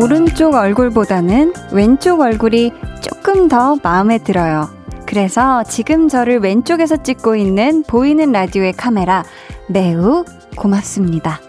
오른쪽 0.00 0.54
얼굴보다는 0.54 1.54
왼쪽 1.72 2.20
얼굴이 2.20 2.72
조금 3.00 3.48
더 3.48 3.76
마음에 3.82 4.18
들어요. 4.18 4.68
그래서 5.06 5.64
지금 5.64 6.08
저를 6.08 6.38
왼쪽에서 6.38 7.02
찍고 7.02 7.34
있는 7.34 7.82
보이는 7.82 8.30
라디오의 8.30 8.74
카메라 8.74 9.24
매우 9.68 10.24
고맙습니다. 10.56 11.40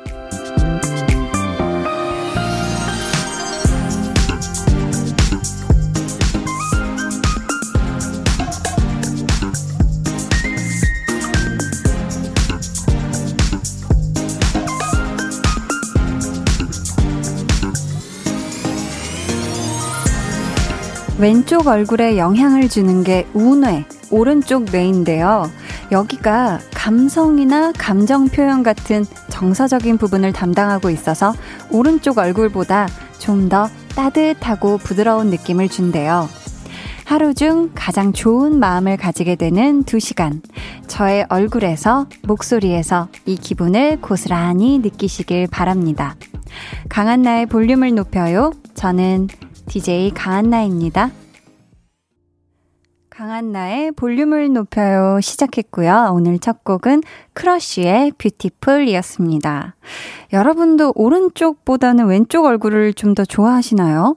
왼쪽 21.19 21.67
얼굴에 21.67 22.17
영향을 22.17 22.69
주는 22.69 23.03
게 23.03 23.27
우뇌, 23.33 23.83
오른쪽 24.09 24.63
뇌인데요. 24.63 25.51
여기가 25.91 26.59
감성이나 26.73 27.73
감정 27.73 28.29
표현 28.29 28.63
같은 28.63 29.05
정서적인 29.27 29.97
부분을 29.97 30.31
담당하고 30.31 30.89
있어서 30.89 31.33
오른쪽 31.71 32.17
얼굴보다 32.17 32.87
좀 33.19 33.49
더 33.49 33.69
따뜻하고 33.95 34.77
부드러운 34.77 35.29
느낌을 35.29 35.67
준대요. 35.67 36.29
하루 37.03 37.33
중 37.33 37.71
가장 37.73 38.13
좋은 38.13 38.59
마음을 38.59 38.95
가지게 38.95 39.35
되는 39.35 39.83
두 39.83 39.99
시간. 39.99 40.41
저의 40.87 41.25
얼굴에서, 41.29 42.07
목소리에서 42.23 43.09
이 43.25 43.35
기분을 43.35 43.99
고스란히 43.99 44.77
느끼시길 44.79 45.47
바랍니다. 45.47 46.15
강한 46.87 47.23
나의 47.23 47.47
볼륨을 47.47 47.95
높여요. 47.95 48.51
저는 48.75 49.27
DJ 49.69 50.09
강한나입니다. 50.15 51.11
강한나의 53.11 53.91
볼륨을 53.91 54.51
높여요 54.51 55.19
시작했고요. 55.21 56.09
오늘 56.13 56.39
첫 56.39 56.63
곡은 56.63 57.03
크러쉬의 57.33 58.13
뷰티풀이었습니다. 58.17 59.75
여러분도 60.33 60.93
오른쪽보다는 60.95 62.07
왼쪽 62.07 62.45
얼굴을 62.45 62.93
좀 62.93 63.13
더 63.13 63.25
좋아하시나요? 63.25 64.15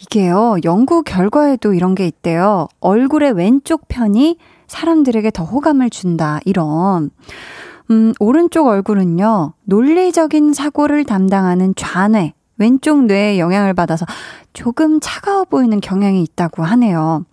이게요, 0.00 0.56
연구 0.64 1.02
결과에도 1.02 1.74
이런 1.74 1.94
게 1.94 2.06
있대요. 2.06 2.66
얼굴의 2.80 3.32
왼쪽 3.32 3.86
편이 3.86 4.38
사람들에게 4.66 5.30
더 5.30 5.44
호감을 5.44 5.90
준다, 5.90 6.40
이런. 6.44 7.10
음, 7.90 8.12
오른쪽 8.18 8.66
얼굴은요, 8.66 9.52
논리적인 9.64 10.54
사고를 10.54 11.04
담당하는 11.04 11.74
좌뇌, 11.76 12.32
왼쪽 12.58 13.04
뇌에 13.04 13.38
영향을 13.38 13.74
받아서 13.74 14.04
조금 14.52 15.00
차가워 15.00 15.44
보이는 15.44 15.80
경향이 15.80 16.22
있다고 16.22 16.62
하네요. 16.64 17.24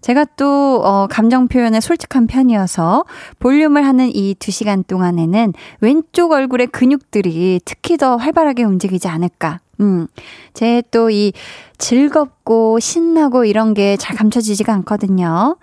제가 0.00 0.24
또, 0.36 0.80
어, 0.82 1.06
감정 1.10 1.46
표현에 1.46 1.78
솔직한 1.80 2.26
편이어서 2.26 3.04
볼륨을 3.38 3.84
하는 3.86 4.10
이 4.14 4.34
두 4.38 4.50
시간 4.50 4.82
동안에는 4.82 5.52
왼쪽 5.82 6.32
얼굴의 6.32 6.68
근육들이 6.68 7.60
특히 7.66 7.98
더 7.98 8.16
활발하게 8.16 8.64
움직이지 8.64 9.08
않을까. 9.08 9.60
음, 9.80 10.06
제 10.54 10.82
또 10.90 11.10
이 11.10 11.32
즐겁고 11.76 12.78
신나고 12.80 13.44
이런 13.44 13.74
게 13.74 13.96
잘 13.98 14.16
감춰지지가 14.16 14.72
않거든요. 14.74 15.56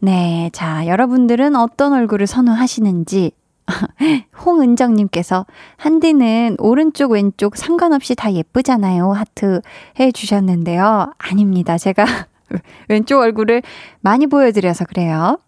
네. 0.00 0.50
자, 0.52 0.86
여러분들은 0.86 1.56
어떤 1.56 1.92
얼굴을 1.92 2.26
선호하시는지 2.26 3.32
홍은정님께서 4.44 5.46
한디는 5.76 6.56
오른쪽 6.58 7.12
왼쪽 7.12 7.56
상관없이 7.56 8.14
다 8.14 8.32
예쁘잖아요. 8.32 9.12
하트 9.12 9.60
해주셨는데요. 9.98 11.12
아닙니다. 11.18 11.78
제가 11.78 12.04
왼쪽 12.88 13.20
얼굴을 13.20 13.62
많이 14.00 14.26
보여드려서 14.26 14.84
그래요. 14.86 15.38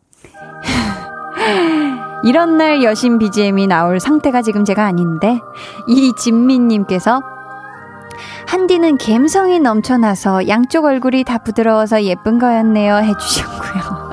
이런 2.25 2.59
날 2.59 2.83
여신 2.83 3.19
BGM이 3.19 3.67
나올 3.67 3.99
상태가 3.99 4.43
지금 4.43 4.65
제가 4.65 4.85
아닌데 4.85 5.39
이진민님께서 5.89 7.23
한디는 8.47 8.99
감성이 8.99 9.59
넘쳐나서 9.59 10.49
양쪽 10.49 10.85
얼굴이 10.85 11.25
다 11.25 11.39
부드러워서 11.39 12.03
예쁜 12.03 12.39
거였네요 12.39 12.97
해주셨고요. 12.97 14.11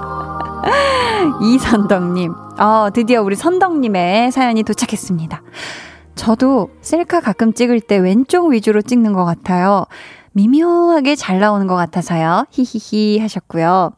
이선덕님, 1.42 2.34
어, 2.60 2.90
드디어 2.94 3.22
우리 3.22 3.36
선덕님의 3.36 4.32
사연이 4.32 4.64
도착했습니다. 4.64 5.42
저도 6.16 6.70
셀카 6.82 7.22
가끔 7.22 7.54
찍을 7.54 7.80
때 7.82 7.98
왼쪽 7.98 8.48
위주로 8.48 8.82
찍는 8.82 9.14
것 9.14 9.26
같아요. 9.26 9.86
미묘하게 10.34 11.16
잘 11.16 11.40
나오는 11.40 11.68
것 11.68 11.76
같아서요. 11.76 12.46
히히히 12.52 13.20
하셨고요. 13.20 13.92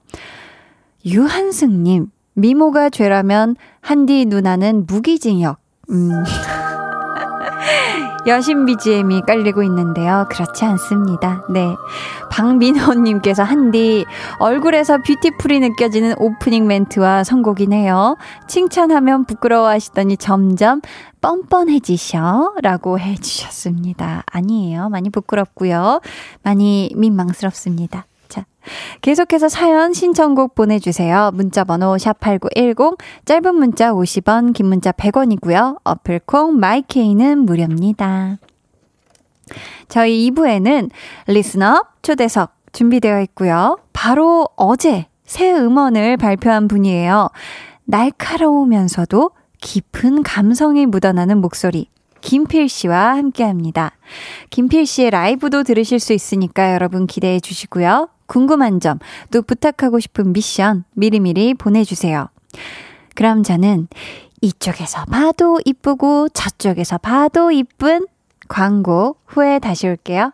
유한승님, 1.06 2.08
미모가 2.34 2.90
죄라면 2.90 3.56
한디 3.82 4.26
누나는 4.26 4.86
무기징역. 4.88 5.58
음. 5.90 6.12
여신 8.28 8.66
BGM이 8.66 9.22
깔리고 9.26 9.64
있는데요. 9.64 10.26
그렇지 10.30 10.66
않습니다. 10.66 11.46
네. 11.50 11.76
박민호님께서 12.30 13.44
한디, 13.44 14.06
얼굴에서 14.40 15.00
뷰티풀이 15.00 15.60
느껴지는 15.62 16.16
오프닝 16.20 16.68
멘트와 16.68 17.24
선곡이네요. 17.24 18.18
칭찬하면 18.48 19.26
부끄러워하시더니 19.26 20.18
점점 20.18 20.82
뻔뻔해지셔. 21.22 22.56
라고 22.62 23.00
해주셨습니다. 23.00 24.24
아니에요. 24.26 24.90
많이 24.90 25.10
부끄럽고요. 25.10 26.02
많이 26.44 26.92
민망스럽습니다. 26.96 28.06
계속해서 29.02 29.50
사연 29.50 29.94
신청곡 29.94 30.56
보내주세요. 30.56 31.32
문자번호 31.34 31.96
샵8910, 31.96 32.98
짧은 33.26 33.56
문자 33.56 33.92
50원, 33.92 34.54
긴 34.54 34.68
문자 34.68 34.92
100원이고요. 34.92 35.80
어플콩 35.84 36.60
마이케이는 36.60 37.40
무료입니다. 37.40 38.38
저희 39.88 40.30
2부에는 40.30 40.92
리스너 41.28 41.84
초대석 42.02 42.54
준비되어 42.72 43.22
있고요. 43.22 43.80
바로 43.94 44.48
어제 44.56 45.08
새 45.26 45.52
음원을 45.52 46.18
발표한 46.18 46.68
분이에요. 46.68 47.30
날카로우면서도 47.86 49.32
깊은 49.62 50.24
감성이 50.24 50.86
묻어나는 50.86 51.40
목소리. 51.40 51.90
김필 52.22 52.70
씨와 52.70 53.16
함께 53.16 53.44
합니다. 53.44 53.92
김필 54.50 54.86
씨의 54.86 55.12
라이브도 55.12 55.64
들으실 55.64 56.00
수 56.00 56.14
있으니까 56.14 56.74
여러분 56.74 57.08
기대해 57.08 57.40
주시고요. 57.40 58.10
궁금한 58.30 58.80
점, 58.80 59.00
또 59.32 59.42
부탁하고 59.42 60.00
싶은 60.00 60.32
미션 60.32 60.86
미리미리 60.94 61.56
보내주세요. 61.56 62.30
그럼 63.16 63.44
저는 63.44 63.88
이쪽에서 64.42 65.04
봐도 65.06 65.60
이쁘고 65.66 66.30
저쪽에서 66.30 67.00
봐도 67.00 67.52
이쁜 67.52 68.08
광고 68.48 69.18
후에 69.26 69.60
다시 69.60 69.88
올게요. 69.88 70.32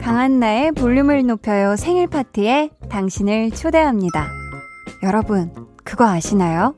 강한나의 0.00 0.72
볼륨을 0.72 1.26
높여요 1.26 1.76
생일 1.76 2.06
파티에 2.06 2.70
당신을 2.88 3.50
초대합니다. 3.52 4.28
여러분, 5.02 5.50
그거 5.82 6.06
아시나요? 6.06 6.74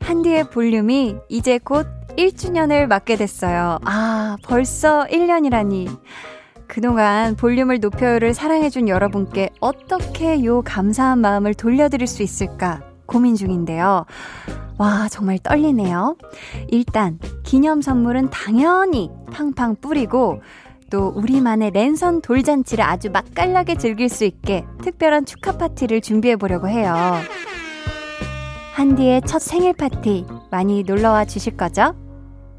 한디의 0.00 0.50
볼륨이 0.50 1.16
이제 1.28 1.58
곧 1.58 1.86
1주년을 2.16 2.86
맞게 2.86 3.16
됐어요. 3.16 3.78
아, 3.84 4.36
벌써 4.44 5.04
1년이라니. 5.10 5.88
그동안 6.68 7.36
볼륨을 7.36 7.80
높여요를 7.80 8.34
사랑해준 8.34 8.88
여러분께 8.88 9.50
어떻게 9.60 10.44
요 10.44 10.62
감사한 10.62 11.20
마음을 11.20 11.54
돌려드릴 11.54 12.06
수 12.06 12.22
있을까 12.22 12.82
고민 13.06 13.36
중인데요. 13.36 14.04
와, 14.78 15.08
정말 15.08 15.38
떨리네요. 15.38 16.16
일단, 16.68 17.18
기념 17.44 17.80
선물은 17.80 18.30
당연히 18.30 19.10
팡팡 19.32 19.76
뿌리고, 19.80 20.42
또 20.90 21.08
우리만의 21.16 21.70
랜선 21.70 22.20
돌잔치를 22.20 22.84
아주 22.84 23.10
맛깔나게 23.10 23.76
즐길 23.76 24.08
수 24.08 24.24
있게 24.24 24.64
특별한 24.82 25.24
축하 25.24 25.56
파티를 25.56 26.00
준비해 26.00 26.36
보려고 26.36 26.68
해요. 26.68 26.94
한디의 28.74 29.22
첫 29.22 29.40
생일 29.40 29.72
파티 29.72 30.26
많이 30.50 30.82
놀러와 30.82 31.24
주실 31.24 31.56
거죠? 31.56 31.94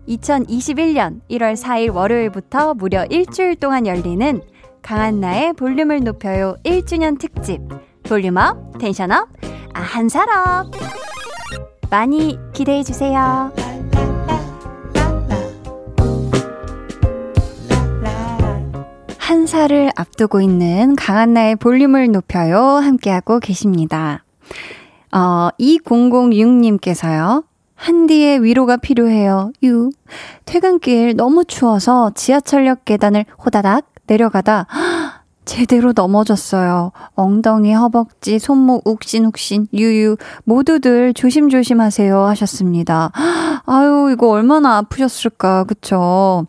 2021년 0.07 1.21
1월 1.29 1.55
4일 1.55 1.93
월요일부터 1.93 2.73
무려 2.73 3.05
일주일 3.05 3.55
동안 3.55 3.85
열리는 3.85 4.41
강한나의 4.81 5.53
볼륨을 5.53 6.03
높여요 6.03 6.55
1주년 6.63 7.19
특집 7.19 7.61
볼륨업, 8.03 8.77
텐션업, 8.79 9.27
아, 9.73 9.81
한사업 9.81 10.71
많이 11.89 12.37
기대해 12.53 12.83
주세요. 12.83 13.51
한사를 19.17 19.91
앞두고 19.95 20.39
있는 20.39 20.95
강한나의 20.95 21.57
볼륨을 21.57 22.11
높여요. 22.11 22.59
함께하고 22.59 23.39
계십니다. 23.39 24.23
어, 25.11 25.49
2006님께서요. 25.59 27.43
한디의 27.77 28.43
위로가 28.43 28.77
필요해요. 28.77 29.51
유. 29.63 29.91
퇴근길 30.45 31.15
너무 31.15 31.45
추워서 31.45 32.11
지하철역 32.15 32.83
계단을 32.85 33.25
호다닥 33.43 33.85
내려가다 34.07 34.67
제대로 35.45 35.93
넘어졌어요. 35.95 36.91
엉덩이, 37.15 37.73
허벅지, 37.73 38.37
손목 38.37 38.85
욱신욱신, 38.85 39.67
유유 39.73 40.17
모두들 40.43 41.13
조심조심하세요 41.13 42.19
하셨습니다. 42.19 43.11
아유 43.65 44.09
이거 44.11 44.29
얼마나 44.29 44.77
아프셨을까 44.77 45.63
그쵸? 45.63 46.45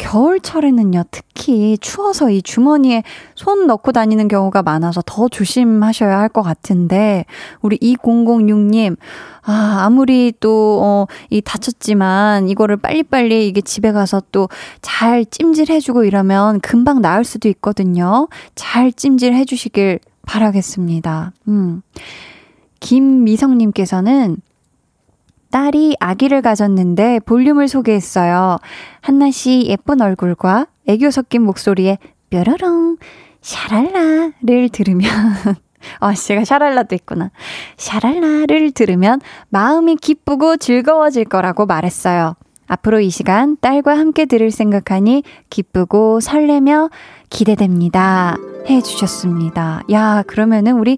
겨울철에는요, 0.00 1.04
특히 1.10 1.76
추워서 1.78 2.30
이 2.30 2.40
주머니에 2.40 3.02
손 3.34 3.66
넣고 3.66 3.92
다니는 3.92 4.28
경우가 4.28 4.62
많아서 4.62 5.02
더 5.04 5.28
조심하셔야 5.28 6.18
할 6.18 6.30
것 6.30 6.42
같은데, 6.42 7.26
우리 7.60 7.76
2006님, 7.78 8.96
아, 9.42 9.82
아무리 9.84 10.32
또, 10.40 10.80
어, 10.82 11.06
이 11.28 11.42
다쳤지만 11.42 12.48
이거를 12.48 12.78
빨리빨리 12.78 13.46
이게 13.46 13.60
집에 13.60 13.92
가서 13.92 14.22
또 14.32 14.48
잘 14.80 15.24
찜질해주고 15.26 16.04
이러면 16.04 16.60
금방 16.60 17.02
나을 17.02 17.24
수도 17.24 17.48
있거든요. 17.50 18.28
잘 18.54 18.92
찜질해주시길 18.92 20.00
바라겠습니다. 20.24 21.32
음. 21.48 21.82
김미성님께서는 22.80 24.38
딸이 25.50 25.96
아기를 26.00 26.42
가졌는데 26.42 27.20
볼륨을 27.26 27.68
소개했어요. 27.68 28.58
한나 29.00 29.30
씨 29.30 29.66
예쁜 29.66 30.00
얼굴과 30.00 30.66
애교 30.88 31.10
섞인 31.10 31.42
목소리에 31.42 31.98
뾰로롱 32.30 32.98
샤랄라를 33.40 34.68
들으면 34.72 35.10
어, 36.00 36.12
제가 36.12 36.44
샤랄라도 36.44 36.94
있구나. 36.94 37.30
샤랄라를 37.76 38.72
들으면 38.72 39.20
마음이 39.48 39.96
기쁘고 39.96 40.56
즐거워질 40.56 41.24
거라고 41.24 41.66
말했어요. 41.66 42.36
앞으로 42.66 43.00
이 43.00 43.10
시간 43.10 43.56
딸과 43.60 43.98
함께 43.98 44.26
들을 44.26 44.50
생각하니 44.50 45.24
기쁘고 45.48 46.20
설레며 46.20 46.90
기대됩니다. 47.28 48.36
해 48.68 48.80
주셨습니다. 48.80 49.82
야, 49.90 50.22
그러면은 50.26 50.74
우리 50.74 50.96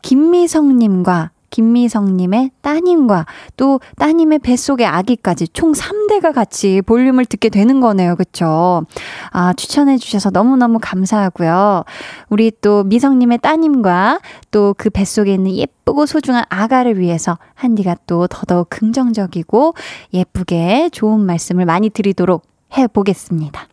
김미성님과 0.00 1.30
김미성님의 1.52 2.50
따님과 2.60 3.26
또 3.56 3.80
따님의 3.98 4.40
뱃속의 4.40 4.84
아기까지 4.84 5.46
총 5.48 5.70
3대가 5.70 6.34
같이 6.34 6.82
볼륨을 6.82 7.24
듣게 7.24 7.48
되는 7.48 7.80
거네요. 7.80 8.16
그쵸? 8.16 8.84
아, 9.30 9.52
추천해주셔서 9.52 10.30
너무너무 10.30 10.80
감사하고요. 10.82 11.84
우리 12.28 12.50
또 12.60 12.82
미성님의 12.82 13.38
따님과 13.38 14.18
또 14.50 14.72
그 14.76 14.90
뱃속에 14.90 15.34
있는 15.34 15.52
예쁘고 15.52 16.06
소중한 16.06 16.44
아가를 16.48 16.98
위해서 16.98 17.38
한디가 17.54 17.96
또 18.06 18.26
더더욱 18.26 18.68
긍정적이고 18.70 19.74
예쁘게 20.14 20.88
좋은 20.92 21.20
말씀을 21.20 21.66
많이 21.66 21.90
드리도록 21.90 22.42
해보겠습니다. 22.76 23.68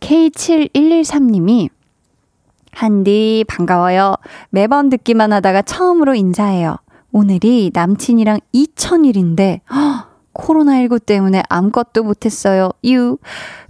K7113님이 0.00 1.70
한디, 2.72 3.44
반가워요. 3.48 4.14
매번 4.50 4.88
듣기만 4.90 5.32
하다가 5.32 5.62
처음으로 5.62 6.14
인사해요. 6.14 6.76
오늘이 7.12 7.70
남친이랑 7.74 8.40
2000일인데, 8.54 9.60
코로나19 10.34 11.04
때문에 11.04 11.42
아무것도 11.48 12.02
못했어요. 12.02 12.70
유. 12.86 13.18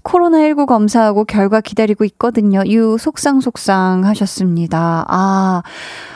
코로나19 0.04 0.66
검사하고 0.66 1.24
결과 1.24 1.60
기다리고 1.60 2.04
있거든요. 2.04 2.62
유. 2.66 2.96
속상속상 2.98 4.04
하셨습니다. 4.04 5.04
아, 5.08 5.62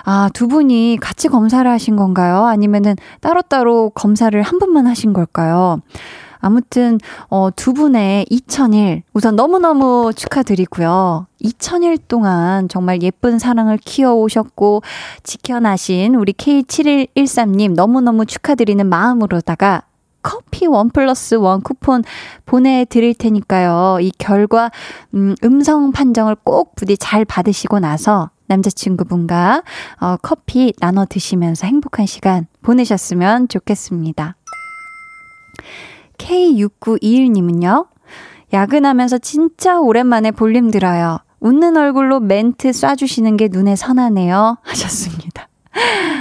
아, 0.05 0.29
두 0.33 0.49
분이 0.49 0.99
같이 1.01 1.29
검사를 1.29 1.69
하신 1.69 1.97
건가요? 1.97 2.45
아니면은 2.47 2.95
따로따로 3.21 3.91
검사를 3.91 4.41
한 4.41 4.59
번만 4.59 4.87
하신 4.87 5.13
걸까요? 5.13 5.81
아무튼 6.47 7.01
어, 7.29 7.49
두 7.55 7.73
분의 7.73 8.27
2000일 8.31 9.03
우선 9.13 9.35
너무너무 9.35 10.13
축하드리고요. 10.15 11.27
2000일 11.43 11.99
동안 12.07 12.69
정말 12.69 13.03
예쁜 13.03 13.41
사랑을 13.41 13.79
키워오셨고 13.79 14.83
지켜나신 15.25 16.15
우리 16.15 16.33
K7113님 16.33 17.75
너무너무 17.75 18.27
축하드리는 18.27 18.87
마음으로다가 18.87 19.83
커피 20.23 20.67
원 20.67 20.91
플러스 20.91 21.35
원 21.35 21.63
쿠폰 21.63 22.05
보내드릴 22.47 23.15
테니까요. 23.15 23.99
이 24.01 24.13
결과, 24.17 24.71
음, 25.15 25.35
음성 25.43 25.91
판정을 25.91 26.37
꼭 26.45 26.77
부디 26.77 26.97
잘 26.97 27.25
받으시고 27.25 27.81
나서 27.81 28.31
남자친구분과 28.47 29.65
어, 30.01 30.17
커피 30.23 30.73
나눠 30.79 31.07
드시면서 31.07 31.67
행복한 31.67 32.07
시간 32.07 32.47
보내셨으면 32.63 33.49
좋겠습니다. 33.49 34.37
K6921님은요, 36.19 37.87
야근하면서 38.53 39.19
진짜 39.19 39.81
오랜만에 39.81 40.31
볼륨 40.31 40.71
들어요. 40.71 41.19
웃는 41.41 41.77
얼굴로 41.77 42.21
멘트 42.21 42.71
쏴주시는 42.71 43.37
게 43.37 43.49
눈에 43.51 43.77
선하네요. 43.77 44.59
하셨습니다. 44.63 45.49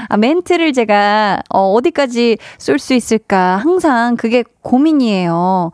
아, 0.09 0.17
멘트를 0.17 0.73
제가, 0.73 1.41
어, 1.49 1.71
어디까지 1.71 2.37
쏠 2.57 2.77
수 2.77 2.93
있을까. 2.93 3.57
항상 3.57 4.17
그게 4.17 4.43
고민이에요. 4.61 5.71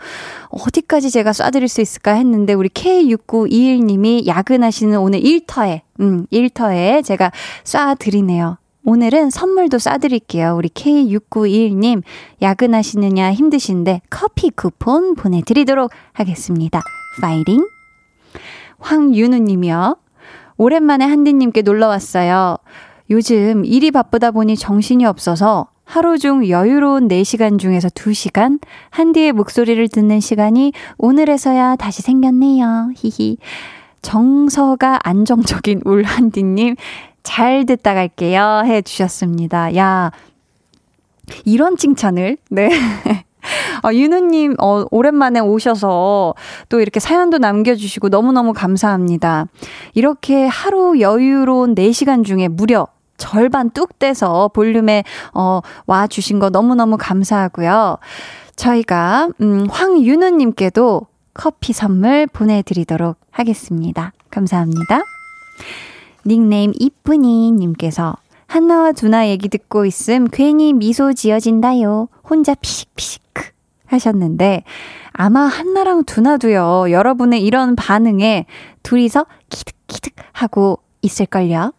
어디까지 0.50 1.10
제가 1.10 1.32
쏴드릴 1.32 1.68
수 1.68 1.82
있을까 1.82 2.14
했는데, 2.14 2.54
우리 2.54 2.70
K6921님이 2.70 4.28
야근하시는 4.28 4.98
오늘 5.00 5.26
일터에, 5.26 5.82
음, 6.00 6.28
일터에 6.30 7.02
제가 7.02 7.32
쏴드리네요. 7.64 8.58
오늘은 8.84 9.30
선물도 9.30 9.78
쏴드릴게요. 9.78 10.58
우리 10.58 10.70
K6921님, 10.70 12.02
야근하시느냐 12.42 13.32
힘드신데 13.34 14.02
커피 14.10 14.50
쿠폰 14.50 15.14
보내드리도록 15.14 15.92
하겠습니다. 16.14 16.82
파이팅! 17.22 17.68
황윤우 18.80 19.38
님이요. 19.38 19.98
오랜만에 20.58 21.06
한디님께 21.06 21.62
놀러 21.62 21.88
왔어요. 21.88 22.58
요즘 23.12 23.66
일이 23.66 23.92
바쁘다 23.92 24.32
보니 24.32 24.56
정신이 24.56 25.06
없어서 25.06 25.68
하루 25.84 26.18
중 26.18 26.48
여유로운 26.48 27.08
4시간 27.08 27.60
중에서 27.60 27.90
2시간 27.90 28.60
한디의 28.90 29.34
목소리를 29.34 29.88
듣는 29.90 30.20
시간이 30.20 30.74
오늘에서야 30.98 31.76
다시 31.76 32.02
생겼네요. 32.02 32.92
히히. 32.96 33.38
정서가 34.02 35.00
안정적인 35.04 35.82
울한디님 35.86 36.76
잘 37.24 37.66
듣다 37.66 37.94
갈게요. 37.94 38.64
해 38.66 38.82
주셨습니다. 38.82 39.76
야, 39.76 40.12
이런 41.46 41.78
칭찬을, 41.78 42.38
네. 42.50 42.70
어, 43.84 43.92
윤우님, 43.92 44.56
어, 44.60 44.86
오랜만에 44.92 45.40
오셔서 45.40 46.36
또 46.70 46.80
이렇게 46.80 47.00
사연도 47.00 47.38
남겨주시고 47.38 48.10
너무너무 48.10 48.54
감사합니다. 48.54 49.48
이렇게 49.94 50.46
하루 50.46 51.00
여유로운 51.00 51.76
4시간 51.76 52.24
중에 52.24 52.48
무려 52.48 52.88
절반 53.18 53.70
뚝 53.72 54.00
떼서 54.00 54.50
볼륨에, 54.54 55.04
어, 55.34 55.62
와 55.86 56.08
주신 56.08 56.40
거 56.40 56.50
너무너무 56.50 56.98
감사하고요. 56.98 57.98
저희가, 58.56 59.30
음, 59.42 59.68
황윤우님께도 59.70 61.08
커피 61.34 61.74
선물 61.74 62.28
보내드리도록 62.28 63.18
하겠습니다. 63.32 64.12
감사합니다. 64.30 65.02
닉네임 66.26 66.74
이쁜이 66.80 67.52
님께서 67.52 68.16
한나와 68.48 68.92
두나 68.92 69.30
얘기 69.30 69.48
듣고 69.50 69.86
있음 69.86 70.28
괜히 70.32 70.74
미소 70.74 71.14
지어진다요. 71.14 72.10
혼자 72.30 72.54
피식피식 72.56 73.22
하셨는데 73.86 74.64
아마 75.14 75.42
한나랑 75.42 76.06
두나도요. 76.06 76.92
여러분의 76.92 77.44
이런 77.44 77.76
반응에 77.76 78.46
둘이서 78.84 79.26
키득키득 79.50 80.14
하고 80.34 80.80
있을걸요. 81.02 81.74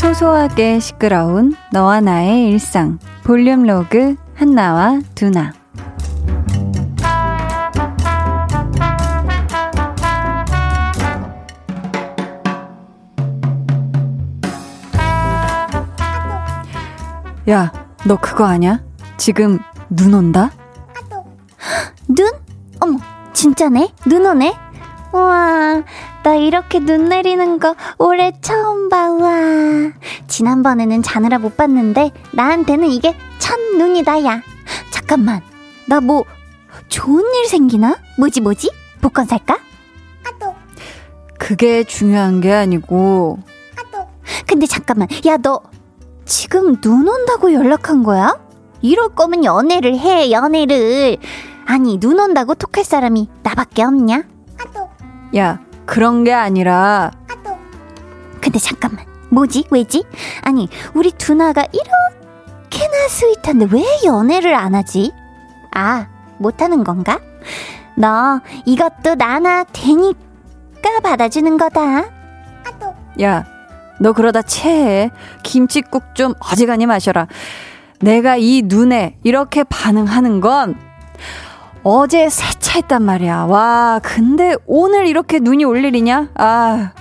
소소하게 0.00 0.80
시끄러운 0.80 1.54
너와 1.72 2.00
나의 2.00 2.48
일상 2.48 2.98
볼륨 3.22 3.64
로그 3.64 4.16
한나와 4.34 4.98
두나 5.14 5.52
야, 17.50 17.70
너 18.06 18.16
그거 18.16 18.46
아냐? 18.46 18.82
지금 19.18 19.58
눈 19.90 20.14
온다? 20.14 20.50
눈? 22.08 22.32
어머, 22.80 22.98
진짜네? 23.34 23.92
눈 24.06 24.24
오네? 24.24 24.56
우와, 25.12 25.82
나 26.22 26.34
이렇게 26.34 26.80
눈 26.80 27.08
내리는 27.08 27.58
거 27.58 27.74
올해 27.98 28.32
처음 28.42 28.88
봐, 28.88 29.10
와. 29.10 29.30
지난번에는 30.26 31.02
자느라 31.02 31.38
못 31.38 31.56
봤는데, 31.56 32.10
나한테는 32.32 32.88
이게 32.88 33.16
첫 33.38 33.58
눈이다, 33.78 34.24
야. 34.26 34.42
잠깐만. 34.90 35.40
나 35.86 36.00
뭐, 36.00 36.24
좋은 36.88 37.24
일 37.34 37.46
생기나? 37.46 37.96
뭐지, 38.18 38.42
뭐지? 38.42 38.70
복권 39.00 39.24
살까? 39.24 39.58
아또. 40.26 40.54
그게 41.38 41.84
중요한 41.84 42.40
게 42.42 42.52
아니고. 42.52 43.38
아 43.78 43.84
또. 43.84 44.06
근데 44.46 44.66
잠깐만. 44.66 45.08
야, 45.26 45.38
너, 45.38 45.60
지금 46.26 46.80
눈 46.82 47.08
온다고 47.08 47.52
연락한 47.54 48.02
거야? 48.02 48.38
이럴 48.82 49.08
거면 49.14 49.44
연애를 49.44 49.98
해, 49.98 50.30
연애를. 50.30 51.16
아니, 51.64 51.98
눈 51.98 52.20
온다고 52.20 52.54
톡할 52.54 52.84
사람이 52.84 53.28
나밖에 53.42 53.84
없냐? 53.84 54.24
야, 55.36 55.60
그런 55.86 56.24
게 56.24 56.32
아니라. 56.32 57.10
근데 58.40 58.58
잠깐만. 58.58 59.04
뭐지? 59.30 59.66
왜지? 59.70 60.04
아니, 60.42 60.68
우리 60.94 61.12
두나가 61.12 61.62
이렇게나 61.62 63.08
sweet한데 63.08 63.68
왜 63.70 63.84
연애를 64.04 64.54
안 64.54 64.74
하지? 64.74 65.12
아, 65.72 66.06
못하는 66.38 66.82
건가? 66.84 67.20
너 67.96 68.40
이것도 68.64 69.14
나나 69.16 69.64
되니까 69.64 71.00
받아주는 71.02 71.56
거다. 71.58 72.04
야, 73.22 73.44
너 74.00 74.12
그러다 74.12 74.42
체해. 74.42 75.10
김치국 75.42 76.14
좀 76.14 76.34
어지간히 76.40 76.86
마셔라. 76.86 77.26
내가 78.00 78.36
이 78.36 78.62
눈에 78.64 79.18
이렇게 79.22 79.62
반응하는 79.64 80.40
건 80.40 80.74
어제 81.82 82.28
세차했단 82.28 83.02
말이야. 83.02 83.44
와, 83.44 84.00
근데 84.02 84.54
오늘 84.66 85.06
이렇게 85.06 85.38
눈이 85.38 85.64
올 85.64 85.84
일이냐? 85.84 86.28
아, 86.34 86.92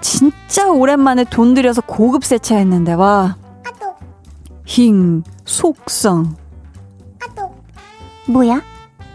진짜 0.00 0.68
오랜만에 0.70 1.24
돈 1.24 1.54
들여서 1.54 1.82
고급 1.82 2.24
세차했는데, 2.24 2.94
와. 2.94 3.36
힝, 4.64 5.22
속성. 5.44 6.36
뭐야? 8.28 8.62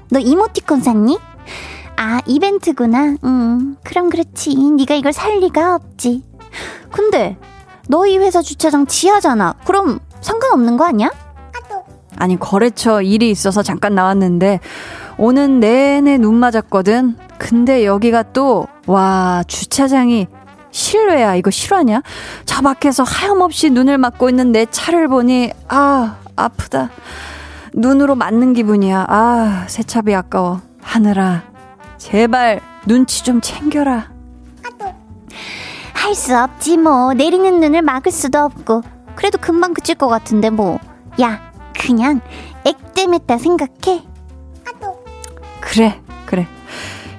너 0.10 0.20
이모티콘 0.20 0.82
샀니? 0.82 1.20
아, 1.96 2.20
이벤트구나. 2.26 3.16
음, 3.24 3.78
그럼 3.84 4.10
그렇지. 4.10 4.56
네가 4.56 4.96
이걸 4.96 5.14
살 5.14 5.40
리가 5.40 5.76
없지. 5.76 6.24
근데 6.92 7.38
너희 7.88 8.18
회사 8.18 8.42
주차장 8.42 8.88
지하잖아. 8.88 9.54
그럼 9.66 10.00
상관없는 10.22 10.78
거 10.78 10.86
아니야? 10.86 11.12
아니 12.17 12.39
거래처 12.39 13.01
일이 13.01 13.29
있어서 13.32 13.62
잠깐 13.63 13.96
나왔는데 13.96 14.60
오는 15.17 15.60
내내 15.60 16.17
눈 16.17 16.36
맞았거든. 16.36 17.17
근데 17.38 17.86
여기가 17.86 18.24
또 18.34 18.67
와 18.86 19.43
주차장이 19.48 20.27
실외야. 20.72 21.36
이거 21.36 21.51
실화냐? 21.51 22.01
저 22.46 22.62
밖에서 22.62 23.03
하염없이 23.03 23.70
눈을 23.70 23.98
맞고 23.98 24.29
있는 24.29 24.51
내 24.51 24.65
차를 24.65 25.08
보니 25.08 25.51
아 25.70 26.17
아프다. 26.36 26.89
눈으로 27.74 28.15
맞는 28.15 28.53
기분이야. 28.53 29.05
아 29.08 29.65
세차비 29.67 30.13
아까워. 30.13 30.60
하늘아 30.82 31.43
제발 31.98 32.60
눈치 32.86 33.24
좀 33.24 33.39
챙겨라. 33.39 34.12
할 35.93 36.15
수 36.15 36.38
없지 36.38 36.77
뭐 36.77 37.13
내리는 37.13 37.60
눈을 37.62 37.82
막을 37.82 38.12
수도 38.12 38.39
없고 38.39 38.84
그래도 39.15 39.38
금방 39.38 39.74
그칠 39.74 39.96
것 39.96 40.08
같은데 40.08 40.50
뭐. 40.50 40.77
야 41.22 41.39
그냥 41.77 42.22
액땜했다 42.65 43.38
생각해. 43.38 44.03
그래, 45.62 46.01
그래. 46.25 46.48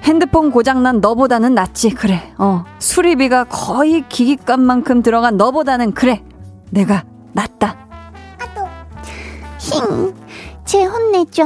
핸드폰 0.03 0.51
고장난 0.51 1.01
너보다는 1.01 1.55
낫지, 1.55 1.89
그래. 1.89 2.33
어. 2.37 2.63
수리비가 2.79 3.45
거의 3.45 4.03
기기값만큼 4.07 5.01
들어간 5.01 5.35
너보다는 5.37 5.93
그래. 5.93 6.23
내가 6.69 7.03
낫다. 7.33 7.87
힝, 9.57 10.13
제 10.63 10.83
혼내줘. 10.85 11.43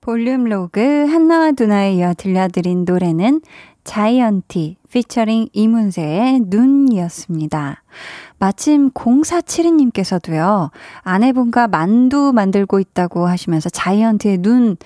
볼륨 0.00 0.44
로그 0.44 0.80
한나와 0.80 1.52
두나에 1.52 1.94
이어 1.94 2.12
들려드린 2.12 2.84
노래는 2.84 3.40
자이언티 3.84 4.76
피처링 4.90 5.48
이문세의 5.52 6.40
눈이었습니다. 6.46 7.82
마침 8.38 8.90
0472님께서도요, 8.90 10.70
아내분과 11.02 11.68
만두 11.68 12.32
만들고 12.34 12.80
있다고 12.80 13.26
하시면서 13.26 13.68
자이언티의 13.70 14.38
눈 14.38 14.76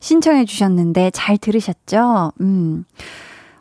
신청해 0.00 0.44
주셨는데 0.44 1.10
잘 1.12 1.38
들으셨죠? 1.38 2.32
음. 2.40 2.84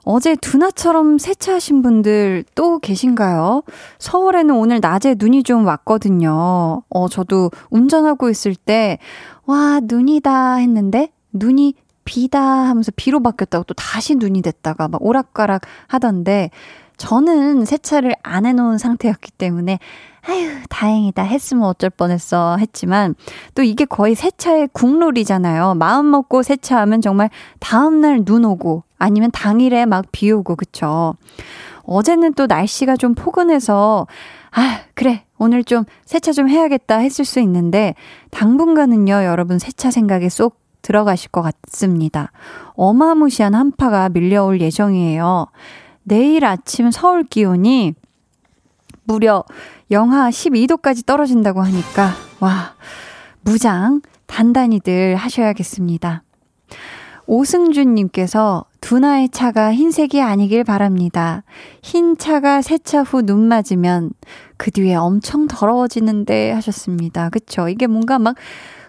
어제 0.09 0.37
두나처럼 0.37 1.17
세차하신 1.17 1.81
분들 1.81 2.45
또 2.55 2.79
계신가요? 2.79 3.63
서울에는 3.99 4.55
오늘 4.55 4.79
낮에 4.81 5.15
눈이 5.17 5.43
좀 5.43 5.65
왔거든요. 5.65 6.81
어, 6.89 7.09
저도 7.09 7.51
운전하고 7.71 8.29
있을 8.29 8.55
때, 8.55 8.99
와, 9.45 9.81
눈이다 9.83 10.55
했는데, 10.55 11.11
눈이 11.33 11.73
비다 12.07 12.41
하면서 12.41 12.91
비로 12.95 13.21
바뀌었다고 13.21 13.65
또 13.65 13.73
다시 13.73 14.15
눈이 14.15 14.41
됐다가 14.41 14.87
막 14.87 15.03
오락가락 15.05 15.61
하던데, 15.87 16.49
저는 16.95 17.65
세차를 17.65 18.15
안 18.23 18.47
해놓은 18.47 18.79
상태였기 18.79 19.31
때문에, 19.33 19.77
아유, 20.27 20.49
다행이다. 20.69 21.21
했으면 21.21 21.65
어쩔 21.65 21.91
뻔했어. 21.91 22.57
했지만, 22.57 23.13
또 23.53 23.61
이게 23.61 23.85
거의 23.85 24.15
세차의 24.15 24.69
국룰이잖아요. 24.73 25.75
마음 25.75 26.09
먹고 26.09 26.41
세차하면 26.41 27.01
정말 27.01 27.29
다음날 27.59 28.25
눈 28.25 28.45
오고, 28.45 28.83
아니면 28.97 29.29
당일에 29.31 29.85
막 29.85 30.05
비 30.11 30.31
오고, 30.31 30.55
그쵸. 30.55 31.13
어제는 31.83 32.33
또 32.33 32.47
날씨가 32.47 32.95
좀 32.95 33.13
포근해서, 33.13 34.07
아, 34.51 34.79
그래. 34.95 35.23
오늘 35.37 35.63
좀 35.63 35.83
세차 36.05 36.31
좀 36.31 36.49
해야겠다 36.49 36.97
했을 36.97 37.25
수 37.25 37.39
있는데, 37.41 37.93
당분간은요, 38.31 39.23
여러분 39.23 39.59
세차 39.59 39.91
생각에 39.91 40.29
쏙 40.29 40.66
들어가실 40.81 41.31
것 41.31 41.41
같습니다. 41.41 42.31
어마무시한 42.73 43.53
한파가 43.53 44.09
밀려올 44.09 44.61
예정이에요. 44.61 45.47
내일 46.03 46.45
아침 46.45 46.91
서울 46.91 47.23
기온이 47.23 47.93
무려 49.03 49.43
영하 49.91 50.29
12도까지 50.29 51.05
떨어진다고 51.05 51.61
하니까, 51.61 52.11
와, 52.39 52.75
무장 53.41 54.01
단단히들 54.25 55.15
하셔야겠습니다. 55.15 56.23
오승준님께서 57.25 58.65
두나의 58.79 59.29
차가 59.29 59.73
흰색이 59.73 60.21
아니길 60.21 60.63
바랍니다. 60.63 61.43
흰 61.83 62.17
차가 62.17 62.61
세차 62.61 63.01
후 63.03 63.21
눈 63.21 63.47
맞으면 63.47 64.11
그 64.55 64.71
뒤에 64.71 64.95
엄청 64.95 65.47
더러워지는데 65.47 66.51
하셨습니다. 66.51 67.29
그쵸? 67.29 67.67
이게 67.67 67.85
뭔가 67.87 68.17
막 68.17 68.35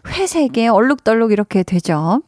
회색에 0.06 0.68
얼룩덜룩 0.68 1.32
이렇게 1.32 1.62
되죠. 1.62 2.22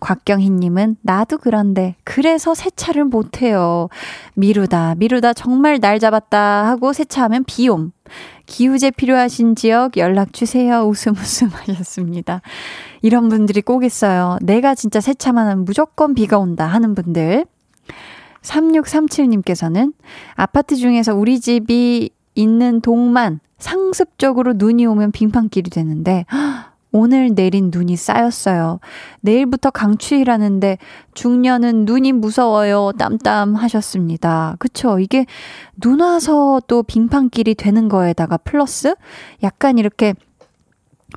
곽경희님은 0.00 0.96
나도 1.02 1.38
그런데 1.38 1.94
그래서 2.04 2.54
세차를 2.54 3.04
못해요. 3.04 3.88
미루다 4.34 4.94
미루다 4.96 5.34
정말 5.34 5.78
날 5.78 6.00
잡았다 6.00 6.66
하고 6.66 6.92
세차하면 6.92 7.44
비옴. 7.44 7.92
기우제 8.46 8.92
필요하신 8.92 9.54
지역 9.54 9.96
연락 9.96 10.32
주세요. 10.32 10.80
웃음 10.82 11.12
웃음 11.12 11.48
하셨습니다. 11.48 12.40
이런 13.02 13.28
분들이 13.28 13.60
꼭 13.60 13.84
있어요. 13.84 14.38
내가 14.42 14.74
진짜 14.74 15.00
세차만 15.00 15.46
하면 15.46 15.64
무조건 15.64 16.14
비가 16.14 16.38
온다 16.38 16.66
하는 16.66 16.94
분들. 16.94 17.44
3637님께서는 18.42 19.92
아파트 20.34 20.74
중에서 20.74 21.14
우리 21.14 21.40
집이 21.40 22.10
있는 22.34 22.80
동만 22.80 23.40
상습적으로 23.58 24.54
눈이 24.56 24.86
오면 24.86 25.12
빙판길이 25.12 25.70
되는데 25.70 26.24
오늘 26.92 27.34
내린 27.34 27.70
눈이 27.72 27.96
쌓였어요. 27.96 28.80
내일부터 29.20 29.70
강추위라는데 29.70 30.78
중년은 31.14 31.84
눈이 31.84 32.12
무서워요. 32.12 32.92
땀땀 32.98 33.54
하셨습니다. 33.54 34.56
그쵸? 34.58 34.98
이게 34.98 35.26
눈 35.80 36.00
와서 36.00 36.60
또 36.66 36.82
빙판길이 36.82 37.54
되는 37.54 37.88
거에다가 37.88 38.36
플러스 38.38 38.94
약간 39.42 39.78
이렇게 39.78 40.14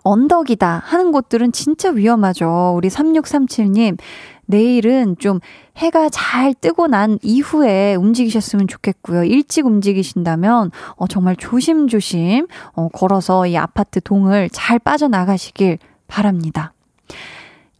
언덕이다 0.03 0.81
하는 0.83 1.11
곳들은 1.11 1.51
진짜 1.51 1.89
위험하죠. 1.91 2.73
우리 2.75 2.89
3637님, 2.89 3.97
내일은 4.45 5.15
좀 5.19 5.39
해가 5.77 6.09
잘 6.09 6.53
뜨고 6.53 6.87
난 6.87 7.17
이후에 7.21 7.95
움직이셨으면 7.95 8.67
좋겠고요. 8.67 9.23
일찍 9.23 9.65
움직이신다면 9.65 10.71
어, 10.95 11.07
정말 11.07 11.35
조심조심 11.35 12.47
어, 12.73 12.89
걸어서 12.89 13.47
이 13.47 13.57
아파트 13.57 14.01
동을 14.01 14.49
잘 14.51 14.79
빠져나가시길 14.79 15.79
바랍니다. 16.07 16.72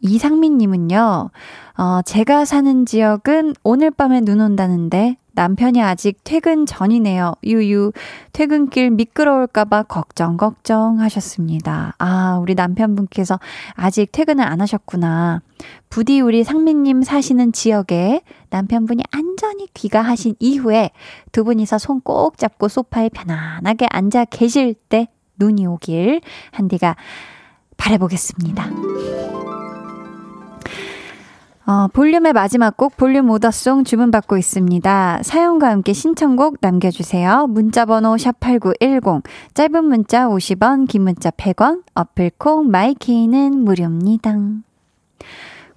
이상민님은요, 0.03 1.29
어, 1.77 2.01
제가 2.03 2.45
사는 2.45 2.85
지역은 2.85 3.53
오늘 3.63 3.89
밤에 3.89 4.19
눈 4.21 4.41
온다는데 4.41 5.17
남편이 5.35 5.81
아직 5.81 6.19
퇴근 6.23 6.67
전이네요. 6.67 7.33
유유. 7.43 7.91
퇴근길 8.33 8.91
미끄러울까봐 8.91 9.83
걱정, 9.83 10.37
걱정 10.37 10.99
하셨습니다. 10.99 11.95
아, 11.97 12.37
우리 12.39 12.53
남편분께서 12.53 13.39
아직 13.73 14.11
퇴근을 14.11 14.45
안 14.45 14.61
하셨구나. 14.61 15.41
부디 15.89 16.21
우리 16.21 16.43
상민님 16.43 17.01
사시는 17.01 17.51
지역에 17.53 18.21
남편분이 18.51 19.03
안전히 19.11 19.67
귀가하신 19.73 20.35
이후에 20.39 20.91
두 21.31 21.43
분이서 21.43 21.79
손 21.79 22.01
꼭 22.03 22.37
잡고 22.37 22.67
소파에 22.67 23.09
편안하게 23.09 23.87
앉아 23.89 24.25
계실 24.25 24.73
때 24.89 25.07
눈이 25.39 25.65
오길 25.65 26.19
한디가 26.51 26.95
바래보겠습니다. 27.77 28.69
어, 31.65 31.87
볼륨의 31.87 32.33
마지막 32.33 32.75
곡 32.75 32.97
볼륨 32.97 33.29
오더송 33.29 33.85
주문받고 33.85 34.37
있습니다. 34.37 35.21
사연과 35.23 35.69
함께 35.69 35.93
신청곡 35.93 36.57
남겨주세요. 36.59 37.47
문자번호 37.47 38.15
샵8910 38.15 39.23
짧은 39.53 39.85
문자 39.85 40.27
50원 40.27 40.89
긴 40.89 41.03
문자 41.03 41.29
100원 41.31 41.83
어플콩 41.93 42.69
마이케이는 42.69 43.63
무료입니다. 43.63 44.35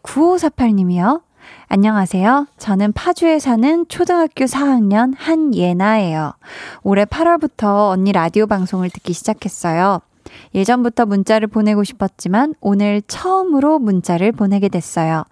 9548님이요. 0.03 1.23
안녕하세요. 1.69 2.49
저는 2.59 2.93
파주에 2.93 3.39
사는 3.39 3.87
초등학교 3.89 4.45
4학년 4.47 5.15
한예나예요. 5.17 6.33
올해 6.83 7.05
8월부터 7.05 7.91
언니 7.91 8.11
라디오 8.11 8.49
방송을 8.49 8.91
듣기 8.91 9.13
시작했어요. 9.13 10.01
예전부터 10.55 11.07
문자를 11.07 11.49
보내고 11.49 11.85
싶었지만 11.85 12.55
오늘 12.61 13.03
처음으로 13.03 13.79
문자를 13.79 14.33
보내게 14.33 14.69
됐어요. 14.69 15.25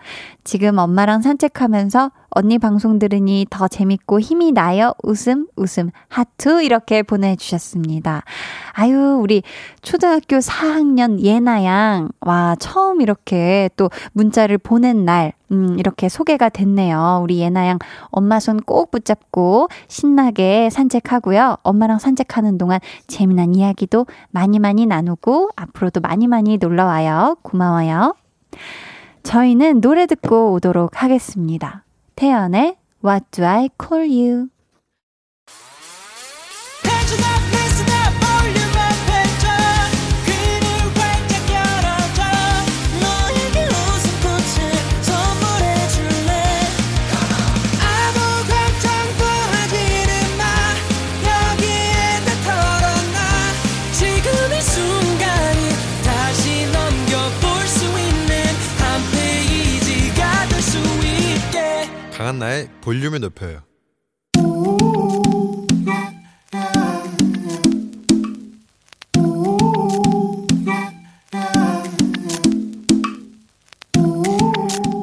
지금 0.44 0.78
엄마랑 0.78 1.22
산책하면서 1.22 2.10
언니 2.30 2.58
방송 2.58 2.98
들으니 2.98 3.46
더 3.48 3.68
재밌고 3.68 4.18
힘이 4.20 4.50
나요. 4.52 4.92
웃음, 5.04 5.46
웃음, 5.56 5.90
하트 6.08 6.62
이렇게 6.64 7.02
보내주셨습니다. 7.02 8.24
아유, 8.72 9.18
우리 9.20 9.42
초등학교 9.82 10.38
4학년 10.38 11.20
예나양. 11.20 12.08
와, 12.20 12.56
처음 12.58 13.00
이렇게 13.00 13.70
또 13.76 13.90
문자를 14.12 14.58
보낸 14.58 15.04
날, 15.04 15.32
음, 15.52 15.78
이렇게 15.78 16.08
소개가 16.08 16.48
됐네요. 16.48 17.20
우리 17.22 17.38
예나양 17.38 17.78
엄마 18.10 18.40
손 18.40 18.54
꼭 18.66 18.90
붙잡고 18.90 19.68
신나게 19.88 20.70
산책하고요. 20.70 21.58
엄마랑 21.62 21.98
산책하는 21.98 22.58
동안 22.58 22.80
재미난 23.06 23.54
이야기도 23.54 24.06
많이 24.30 24.58
많이 24.58 24.86
나누고 24.86 25.50
앞으로도 25.56 26.00
많이 26.00 26.26
많이 26.26 26.56
놀러 26.56 26.84
와요. 26.86 27.36
고마워요. 27.42 28.14
저희는 29.22 29.80
노래 29.80 30.06
듣고 30.06 30.52
오도록 30.52 31.02
하겠습니다. 31.02 31.83
태연의 32.15 32.77
What 33.03 33.25
Do 33.31 33.45
I 33.45 33.69
Call 33.81 34.09
You? 34.09 34.49
강한나의 62.54 62.68
볼륨을 62.80 63.20
높여요. 63.20 63.60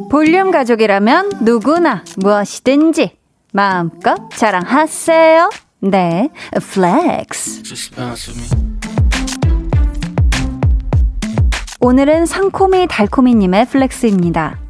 볼륨 0.10 0.52
가족이라면 0.52 1.32
누구나 1.42 2.04
무엇이든지 2.18 3.18
마음껏 3.54 4.30
자랑하세요. 4.32 5.50
네, 5.82 6.30
flex. 6.54 7.64
오늘은 11.80 12.26
상코미 12.26 12.88
달코미님의 12.88 13.66
flex입니다. 13.68 14.61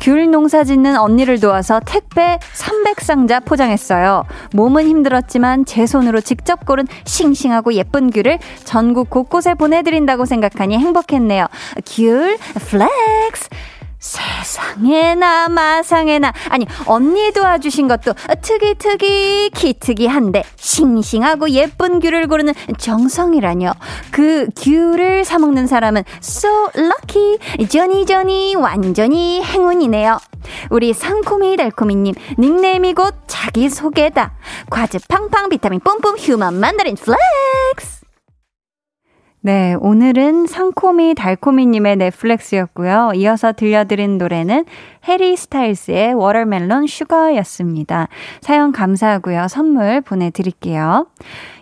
귤 0.00 0.30
농사 0.30 0.64
짓는 0.64 0.96
언니를 0.96 1.40
도와서 1.40 1.80
택배 1.84 2.38
300상자 2.54 3.44
포장했어요. 3.44 4.24
몸은 4.52 4.86
힘들었지만 4.86 5.66
제 5.66 5.86
손으로 5.86 6.20
직접 6.20 6.64
고른 6.64 6.86
싱싱하고 7.04 7.74
예쁜 7.74 8.10
귤을 8.10 8.38
전국 8.64 9.10
곳곳에 9.10 9.54
보내드린다고 9.54 10.24
생각하니 10.24 10.78
행복했네요. 10.78 11.46
귤 11.84 12.38
flex! 12.38 13.50
세상에나 14.00 15.48
마상에나. 15.48 16.32
아니 16.48 16.66
언니 16.86 17.30
도와주신 17.32 17.86
것도 17.86 18.14
특이특이 18.42 19.50
기특이한데 19.50 20.42
싱싱하고 20.56 21.50
예쁜 21.50 22.00
귤을 22.00 22.26
고르는 22.26 22.54
정성이라뇨. 22.78 23.72
그 24.10 24.48
귤을 24.56 25.24
사 25.24 25.38
먹는 25.38 25.66
사람은 25.66 26.02
so 26.22 26.70
lucky. 26.76 27.38
저니저니 27.68 28.56
완전히 28.56 29.42
행운이네요. 29.42 30.18
우리 30.70 30.94
상코미 30.94 31.56
달코미님 31.56 32.14
닉네임이 32.38 32.94
곧 32.94 33.14
자기소개다. 33.26 34.32
과즙 34.70 35.06
팡팡 35.08 35.50
비타민 35.50 35.80
뿜뿜 35.80 36.16
human 36.16 36.54
mandarin 36.54 36.96
flex 36.96 37.99
네, 39.42 39.74
오늘은 39.80 40.46
상코미 40.46 41.14
달코미님의 41.14 41.96
네 41.96 42.11
flex였고요. 42.11 43.12
이어서 43.14 43.52
들려드린 43.52 44.18
노래는 44.18 44.66
해리 45.08 45.34
스타일스의 45.34 46.12
Watermelon 46.12 46.86
Sugar였습니다. 46.86 48.08
사연 48.42 48.70
감사하고요. 48.70 49.48
선물 49.48 50.02
보내드릴게요. 50.02 51.06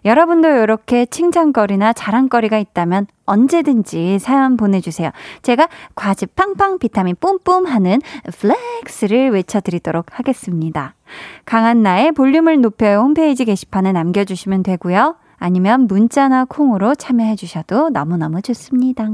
여러분도 0.04 0.48
이렇게 0.48 1.06
칭찬거리나 1.06 1.92
자랑거리가 1.92 2.58
있다면 2.58 3.06
언제든지 3.26 4.18
사연 4.18 4.56
보내주세요. 4.56 5.12
제가 5.42 5.68
과즙 5.94 6.34
팡팡 6.34 6.80
비타민 6.80 7.14
뿜뿜 7.14 7.64
하는 7.66 8.00
flex를 8.40 9.30
외쳐드리도록 9.30 10.18
하겠습니다. 10.18 10.96
강한나의 11.44 12.10
볼륨을 12.10 12.60
높여 12.60 12.98
홈페이지 12.98 13.44
게시판에 13.44 13.92
남겨주시면 13.92 14.64
되고요. 14.64 15.14
아니면 15.38 15.86
문자나 15.86 16.44
콩으로 16.44 16.94
참여해 16.94 17.36
주셔도 17.36 17.90
너무너무 17.90 18.42
좋습니다. 18.42 19.08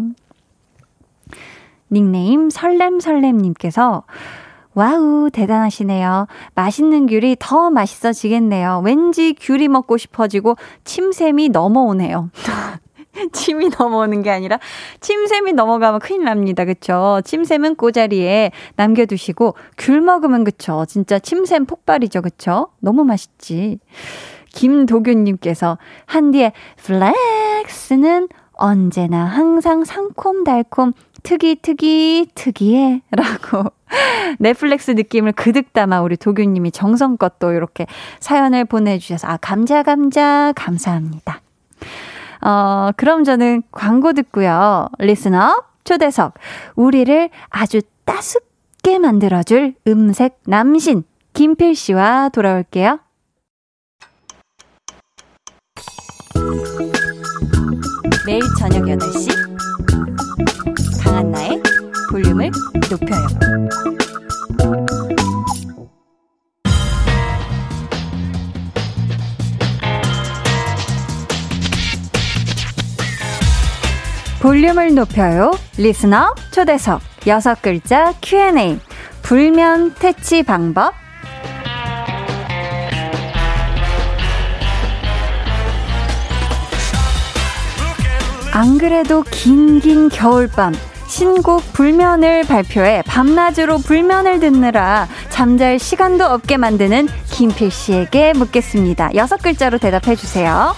닉네임 1.90 2.50
설렘설렘님께서 2.50 4.04
와우, 4.74 5.30
대단하시네요. 5.32 6.26
맛있는 6.54 7.06
귤이 7.06 7.36
더 7.38 7.70
맛있어지겠네요. 7.70 8.82
왠지 8.84 9.34
귤이 9.38 9.68
먹고 9.68 9.96
싶어지고 9.96 10.56
침샘이 10.82 11.50
넘어오네요. 11.50 12.30
침이 13.32 13.68
넘어오는 13.68 14.22
게 14.22 14.30
아니라 14.30 14.58
침샘이 15.00 15.52
넘어가면 15.52 16.00
큰일 16.00 16.24
납니다. 16.24 16.64
그쵸? 16.64 17.20
침샘은 17.24 17.76
그 17.76 17.92
자리에 17.92 18.50
남겨두시고 18.74 19.54
귤 19.78 20.00
먹으면 20.00 20.42
그쵸? 20.42 20.84
진짜 20.88 21.20
침샘 21.20 21.66
폭발이죠. 21.66 22.22
그쵸? 22.22 22.68
너무 22.80 23.04
맛있지. 23.04 23.78
김도균님께서 24.54 25.78
한디의 26.06 26.52
flex는 26.76 28.28
언제나 28.52 29.24
항상 29.24 29.84
상콤달콤 29.84 30.92
특이 31.22 31.56
특이 31.60 32.26
특이해 32.34 33.02
라고 33.10 33.72
넷플릭스 34.38 34.92
느낌을 34.92 35.32
그득 35.32 35.72
담아 35.72 36.02
우리 36.02 36.16
도균님이 36.16 36.70
정성껏 36.70 37.38
또 37.38 37.52
이렇게 37.52 37.86
사연을 38.20 38.64
보내주셔서 38.66 39.26
아 39.26 39.36
감자 39.38 39.82
감자 39.82 40.52
감사합니다. 40.54 41.40
어 42.42 42.90
그럼 42.96 43.24
저는 43.24 43.62
광고 43.72 44.12
듣고요. 44.12 44.88
리스너 44.98 45.62
초대석 45.84 46.34
우리를 46.76 47.30
아주 47.48 47.80
따숩게 48.04 48.98
만들어줄 48.98 49.74
음색 49.86 50.40
남신 50.46 51.04
김필 51.32 51.74
씨와 51.74 52.28
돌아올게요. 52.28 53.00
매일 58.26 58.40
저녁 58.58 58.84
8시 58.84 59.28
강한나의 61.02 61.62
볼륨을 62.10 62.50
높여요. 62.90 63.26
볼륨을 74.40 74.94
높여요. 74.94 75.52
리스너 75.78 76.34
초대석 76.50 77.00
여섯 77.26 77.62
글자 77.62 78.12
Q&A 78.20 78.78
불면 79.22 79.94
퇴치 79.94 80.42
방법 80.42 80.92
안 88.54 88.78
그래도 88.78 89.24
긴긴 89.24 90.08
겨울밤 90.08 90.74
신곡 91.08 91.72
불면을 91.72 92.44
발표해 92.44 93.02
밤낮으로 93.04 93.78
불면을 93.78 94.38
듣느라 94.38 95.08
잠잘 95.28 95.80
시간도 95.80 96.24
없게 96.24 96.56
만드는 96.56 97.08
김필 97.32 97.72
씨에게 97.72 98.32
묻겠습니다. 98.32 99.16
여섯 99.16 99.42
글자로 99.42 99.78
대답해 99.78 100.14
주세요. 100.14 100.72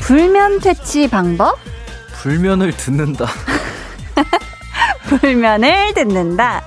불면 0.00 0.60
퇴치 0.60 1.08
방법? 1.08 1.58
불면을 2.20 2.76
듣는다. 2.76 3.24
불면을 5.08 5.94
듣는다. 5.94 6.62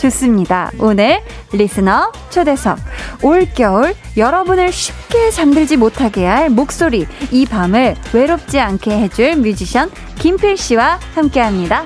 좋습니다. 0.00 0.70
오늘 0.78 1.20
리스너 1.52 2.12
초대석. 2.30 2.78
올겨울 3.22 3.94
여러분을 4.16 4.72
쉽게 4.72 5.30
잠들지 5.30 5.76
못하게 5.76 6.26
할 6.26 6.50
목소리, 6.50 7.06
이 7.30 7.46
밤을 7.46 7.96
외롭지 8.12 8.60
않게 8.60 8.90
해줄 8.90 9.36
뮤지션 9.36 9.90
김필 10.18 10.56
씨와 10.56 10.98
함께 11.14 11.40
합니다. 11.40 11.84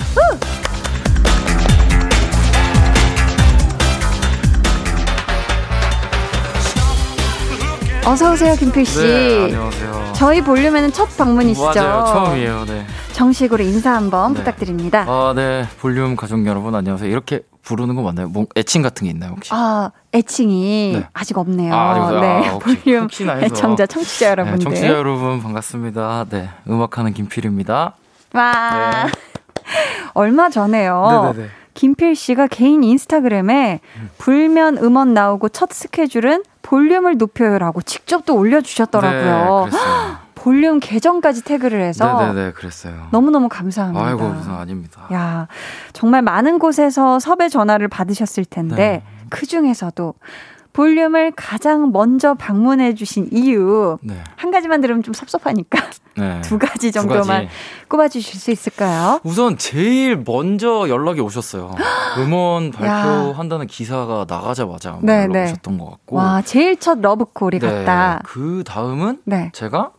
어서 8.06 8.32
오세요, 8.32 8.56
김필 8.56 8.84
씨. 8.86 8.98
네, 8.98 9.44
안녕하세요. 9.44 10.12
저희 10.14 10.42
볼륨에는 10.42 10.92
첫 10.92 11.16
방문이시죠? 11.16 11.64
맞아요. 11.74 12.04
처음이에요. 12.06 12.64
네. 12.66 12.86
정식으로 13.12 13.62
인사 13.62 13.92
한번 13.94 14.32
네. 14.32 14.40
부탁드립니다. 14.40 15.04
아, 15.06 15.32
네. 15.36 15.66
볼륨 15.80 16.16
가족 16.16 16.44
여러분 16.46 16.74
안녕하세요. 16.74 17.08
이렇게 17.08 17.42
부르는 17.62 17.94
거 17.94 18.02
맞나요? 18.02 18.28
뭐 18.28 18.46
애칭 18.56 18.82
같은 18.82 19.04
게 19.04 19.10
있나요, 19.10 19.32
혹시? 19.32 19.50
아, 19.52 19.90
애칭이 20.14 20.92
네. 20.96 21.06
아직 21.12 21.36
없네요. 21.38 21.74
아, 21.74 21.90
아직? 22.06 22.20
네, 22.20 22.48
아, 22.48 22.52
혹시- 22.54 22.82
볼륨. 22.82 23.08
애청자, 23.42 23.86
청취자 23.86 24.26
네, 24.26 24.30
여러분들. 24.30 24.60
청취자 24.60 24.86
여러분 24.88 25.42
반갑습니다. 25.42 26.26
네. 26.30 26.48
음악하는 26.68 27.12
김필입니다. 27.12 27.94
와. 28.34 28.90
네. 29.06 29.12
얼마 30.14 30.48
전에요. 30.50 31.32
네네네. 31.34 31.48
김필 31.74 32.16
씨가 32.16 32.48
개인 32.48 32.82
인스타그램에 32.82 33.80
불면 34.18 34.76
음원 34.78 35.14
나오고 35.14 35.48
첫 35.50 35.70
스케줄은 35.72 36.42
볼륨을 36.62 37.16
높여요라고 37.16 37.80
직접 37.82 38.26
또 38.26 38.36
올려주셨더라고요. 38.36 39.68
네. 39.70 39.76
볼륨 40.40 40.80
계정까지 40.80 41.44
태그를 41.44 41.82
해서 41.82 42.18
네네네, 42.18 42.52
그랬어요. 42.52 43.08
너무너무 43.10 43.50
감사합니다. 43.50 44.02
아이고, 44.06 44.26
무슨 44.26 44.52
아닙니다. 44.52 45.06
야, 45.12 45.48
정말 45.92 46.22
많은 46.22 46.58
곳에서 46.58 47.18
섭외 47.18 47.50
전화를 47.50 47.88
받으셨을 47.88 48.46
텐데 48.46 48.74
네. 48.76 49.02
그 49.28 49.44
중에서도 49.44 50.14
볼륨을 50.72 51.32
가장 51.36 51.92
먼저 51.92 52.32
방문해 52.32 52.94
주신 52.94 53.28
이유 53.32 53.98
네. 54.00 54.14
한 54.36 54.50
가지만 54.50 54.80
들으면 54.80 55.02
좀 55.02 55.12
섭섭하니까 55.12 55.78
네. 56.16 56.40
두 56.40 56.58
가지 56.58 56.90
두 56.90 56.92
정도만 56.92 57.26
가지. 57.26 57.48
꼽아 57.88 58.08
주실 58.08 58.40
수 58.40 58.50
있을까요? 58.50 59.20
우선 59.24 59.58
제일 59.58 60.22
먼저 60.24 60.88
연락이 60.88 61.20
오셨어요. 61.20 61.74
음원 62.18 62.70
발표한다는 62.70 63.66
기사가 63.66 64.24
나가자마자 64.26 64.98
네, 65.02 65.24
연락 65.24 65.32
네. 65.32 65.44
오셨던 65.44 65.76
것 65.76 65.90
같고. 65.90 66.16
와, 66.16 66.40
제일 66.40 66.78
첫 66.78 67.00
러브콜이 67.02 67.58
네, 67.58 67.84
같다. 67.84 68.22
그 68.24 68.62
다음은 68.64 69.20
네. 69.26 69.50
제가 69.52 69.90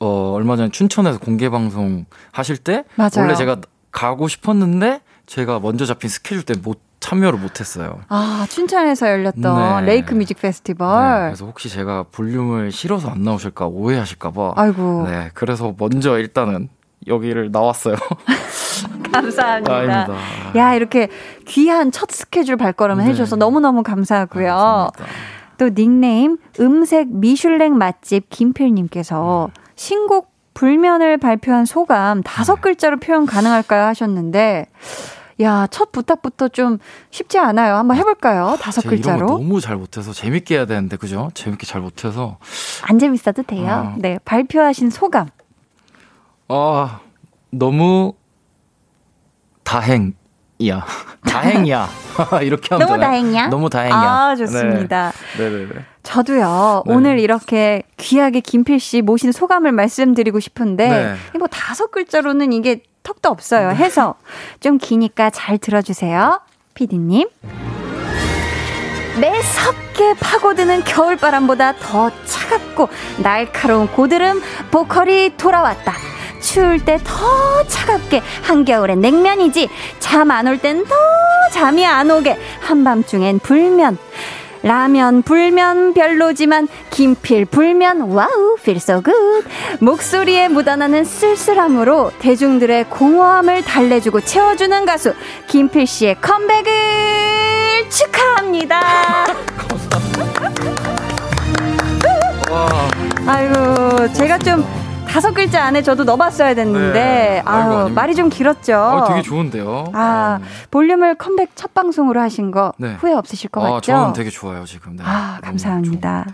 어, 0.00 0.32
얼마 0.34 0.56
전에 0.56 0.70
춘천에서 0.70 1.18
공개 1.18 1.48
방송 1.48 2.04
하실 2.32 2.56
때 2.56 2.84
맞아요. 2.96 3.10
원래 3.18 3.34
제가 3.34 3.58
가고 3.90 4.28
싶었는데 4.28 5.00
제가 5.26 5.60
먼저 5.60 5.84
잡힌 5.86 6.08
스케줄 6.10 6.42
때문에 6.44 6.62
못 6.62 6.80
참여를 7.00 7.38
못했어요. 7.38 8.00
아, 8.08 8.46
춘천에서 8.48 9.08
열렸던 9.08 9.84
네. 9.84 9.92
레이크 9.92 10.14
뮤직 10.14 10.36
네, 10.36 10.42
페스티벌. 10.42 11.26
그래서 11.26 11.46
혹시 11.46 11.68
제가 11.68 12.04
볼륨을 12.10 12.72
싫어서 12.72 13.08
안 13.10 13.22
나오실까 13.22 13.66
오해하실까봐. 13.66 14.54
아이고, 14.56 15.04
네, 15.06 15.30
그래서 15.34 15.74
먼저 15.78 16.18
일단은 16.18 16.68
여기를 17.06 17.50
나왔어요. 17.52 17.94
감사합니다. 19.12 19.74
아닙니다. 19.74 20.14
야, 20.56 20.74
이렇게 20.74 21.08
귀한 21.46 21.90
첫 21.92 22.10
스케줄 22.10 22.56
발걸음 22.56 22.98
네. 22.98 23.04
해줘서 23.04 23.36
너무 23.36 23.60
너무 23.60 23.82
감사하고요. 23.82 24.46
감사합니다. 24.46 25.04
또 25.56 25.70
닉네임 25.70 26.38
음색 26.60 27.08
미슐랭 27.08 27.76
맛집 27.76 28.30
김필님께서 28.30 29.50
신곡 29.88 30.32
불면을 30.54 31.18
발표한 31.18 31.64
소감 31.64 32.20
다섯 32.24 32.56
네. 32.56 32.60
글자로 32.62 32.96
표현 32.98 33.26
가능할까요 33.26 33.84
하셨는데 33.84 34.66
야 35.40 35.68
첫 35.70 35.92
부탁부터 35.92 36.48
좀 36.48 36.78
쉽지 37.10 37.38
않아요. 37.38 37.76
한번 37.76 37.96
해볼까요? 37.96 38.56
다섯 38.60 38.82
글자로 38.84 39.24
너무 39.26 39.60
잘 39.60 39.76
못해서 39.76 40.12
재밌게 40.12 40.56
해야 40.56 40.66
되는데 40.66 40.96
그죠? 40.96 41.30
재밌게 41.34 41.64
잘 41.64 41.80
못해서 41.80 42.38
안 42.82 42.98
재밌어도 42.98 43.44
돼요. 43.44 43.68
아. 43.70 43.94
네 43.98 44.18
발표하신 44.24 44.90
소감 44.90 45.28
아 46.48 46.98
너무 47.50 48.14
다행이야 49.62 50.84
다행이야 51.24 51.88
이렇게 52.42 52.74
하면 52.74 52.86
너무 52.88 52.98
되나요? 52.98 53.10
다행이야? 53.10 53.46
너무 53.46 53.70
다행이야 53.70 53.96
아 54.10 54.34
좋습니다. 54.34 55.12
네. 55.36 55.50
네네네 55.50 55.84
저도요 56.12 56.84
네. 56.86 56.94
오늘 56.94 57.18
이렇게 57.18 57.82
귀하게 57.98 58.40
김필 58.40 58.80
씨 58.80 59.02
모신 59.02 59.30
소감을 59.30 59.72
말씀드리고 59.72 60.40
싶은데 60.40 60.88
네. 61.32 61.38
뭐 61.38 61.46
다섯 61.48 61.90
글자로는 61.90 62.54
이게 62.54 62.80
턱도 63.02 63.28
없어요. 63.28 63.70
해서 63.70 64.14
좀 64.60 64.78
기니까 64.78 65.28
잘 65.30 65.58
들어주세요, 65.58 66.40
피디님. 66.74 67.28
매섭게 69.20 70.14
파고드는 70.20 70.84
겨울바람보다 70.84 71.74
더 71.76 72.10
차갑고 72.24 72.88
날카로운 73.22 73.86
고드름 73.88 74.40
보컬이 74.70 75.34
돌아왔다. 75.36 75.92
추울 76.40 76.82
때 76.84 76.98
더 77.04 77.64
차갑게 77.66 78.22
한겨울엔 78.44 79.00
냉면이지 79.00 79.68
잠 79.98 80.30
안 80.30 80.46
올 80.46 80.58
땐 80.58 80.84
더 80.86 80.94
잠이 81.52 81.84
안 81.84 82.10
오게 82.10 82.38
한밤중엔 82.60 83.40
불면 83.40 83.98
라면 84.62 85.22
불면 85.22 85.94
별로지만 85.94 86.68
김필 86.90 87.44
불면 87.46 88.00
wow 88.00 88.56
feel 88.58 88.76
so 88.76 89.02
good 89.02 89.46
목소리에 89.80 90.48
묻어나는 90.48 91.04
쓸쓸함으로 91.04 92.12
대중들의 92.18 92.84
공허함을 92.90 93.62
달래주고 93.62 94.22
채워주는 94.22 94.84
가수 94.84 95.14
김필 95.46 95.86
씨의 95.86 96.20
컴백을 96.20 96.72
축하합니다. 97.90 98.80
와 102.50 102.88
아이고 103.26 104.12
제가 104.12 104.38
좀 104.38 104.64
다섯 105.18 105.34
글자 105.34 105.64
안에 105.64 105.82
저도 105.82 106.04
넣어봤어야 106.04 106.54
됐는데 106.54 106.92
네. 106.92 107.42
아유. 107.44 107.90
말이 107.92 108.14
좀 108.14 108.28
길었죠. 108.28 108.76
어, 108.76 109.08
되게 109.08 109.22
좋은데요 109.22 109.86
아 109.92 110.38
어. 110.40 110.44
볼륨을 110.70 111.16
컴백 111.16 111.56
첫 111.56 111.74
방송으로 111.74 112.20
하신 112.20 112.52
거 112.52 112.72
네. 112.78 112.94
후회 113.00 113.14
없으실 113.14 113.50
것 113.50 113.64
아, 113.64 113.70
같죠? 113.72 113.80
저는 113.90 114.12
되게 114.12 114.30
좋아요 114.30 114.64
지금 114.64 114.94
네. 114.94 115.02
아 115.04 115.40
감사합니다. 115.42 116.24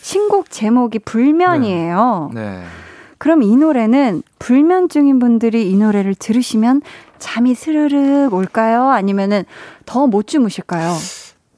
신곡 0.00 0.52
제목이 0.52 1.00
불면이에요. 1.00 2.30
같아요. 2.30 2.30
네 2.34 2.62
그럼 3.18 3.42
이 3.42 3.56
노래는 3.56 4.22
불면증인 4.38 5.18
분들이 5.18 5.68
이 5.68 5.76
노래를 5.76 6.14
들으시면 6.14 6.82
잠이 7.18 7.56
스르륵 7.56 8.32
올까요? 8.32 8.90
아니면은 8.90 9.42
더 9.86 10.06
못 10.06 10.28
주무실까요? 10.28 10.94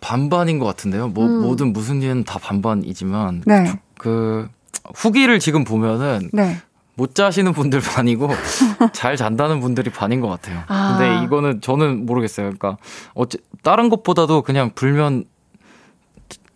반반인 0.00 0.58
것 0.58 0.64
같은데요 0.64 1.08
뭐, 1.08 1.26
음. 1.26 1.42
모든 1.42 1.74
무슨 1.74 2.00
일은 2.00 2.24
다 2.24 2.38
반반이지만 2.38 3.42
네. 3.44 3.78
그 3.98 4.48
후기를 4.94 5.38
지금 5.38 5.64
보면은 5.64 6.30
네. 6.32 6.56
못 6.94 7.14
자시는 7.14 7.52
분들 7.52 7.80
반이고 7.80 8.28
잘 8.92 9.16
잔다는 9.16 9.60
분들이 9.60 9.90
반인 9.90 10.20
것 10.20 10.28
같아요. 10.28 10.62
아. 10.66 10.96
근데 10.96 11.24
이거는 11.24 11.60
저는 11.60 12.06
모르겠어요. 12.06 12.46
그러니까 12.46 12.78
어째 13.14 13.38
다른 13.62 13.88
것보다도 13.88 14.42
그냥 14.42 14.70
불면 14.74 15.24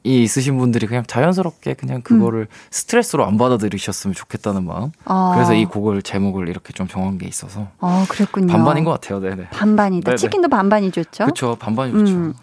이 0.02 0.22
있으신 0.22 0.56
분들이 0.56 0.86
그냥 0.86 1.04
자연스럽게 1.06 1.74
그냥 1.74 2.00
그거를 2.00 2.48
스트레스로 2.70 3.26
안 3.26 3.36
받아들이셨으면 3.36 4.14
좋겠다는 4.14 4.64
마음. 4.64 4.84
음. 4.84 4.90
어. 5.04 5.32
그래서 5.34 5.52
이 5.52 5.66
곡을 5.66 6.00
제목을 6.00 6.48
이렇게 6.48 6.72
좀 6.72 6.88
정한 6.88 7.18
게 7.18 7.28
있어서 7.28 7.68
어, 7.78 8.06
그랬군요. 8.08 8.50
반반인 8.50 8.84
것 8.84 8.92
같아요. 8.92 9.20
네네. 9.20 9.48
반반이다. 9.50 10.04
네네. 10.06 10.16
치킨도 10.16 10.48
반반이 10.48 10.90
좋죠? 10.90 11.24
그렇죠. 11.24 11.56
반반이 11.56 11.92
좋죠. 11.92 12.12
음. 12.14 12.34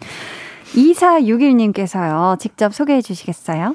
2461님께서요. 0.74 2.38
직접 2.38 2.72
소개해 2.72 3.02
주시겠어요? 3.02 3.74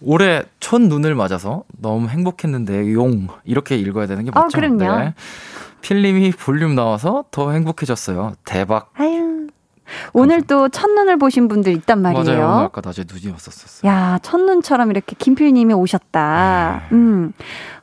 올해 0.00 0.42
첫 0.60 0.80
눈을 0.82 1.14
맞아서 1.14 1.64
너무 1.78 2.08
행복했는데 2.08 2.92
용 2.92 3.28
이렇게 3.44 3.76
읽어야 3.76 4.06
되는 4.06 4.24
게 4.24 4.30
어, 4.30 4.40
맞죠? 4.40 4.58
그럼요. 4.58 5.12
필님이 5.80 6.32
볼륨 6.32 6.74
나와서 6.74 7.24
더 7.30 7.52
행복해졌어요. 7.52 8.34
대박. 8.44 8.90
아유. 8.94 9.41
오늘 10.12 10.42
또 10.42 10.68
첫눈을 10.68 11.18
보신 11.18 11.48
분들 11.48 11.72
있단 11.72 12.00
말이에요. 12.02 12.24
맞아요. 12.24 12.48
아까 12.64 12.80
낮에 12.84 13.04
눈이 13.10 13.32
왔었었어요. 13.32 13.90
야, 13.90 14.18
첫눈처럼 14.22 14.90
이렇게 14.90 15.14
김필님이 15.18 15.74
오셨다. 15.74 16.82
네. 16.90 16.96
음. 16.96 17.32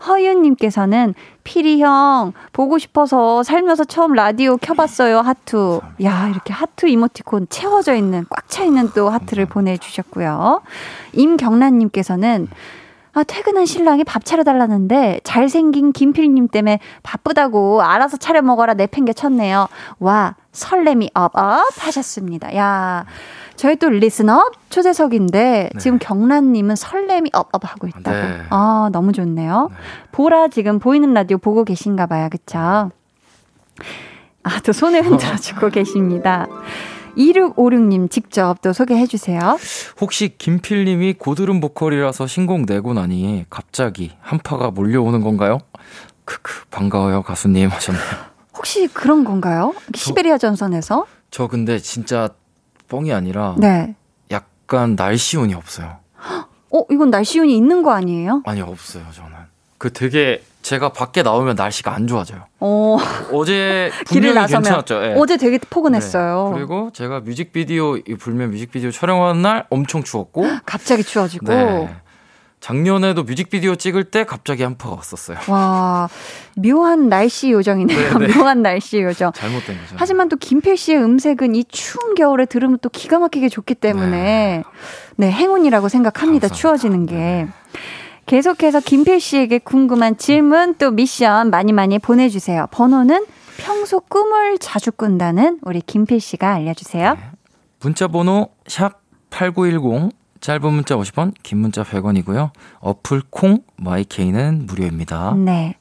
허윤님께서는 0.08 1.14
필이 1.44 1.82
형 1.82 2.34
보고 2.54 2.78
싶어서 2.78 3.44
살면서 3.44 3.84
처음 3.86 4.14
라디오 4.14 4.58
켜봤어요 4.58 5.20
하트. 5.20 5.80
야 6.04 6.28
이렇게 6.30 6.54
하트 6.54 6.88
이모티콘 6.88 7.48
채워져 7.50 7.96
있는 7.96 8.26
꽉 8.30 8.50
차 8.50 8.64
있는 8.64 8.90
또 8.96 9.10
하트를 9.10 9.46
보내주셨고요. 9.46 10.62
임경란님께서는 11.14 12.48
아, 13.20 13.24
퇴근한 13.24 13.66
신랑이 13.66 14.06
밥 14.06 14.24
차려달라는데 14.24 15.20
잘생긴 15.26 15.92
김필님 15.92 16.48
때문에 16.48 16.80
바쁘다고 17.04 17.82
알아서 17.82 18.16
차려 18.16 18.42
먹어라 18.42 18.76
내팽개쳤네요. 18.76 19.68
와 20.00 20.36
설렘이 20.54 21.12
up 21.14 21.40
up 21.40 21.66
하셨습니다. 21.80 22.56
야 22.56 23.06
저희 23.58 23.76
또 23.76 23.90
listener 23.90 24.50
초대석인데 24.70 25.70
네. 25.74 25.80
지금 25.80 26.00
경란님은 26.00 26.78
설렘이 26.78 27.32
up 27.34 27.52
up 27.52 27.70
하고 27.70 27.88
있다고. 27.88 28.12
네. 28.12 28.42
아 28.52 28.90
너무 28.94 29.12
좋네요. 29.12 29.68
네. 29.70 29.76
보라 30.14 30.48
지금 30.48 30.80
보이는 30.80 31.14
라디오 31.14 31.38
보고 31.38 31.66
계신가 31.66 32.06
봐요. 32.06 32.30
그쵸? 32.32 32.58
아, 34.44 34.60
또 34.66 34.72
손을 34.72 35.06
흔들어 35.06 35.36
주고 35.36 35.68
계십니다. 35.70 36.48
2656님 37.20 38.10
직접 38.10 38.62
또 38.62 38.72
소개해 38.74 39.06
주세요. 39.06 39.40
혹시 40.00 40.34
김필님이 40.38 41.14
고드름 41.14 41.60
보컬이라서 41.60 42.28
신곡 42.28 42.62
내고 42.66 42.94
나니 42.94 43.46
갑자기 43.50 44.14
한파가 44.22 44.72
몰려오는 44.72 45.22
건가요? 45.22 45.60
크크 46.26 46.66
반가워요 46.72 47.22
가수님 47.24 47.70
하셨네요. 47.70 48.04
혹시 48.56 48.88
그런 48.88 49.24
건가요? 49.24 49.74
시베리아 49.94 50.38
전선에서? 50.38 51.06
저 51.32 51.48
근데 51.48 51.80
진짜 51.80 52.30
뻥이 52.88 53.14
아니라 53.14 53.56
네. 53.58 53.96
약간 54.32 54.96
날씨운이 54.96 55.54
없어요. 55.54 55.98
어, 56.72 56.86
이건 56.92 57.10
날씨운이 57.10 57.56
있는 57.56 57.84
거 57.84 57.92
아니에요? 57.92 58.44
아니 58.46 58.62
없어요 58.62 59.04
저는. 59.14 59.32
그 59.78 59.92
되게 59.92 60.44
제가 60.62 60.90
밖에 60.90 61.24
나오면 61.24 61.56
날씨가 61.56 61.94
안 61.94 62.06
좋아져요. 62.08 62.44
어, 62.60 62.98
어제 63.32 63.92
길을 64.08 64.34
나서면 64.34 64.64
괜찮았죠. 64.64 65.04
예. 65.04 65.16
어제 65.18 65.38
되게 65.38 65.58
포근했어요. 65.58 66.50
네. 66.52 66.58
그리고 66.60 66.90
제가 66.94 67.22
뮤직비디오 67.22 67.98
이 67.98 68.16
불면 68.20 68.52
뮤직비디오 68.52 68.92
촬영하는 68.92 69.42
날 69.42 69.66
엄청 69.70 70.04
추웠고 70.04 70.46
갑자기 70.66 71.04
추워지고. 71.04 71.48
네. 71.48 71.96
작년에도 72.60 73.24
뮤직비디오 73.24 73.76
찍을 73.76 74.04
때 74.12 74.26
갑자기 74.26 74.64
한파가 74.64 74.96
왔었어요. 74.98 75.38
와, 75.48 76.10
묘한 76.58 77.08
날씨 77.08 77.52
요정이네요. 77.52 78.18
네, 78.18 78.28
네. 78.28 78.34
묘한 78.36 78.62
날씨 78.62 79.00
요정. 79.02 79.32
잘못된 79.32 79.78
거죠. 79.80 79.96
하지만 79.96 80.28
또 80.28 80.36
김필 80.36 80.76
씨의 80.76 81.02
음색은 81.02 81.56
이 81.56 81.64
추운 81.70 82.16
겨울에 82.16 82.46
들으면 82.46 82.78
또 82.82 82.90
기가 82.90 83.18
막히게 83.18 83.48
좋기 83.48 83.76
때문에 83.76 84.64
네, 85.16 85.32
행운이라고 85.32 85.88
생각합니다. 85.88 86.50
감사합니다. 86.50 86.54
추워지는 86.54 87.06
게. 87.06 87.16
네. 87.16 87.48
계속해서 88.34 88.80
김필 88.82 89.20
씨에게 89.20 89.58
궁금한 89.58 90.16
질문 90.16 90.76
또 90.76 90.92
미션 90.92 91.50
많이 91.50 91.74
많이 91.74 91.98
보내주세요. 91.98 92.68
번호는 92.70 93.26
평소 93.58 94.00
꿈을 94.00 94.60
자주 94.60 94.92
꾼다는 94.92 95.58
우리 95.64 95.82
김필 95.82 96.20
씨가 96.20 96.54
알려주세요. 96.54 97.18
문자 97.80 98.08
번호 98.08 98.50
샵 98.68 99.02
8910 99.32 100.12
짧은 100.42 100.72
문자 100.72 100.96
50원, 100.96 101.34
긴 101.42 101.58
문자 101.58 101.82
100원이고요. 101.82 102.52
어플 102.82 103.24
콩 103.32 103.64
마이케이는 103.78 104.68
무료입니다. 104.68 105.34
네. 105.36 105.76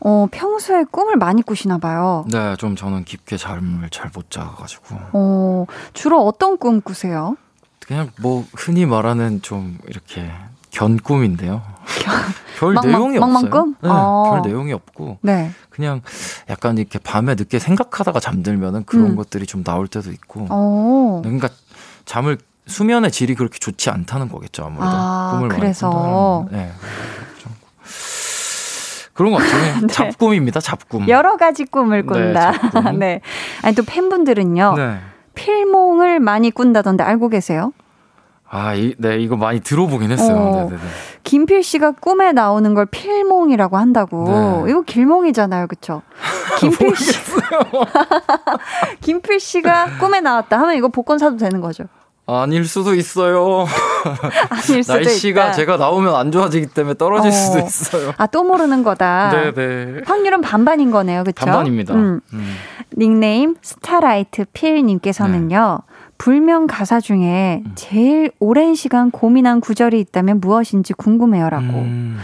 어, 0.00 0.26
평소에 0.30 0.84
꿈을 0.90 1.16
많이 1.16 1.40
꾸시나 1.40 1.78
봐요. 1.78 2.26
네, 2.30 2.54
좀 2.56 2.76
저는 2.76 3.04
깊게 3.04 3.38
잠을 3.38 3.88
잘 3.88 4.10
못 4.14 4.30
자가지고 4.30 4.94
어, 5.14 5.64
주로 5.94 6.20
어떤 6.26 6.58
꿈 6.58 6.82
꾸세요? 6.82 7.38
그냥 7.80 8.10
뭐 8.20 8.44
흔히 8.54 8.84
말하는 8.84 9.40
좀 9.40 9.78
이렇게 9.88 10.30
견 10.70 10.98
꿈인데요. 10.98 11.62
별 12.58 12.74
망망- 12.74 12.86
내용이 12.90 13.18
망망 13.18 13.36
없어요. 13.44 13.50
꿈? 13.50 13.74
네, 13.80 13.88
어. 13.90 14.30
별 14.42 14.50
내용이 14.50 14.72
없고 14.72 15.18
네. 15.22 15.50
그냥 15.70 16.00
약간 16.50 16.76
이렇게 16.78 16.98
밤에 16.98 17.34
늦게 17.34 17.58
생각하다가 17.58 18.20
잠들면은 18.20 18.84
그런 18.84 19.06
음. 19.12 19.16
것들이 19.16 19.46
좀 19.46 19.62
나올 19.64 19.86
때도 19.88 20.10
있고. 20.10 20.46
어. 20.50 21.20
그러니까 21.22 21.48
잠을 22.04 22.38
수면의 22.66 23.10
질이 23.10 23.34
그렇게 23.34 23.58
좋지 23.58 23.88
않다는 23.90 24.28
거겠죠 24.28 24.64
아무래도 24.64 24.90
아, 24.92 25.30
꿈을 25.32 25.48
그래서. 25.48 25.88
많이 25.90 26.02
꾼다는 26.48 26.48
네. 26.52 26.72
좀 27.38 27.52
그런 29.14 29.32
것 29.32 29.38
같아요. 29.38 29.62
그냥 29.74 29.88
잡꿈입니다. 29.88 30.60
잡꿈. 30.60 31.08
여러 31.08 31.36
가지 31.36 31.64
꿈을 31.64 32.04
꾼다. 32.06 32.50
네, 32.50 32.58
잡꿈. 32.58 32.98
네. 32.98 33.20
아니 33.62 33.74
또 33.74 33.82
팬분들은요. 33.84 34.74
네. 34.76 34.98
필몽을 35.34 36.20
많이 36.20 36.50
꾼다던데 36.50 37.04
알고 37.04 37.28
계세요? 37.28 37.72
아, 38.50 38.74
이, 38.74 38.94
네 38.98 39.18
이거 39.18 39.36
많이 39.36 39.60
들어보긴 39.60 40.10
했어요. 40.10 40.36
어. 40.36 40.68
네, 40.70 40.76
네, 40.76 40.82
네. 40.82 40.88
김필 41.22 41.62
씨가 41.62 41.92
꿈에 41.92 42.32
나오는 42.32 42.72
걸 42.74 42.86
필몽이라고 42.86 43.76
한다고. 43.76 44.64
네. 44.64 44.70
이거 44.70 44.82
길몽이잖아요, 44.82 45.66
그쵸? 45.66 46.02
김필 46.58 46.96
씨. 46.96 47.12
김필 49.02 49.38
씨가 49.38 49.98
꿈에 50.00 50.20
나왔다 50.20 50.58
하면 50.58 50.76
이거 50.76 50.88
복권 50.88 51.18
사도 51.18 51.36
되는 51.36 51.60
거죠. 51.60 51.84
아닐 52.26 52.66
수도 52.66 52.94
있어요. 52.94 53.66
아닐 54.50 54.82
수도 54.82 54.98
날씨가 54.98 55.44
있다. 55.46 55.52
제가 55.52 55.76
나오면 55.78 56.14
안 56.14 56.30
좋아지기 56.30 56.66
때문에 56.68 56.94
떨어질 56.94 57.30
어. 57.30 57.32
수도 57.32 57.58
있어요. 57.58 58.12
아, 58.18 58.26
또 58.26 58.44
모르는 58.44 58.82
거다. 58.82 59.30
네, 59.30 59.52
네. 59.54 60.00
확률은 60.04 60.42
반반인 60.42 60.90
거네요, 60.90 61.24
그쵸? 61.24 61.46
반반입니다. 61.46 61.94
음. 61.94 62.20
음. 62.34 62.56
닉네임 62.96 63.56
스타라이트 63.62 64.44
필님께서는요. 64.52 65.80
불면 66.18 66.66
가사 66.66 67.00
중에 67.00 67.62
음. 67.64 67.72
제일 67.74 68.32
오랜 68.40 68.74
시간 68.74 69.10
고민한 69.10 69.60
구절이 69.60 69.98
있다면 70.00 70.40
무엇인지 70.40 70.92
궁금해요라고. 70.94 71.78
음. 71.78 72.18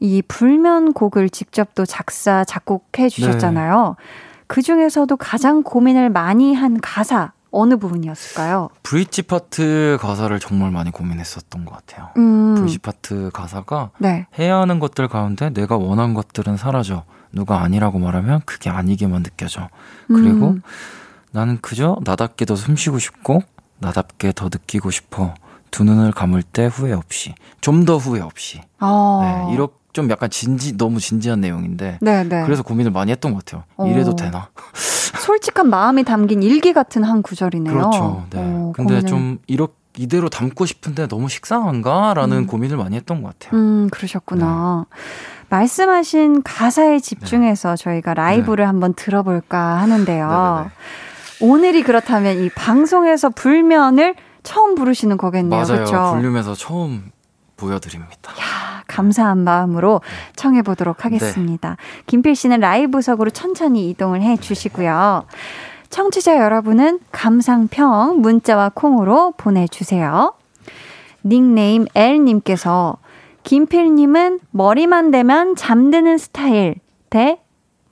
이 0.00 0.22
불면 0.26 0.92
곡을 0.92 1.30
직접 1.30 1.74
또 1.74 1.84
작사 1.84 2.44
작곡해 2.44 3.08
주셨잖아요. 3.08 3.96
네. 3.98 4.04
그 4.46 4.62
중에서도 4.62 5.16
가장 5.16 5.62
고민을 5.62 6.10
많이 6.10 6.54
한 6.54 6.80
가사 6.80 7.32
어느 7.52 7.76
부분이었을까요? 7.76 8.70
bridge 8.82 9.22
파트 9.22 9.98
가사를 10.00 10.36
정말 10.40 10.70
많이 10.70 10.90
고민했었던 10.90 11.64
것 11.64 11.76
같아요. 11.76 12.08
음, 12.16 12.54
브릿지 12.56 12.78
파트 12.78 13.30
가사가 13.32 13.90
네. 13.98 14.26
해야 14.38 14.56
하는 14.56 14.80
것들 14.80 15.06
가운데 15.08 15.50
내가 15.50 15.76
원한 15.76 16.14
것들은 16.14 16.56
사라져. 16.56 17.04
누가 17.32 17.62
아니라고 17.62 17.98
말하면 17.98 18.42
그게 18.44 18.70
아니게만 18.70 19.22
느껴져. 19.22 19.68
그리고 20.06 20.48
음, 20.48 20.62
나는 21.32 21.58
그저 21.60 21.96
나답게 22.04 22.44
더 22.44 22.54
숨쉬고 22.56 22.98
싶고 22.98 23.42
나답게 23.78 24.32
더 24.34 24.44
느끼고 24.46 24.90
싶어. 24.90 25.34
두 25.70 25.84
눈을 25.84 26.12
감을 26.12 26.42
때 26.42 26.66
후회 26.66 26.92
없이. 26.92 27.34
좀 27.60 27.84
더 27.86 27.96
후회 27.96 28.20
없이. 28.20 28.60
어, 28.80 29.20
네, 29.48 29.54
이렇게 29.54 29.72
좀 29.92 30.08
약간 30.10 30.30
진지 30.30 30.76
너무 30.76 31.00
진지한 31.00 31.40
내용인데 31.40 31.98
네, 32.00 32.24
네. 32.24 32.44
그래서 32.44 32.62
고민을 32.62 32.90
많이 32.92 33.10
했던 33.12 33.32
것 33.34 33.44
같아요. 33.44 33.64
이래도 33.90 34.12
어. 34.12 34.16
되나? 34.16 34.48
솔직한 34.74 35.68
마음이 35.68 36.04
담긴 36.04 36.42
일기 36.42 36.72
같은 36.72 37.02
한 37.04 37.22
구절이네요. 37.22 37.72
그렇죠. 37.72 38.24
네. 38.30 38.38
어, 38.40 38.72
근데 38.74 39.00
고민을- 39.00 39.06
좀 39.06 39.38
이렇게 39.46 39.74
이대로 39.98 40.30
담고 40.30 40.64
싶은데 40.64 41.06
너무 41.08 41.28
식상한가라는 41.28 42.36
음. 42.38 42.46
고민을 42.46 42.78
많이 42.78 42.96
했던 42.96 43.22
것 43.22 43.38
같아요. 43.38 43.58
음, 43.60 43.88
그러셨구나. 43.90 44.86
말씀하신 45.50 46.42
가사에 46.42 46.98
집중해서 47.00 47.76
저희가 47.76 48.14
라이브를 48.14 48.66
한번 48.68 48.94
들어볼까 48.94 49.58
하는데요. 49.80 50.26
네. 50.28 50.34
네네네. 50.34 50.70
오늘이 51.42 51.82
그렇다면 51.82 52.38
이 52.38 52.48
방송에서 52.50 53.28
불면을 53.28 54.14
처음 54.44 54.74
부르시는 54.76 55.16
거겠네요. 55.16 55.60
맞아요. 55.60 55.84
그렇죠? 55.84 56.12
볼륨에서 56.14 56.54
처음 56.54 57.10
보여드립니다. 57.56 58.32
감사한 58.86 59.38
마음으로 59.38 60.00
청해 60.36 60.62
보도록 60.62 61.04
하겠습니다. 61.04 61.76
김필 62.06 62.36
씨는 62.36 62.60
라이브석으로 62.60 63.30
천천히 63.30 63.90
이동을 63.90 64.22
해 64.22 64.36
주시고요. 64.36 65.24
청취자 65.90 66.38
여러분은 66.38 67.00
감상평 67.10 68.20
문자와 68.20 68.70
콩으로 68.74 69.32
보내주세요. 69.36 70.34
닉네임 71.24 71.86
L님께서 71.94 72.98
김필님은 73.42 74.40
머리만 74.50 75.10
대면 75.10 75.56
잠드는 75.56 76.18
스타일 76.18 76.76
대 77.10 77.41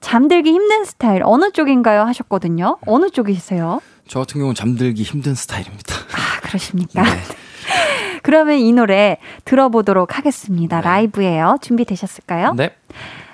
잠들기 0.01 0.51
힘든 0.51 0.83
스타일 0.83 1.21
어느 1.23 1.51
쪽인가요 1.51 2.01
하셨거든요. 2.01 2.77
어느 2.85 3.09
쪽이세요? 3.09 3.81
저 4.07 4.19
같은 4.19 4.39
경우는 4.39 4.55
잠들기 4.55 5.03
힘든 5.03 5.35
스타일입니다. 5.35 5.95
아 5.95 6.41
그러십니까? 6.41 7.03
네. 7.03 7.09
그러면 8.23 8.57
이 8.57 8.73
노래 8.73 9.17
들어보도록 9.45 10.17
하겠습니다. 10.17 10.77
네. 10.81 10.83
라이브예요. 10.83 11.57
준비되셨을까요? 11.61 12.53
네. 12.53 12.75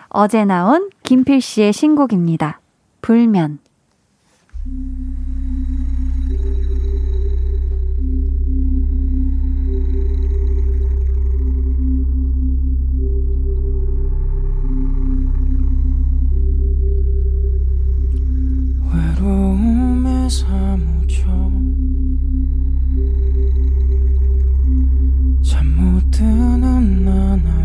어제 0.10 0.46
나온 0.46 0.90
김필 1.04 1.42
씨의 1.42 1.74
신곡입니다. 1.74 2.60
불면. 3.02 3.60
외로움의 19.18 20.30
사무총 20.30 21.76
잠못 25.44 26.12
드는 26.12 27.04
나나. 27.04 27.57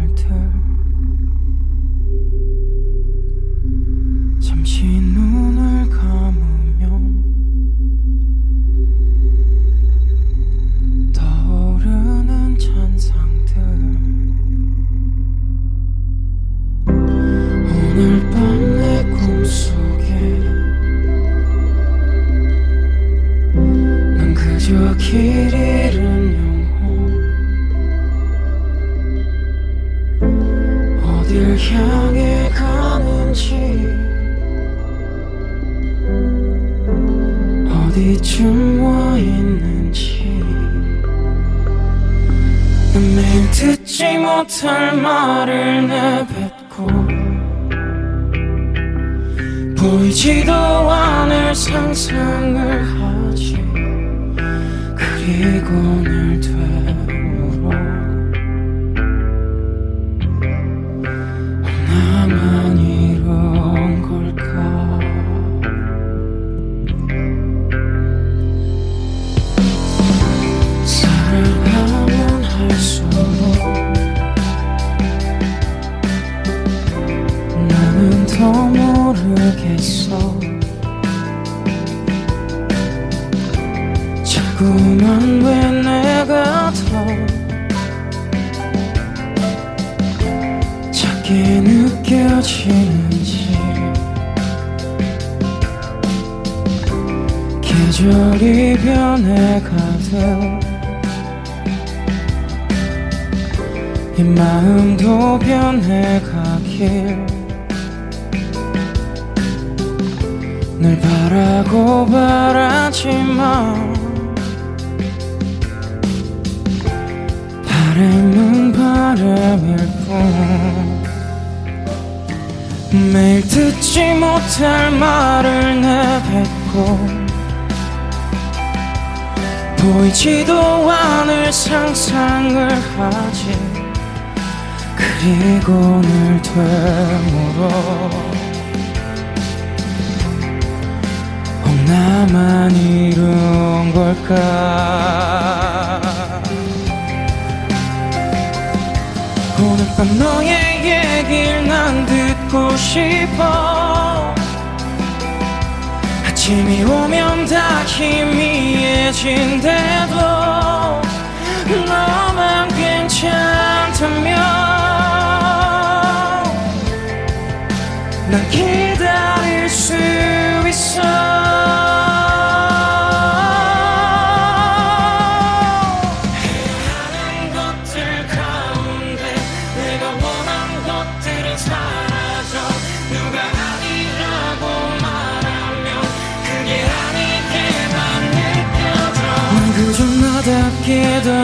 아침이 156.43 156.83
오면 156.83 157.47
다 157.47 157.85
희미해진대도 157.85 159.23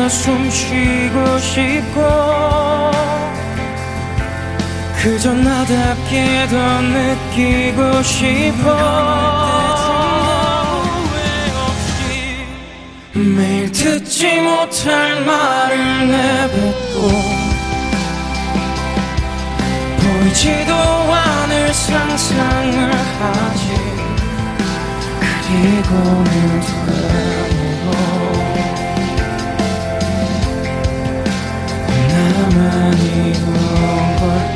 더 0.09 0.11
숨쉬고 0.11 1.39
싶고 1.39 2.01
그저 4.97 5.35
나답게 5.35 6.47
더 6.49 6.81
느끼고 6.81 8.03
싶어. 8.03 8.75
매일 13.13 13.71
듣지 13.71 14.41
못할 14.41 15.21
말을 15.27 16.09
내뱉고 16.09 17.09
보이지도 19.99 20.73
않을 20.73 21.75
상상을 21.75 22.95
하지. 22.95 23.69
그리고 25.47 26.25
늘 26.25 26.61
되물 26.61 27.28
나만 32.49 32.99
이런 32.99 34.17
걸 34.17 34.48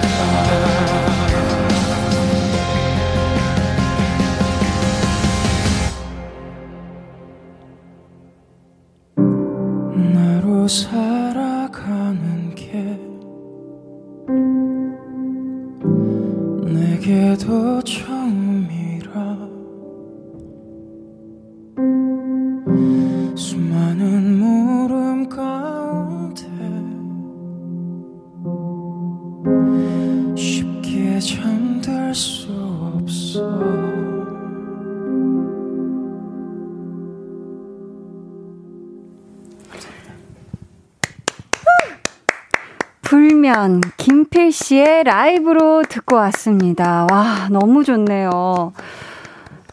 불면 43.62 43.80
김필 43.96 44.50
씨의 44.50 45.04
라이브로 45.04 45.84
듣고 45.88 46.16
왔습니다. 46.16 47.06
와, 47.10 47.46
너무 47.48 47.84
좋네요. 47.84 48.72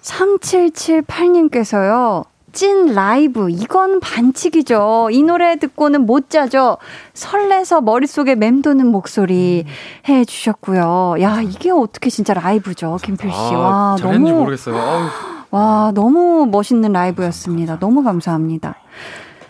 3778님께서요. 0.02 2.26
찐 2.52 2.94
라이브. 2.94 3.50
이건 3.50 4.00
반칙이죠. 4.00 5.10
이 5.12 5.24
노래 5.24 5.56
듣고는 5.58 6.06
못 6.06 6.30
자죠. 6.30 6.78
설레서 7.14 7.82
머릿속에 7.82 8.36
맴도는 8.36 8.86
목소리 8.88 9.66
해 10.08 10.26
주셨고요. 10.26 11.16
야, 11.22 11.42
이게 11.42 11.72
어떻게 11.72 12.12
진짜 12.12 12.36
라이브죠, 12.36 13.00
김필 13.04 13.32
씨. 13.32 13.38
아, 13.38 13.58
와, 13.58 13.98
너무 14.00 14.32
모르겠어요. 14.32 14.78
아우. 14.78 15.10
와, 15.52 15.92
너무 15.96 16.46
멋있는 16.46 16.92
라이브였습니다. 16.92 17.80
너무 17.80 18.04
감사합니다. 18.04 18.76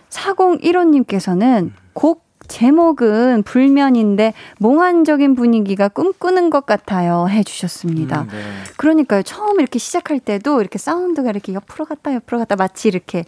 4015님께서는 0.09 1.71
곡 1.93 2.28
제목은 2.49 3.43
불면인데 3.43 4.33
몽환적인 4.59 5.35
분위기가 5.35 5.87
꿈꾸는 5.87 6.49
것 6.49 6.65
같아요 6.65 7.27
해주셨습니다. 7.29 8.23
음, 8.23 8.27
네. 8.29 8.41
그러니까요. 8.75 9.23
처음 9.23 9.59
이렇게 9.61 9.79
시작할 9.79 10.19
때도 10.19 10.59
이렇게 10.59 10.77
사운드가 10.77 11.29
이렇게 11.29 11.53
옆으로 11.53 11.85
갔다 11.85 12.13
옆으로 12.13 12.39
갔다 12.39 12.57
마치 12.57 12.89
이렇게 12.89 13.23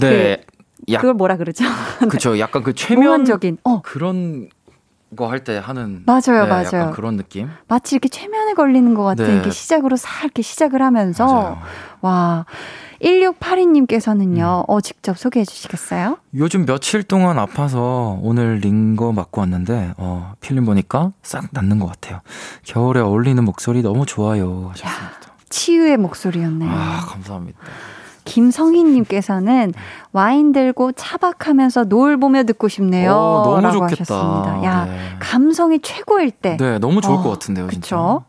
네. 0.00 0.42
약, 0.90 1.00
그걸 1.00 1.14
뭐라 1.14 1.36
그러죠? 1.36 1.64
그쵸. 2.10 2.38
약간 2.38 2.62
그 2.62 2.74
최면 2.74 3.04
몽환적인. 3.04 3.58
어, 3.64 3.82
그런 3.82 4.48
거할때 5.16 5.56
하는 5.58 6.02
맞아요, 6.06 6.44
네, 6.44 6.48
맞아요. 6.48 6.90
그런 6.92 7.16
느낌. 7.16 7.48
마치 7.66 7.94
이렇게 7.94 8.08
최면에 8.08 8.54
걸리는 8.54 8.94
것 8.94 9.04
같은 9.04 9.26
네. 9.26 9.32
이렇게 9.34 9.50
시작으로 9.50 9.96
싹 9.96 10.24
이렇게 10.24 10.42
시작을 10.42 10.82
하면서 10.82 11.26
맞아요. 11.26 11.58
와 12.00 12.46
1682님께서는요, 13.02 14.64
어, 14.66 14.80
직접 14.80 15.18
소개해 15.18 15.44
주시겠어요? 15.44 16.18
요즘 16.34 16.66
며칠 16.66 17.02
동안 17.02 17.38
아파서 17.38 18.18
오늘 18.22 18.56
링거 18.56 19.12
맞고 19.12 19.40
왔는데, 19.40 19.94
어, 19.96 20.32
필름 20.40 20.64
보니까 20.64 21.12
싹 21.22 21.48
낫는 21.52 21.78
것 21.78 21.86
같아요. 21.86 22.20
겨울에 22.64 23.00
어울리는 23.00 23.42
목소리 23.44 23.82
너무 23.82 24.06
좋아요. 24.06 24.70
하셨습니다. 24.72 25.18
치유의 25.50 25.96
목소리였네요. 25.96 26.70
아, 26.70 27.00
감사합니다. 27.06 27.58
김성희님께서는 28.24 29.72
와인 30.12 30.52
들고 30.52 30.92
차박하면서 30.92 31.84
노을 31.84 32.18
보며 32.20 32.42
듣고 32.44 32.68
싶네요. 32.68 33.12
오, 33.12 33.42
너무 33.44 33.60
라고 33.62 33.88
좋겠다. 33.88 34.14
하셨습니다. 34.14 34.64
야, 34.64 34.84
네. 34.84 34.98
감성이 35.18 35.78
최고일 35.80 36.30
때. 36.32 36.58
네, 36.58 36.78
너무 36.78 37.00
좋을 37.00 37.16
어, 37.16 37.22
것 37.22 37.30
같은데요, 37.30 37.68
진짜. 37.70 38.20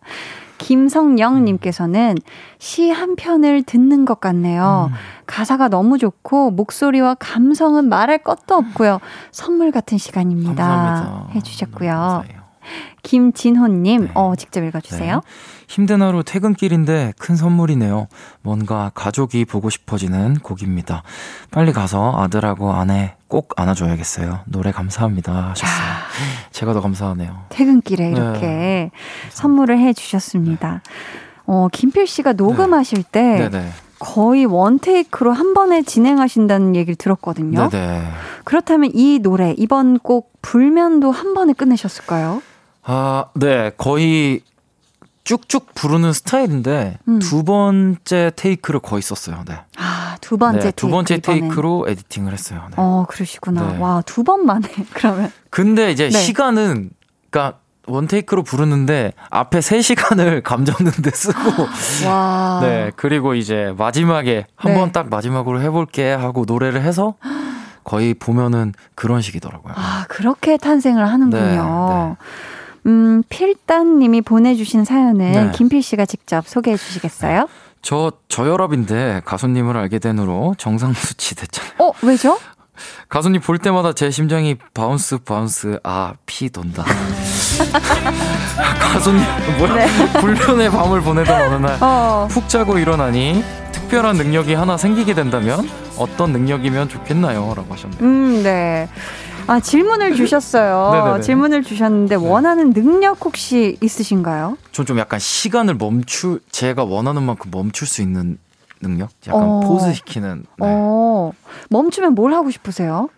김성영님께서는 0.60 2.16
시 2.60 2.90
한 2.92 3.16
편을 3.16 3.64
듣는 3.64 4.06
것 4.06 4.20
같네요. 4.20 4.90
음. 4.92 4.96
가사가 5.26 5.70
너무 5.70 5.98
좋고 5.98 6.52
목소리와 6.52 7.16
감성은 7.16 7.88
말할 7.90 8.20
것도 8.20 8.56
없고요. 8.56 9.00
선물 9.32 9.72
같은 9.72 9.98
시간입니다. 9.98 10.68
감사합니다. 10.68 11.28
해주셨고요. 11.36 11.90
감사해요. 11.92 12.40
김진호님, 13.04 14.02
네. 14.06 14.12
어 14.14 14.36
직접 14.36 14.64
읽어주세요. 14.64 15.16
네. 15.16 15.22
힘든 15.68 16.02
하루 16.02 16.24
퇴근길인데 16.24 17.14
큰 17.18 17.36
선물이네요. 17.36 18.08
뭔가 18.42 18.92
가족이 18.94 19.46
보고 19.46 19.70
싶어지는 19.70 20.36
곡입니다. 20.40 21.04
빨리 21.52 21.72
가서 21.74 22.20
아들하고 22.22 22.74
아내 22.74 23.16
꼭 23.28 23.54
안아줘야겠어요. 23.56 24.42
노래 24.46 24.72
감사합니다. 24.72 25.50
하셨어요. 25.52 26.09
제가 26.60 26.74
더 26.74 26.82
감사하네요. 26.82 27.46
퇴근길에 27.48 28.10
이렇게 28.12 28.92
선물을 29.30 29.80
해 29.80 29.94
주셨습니다. 29.94 30.82
어 31.46 31.70
김필 31.72 32.06
씨가 32.06 32.34
녹음하실 32.34 33.04
때 33.04 33.50
네네. 33.50 33.70
거의 33.98 34.46
원테이크로 34.46 35.32
한 35.32 35.54
번에 35.54 35.84
진행하신다는 35.84 36.76
얘기를 36.76 36.96
들었거든요. 36.96 37.70
네네. 37.70 38.04
그렇다면 38.44 38.92
이 38.94 39.20
노래 39.20 39.56
이번 39.58 40.00
곡 40.00 40.34
불면도 40.42 41.12
한 41.12 41.34
번에 41.34 41.54
끝내셨을까요? 41.54 42.42
아, 42.84 43.26
네. 43.36 43.72
거의 43.78 44.42
쭉쭉 45.24 45.76
부르는 45.76 46.12
스타일인데 46.12 46.98
음. 47.08 47.20
두 47.20 47.44
번째 47.44 48.32
테이크를 48.36 48.82
거의 48.82 49.02
썼어요. 49.02 49.44
네. 49.48 49.56
아, 49.78 49.99
두 50.22 50.38
번째 50.38 50.58
네, 50.58 50.62
테이크. 50.64 50.76
두 50.76 50.90
번째 50.90 51.16
이번엔. 51.16 51.42
테이크로 51.42 51.86
에디팅을 51.90 52.34
했어요. 52.34 52.64
네. 52.70 52.76
어, 52.78 53.06
그러시구나. 53.08 53.72
네. 53.74 53.78
와, 53.80 54.02
두 54.06 54.24
번 54.24 54.46
만에 54.46 54.68
그러면. 54.94 55.32
근데 55.50 55.92
이제 55.92 56.10
네. 56.10 56.18
시간은 56.18 56.92
그러니까 57.30 57.60
원 57.88 58.08
테이크로 58.08 58.44
부르는데 58.44 59.14
앞에 59.32 59.62
세 59.62 59.82
시간을 59.82 60.42
감 60.44 60.64
잡는데 60.66 61.10
쓰고 61.12 61.40
와. 62.08 62.60
네 62.62 62.92
그리고 62.96 63.34
이제 63.34 63.74
마지막에 63.78 64.46
한 64.56 64.72
아. 64.72 64.76
네. 64.76 64.80
번딱 64.80 65.10
마지막으로 65.10 65.62
해 65.62 65.70
볼게 65.72 66.12
하고 66.12 66.44
노래를 66.48 66.82
해서 66.84 67.16
거의 67.84 68.14
보면은 68.14 68.74
그런 68.94 69.22
식이더라고요. 69.22 69.74
아, 69.76 70.06
그렇게 70.10 70.58
탄생을 70.58 71.08
하는군요. 71.08 72.16
네, 72.20 72.26
음, 72.86 73.24
필단 73.30 73.98
님이 73.98 74.22
보내 74.22 74.54
주신 74.56 74.86
사연은 74.86 75.32
네. 75.32 75.52
김필 75.56 75.82
씨가 75.82 76.06
직접 76.06 76.48
소개해 76.48 76.78
주시겠어요? 76.78 77.48
저 77.82 78.12
저혈압인데 78.28 79.22
가수님을 79.26 79.78
알게 79.78 80.00
된 80.00 80.20
후로 80.20 80.56
정상 80.58 80.94
수치 80.94 81.36
됐잖아요. 81.36 81.74
어, 81.80 81.92
왜죠? 82.02 82.38
가수님 83.10 83.42
볼 83.42 83.58
때마다 83.58 83.92
제 83.94 84.10
심장이 84.12 84.56
bounce 84.74 85.18
bounce 85.20 85.80
아 85.84 86.14
피 86.26 86.50
돈다. 86.50 86.86
가수님 88.80 89.22
뭐야 89.58 89.88
불면의 90.22 90.70
밤을 90.72 91.02
보내던 91.02 91.42
어느 91.42 91.66
날 91.66 91.78
어, 91.82 92.28
푹 92.30 92.48
자고 92.48 92.78
일어나니 92.78 93.44
특별한 93.72 94.16
능력이 94.18 94.54
하나 94.54 94.78
생기게 94.78 95.14
된다면 95.14 95.70
어떤 95.98 96.32
능력이면 96.32 96.90
좋겠나요? 96.90 97.54
라고 97.56 97.74
하셨네요. 97.74 98.00
음, 98.02 98.44
네. 98.44 98.88
아, 99.50 99.60
질문을 99.60 100.16
주셨어요. 100.16 101.20
질문을 101.24 101.64
주셨는데 101.64 102.16
원하는 102.16 102.72
능력 102.72 103.24
혹시 103.26 103.78
있으신가요? 103.82 104.58
전 104.72 104.86
좀 104.86 104.98
약간 105.00 105.20
시간을 105.20 105.76
멈출 105.76 106.40
제가 106.52 106.84
원하는 106.84 107.24
만큼 107.24 107.52
멈출 107.52 107.88
수 107.88 108.02
있는 108.02 108.38
능력? 108.82 109.10
약간 109.28 109.44
어. 109.44 109.60
포즈 109.62 109.94
시키는 109.94 110.46
네. 110.58 110.66
어, 110.68 111.32
멈추면 111.70 112.16
뭘 112.16 112.34
하고 112.34 112.50
싶으세요? 112.52 113.10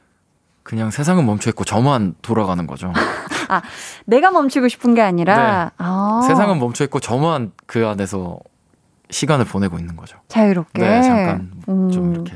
그냥 0.64 0.90
세상은 0.92 1.26
멈춰 1.26 1.50
있고 1.50 1.64
저만 1.66 2.16
돌아가는 2.22 2.66
거죠. 2.68 2.94
내가 4.06 4.32
멈추고 4.32 4.68
싶은 4.70 4.94
게 4.96 5.02
아니라, 5.02 5.66
네. 5.66 5.72
아, 5.78 6.22
세상은 6.28 6.60
멈춰 6.60 6.84
있고 6.86 7.00
저만 7.00 7.52
그 7.66 7.86
안에서 7.88 8.40
시간을 9.10 9.46
보내고 9.46 9.78
있는 9.80 9.96
거죠. 9.98 10.18
자유롭게. 10.30 10.82
네, 10.82 11.02
잠깐 11.02 11.52
좀 11.66 11.94
음. 12.06 12.14
이렇게 12.14 12.34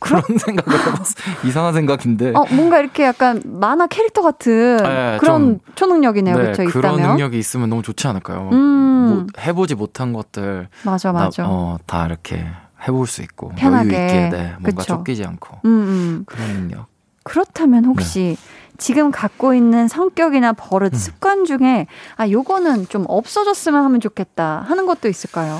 그런 0.00 0.22
생각을 0.22 0.78
해봤어. 0.86 1.14
이상한 1.44 1.74
생각인데. 1.74 2.32
어, 2.34 2.44
뭔가 2.50 2.78
이렇게 2.78 3.04
약간 3.04 3.42
만화 3.44 3.86
캐릭터 3.86 4.22
같은 4.22 4.76
네, 4.76 5.16
그런 5.20 5.60
초능력이네요. 5.74 6.36
네, 6.36 6.42
그렇죠? 6.42 6.64
그런 6.70 6.94
있다면. 6.94 7.10
능력이 7.16 7.38
있으면 7.38 7.68
너무 7.70 7.82
좋지 7.82 8.06
않을까요? 8.06 8.48
음. 8.52 9.06
뭐 9.08 9.26
해보지 9.42 9.74
못한 9.74 10.12
것들 10.12 10.68
맞아, 10.84 11.12
나- 11.12 11.24
맞아. 11.24 11.44
어, 11.48 11.78
다 11.86 12.06
이렇게 12.06 12.46
해볼 12.86 13.06
수 13.06 13.22
있고 13.22 13.50
편하게. 13.56 13.88
여유 13.88 14.02
있게 14.06 14.28
네, 14.30 14.52
뭔가 14.60 14.82
그쵸. 14.82 14.96
쫓기지 14.96 15.24
않고 15.24 15.58
음, 15.64 15.70
음. 15.70 16.22
그런 16.26 16.46
능력. 16.52 16.86
그렇다면 17.24 17.84
혹시 17.84 18.36
네. 18.38 18.76
지금 18.78 19.10
갖고 19.10 19.54
있는 19.54 19.88
성격이나 19.88 20.52
버릇, 20.52 20.92
음. 20.94 20.96
습관 20.96 21.44
중에 21.44 21.86
아, 22.16 22.28
요거는 22.28 22.86
좀 22.88 23.04
없어졌으면 23.08 23.82
하면 23.84 24.00
좋겠다 24.00 24.64
하는 24.68 24.86
것도 24.86 25.08
있을까요? 25.08 25.58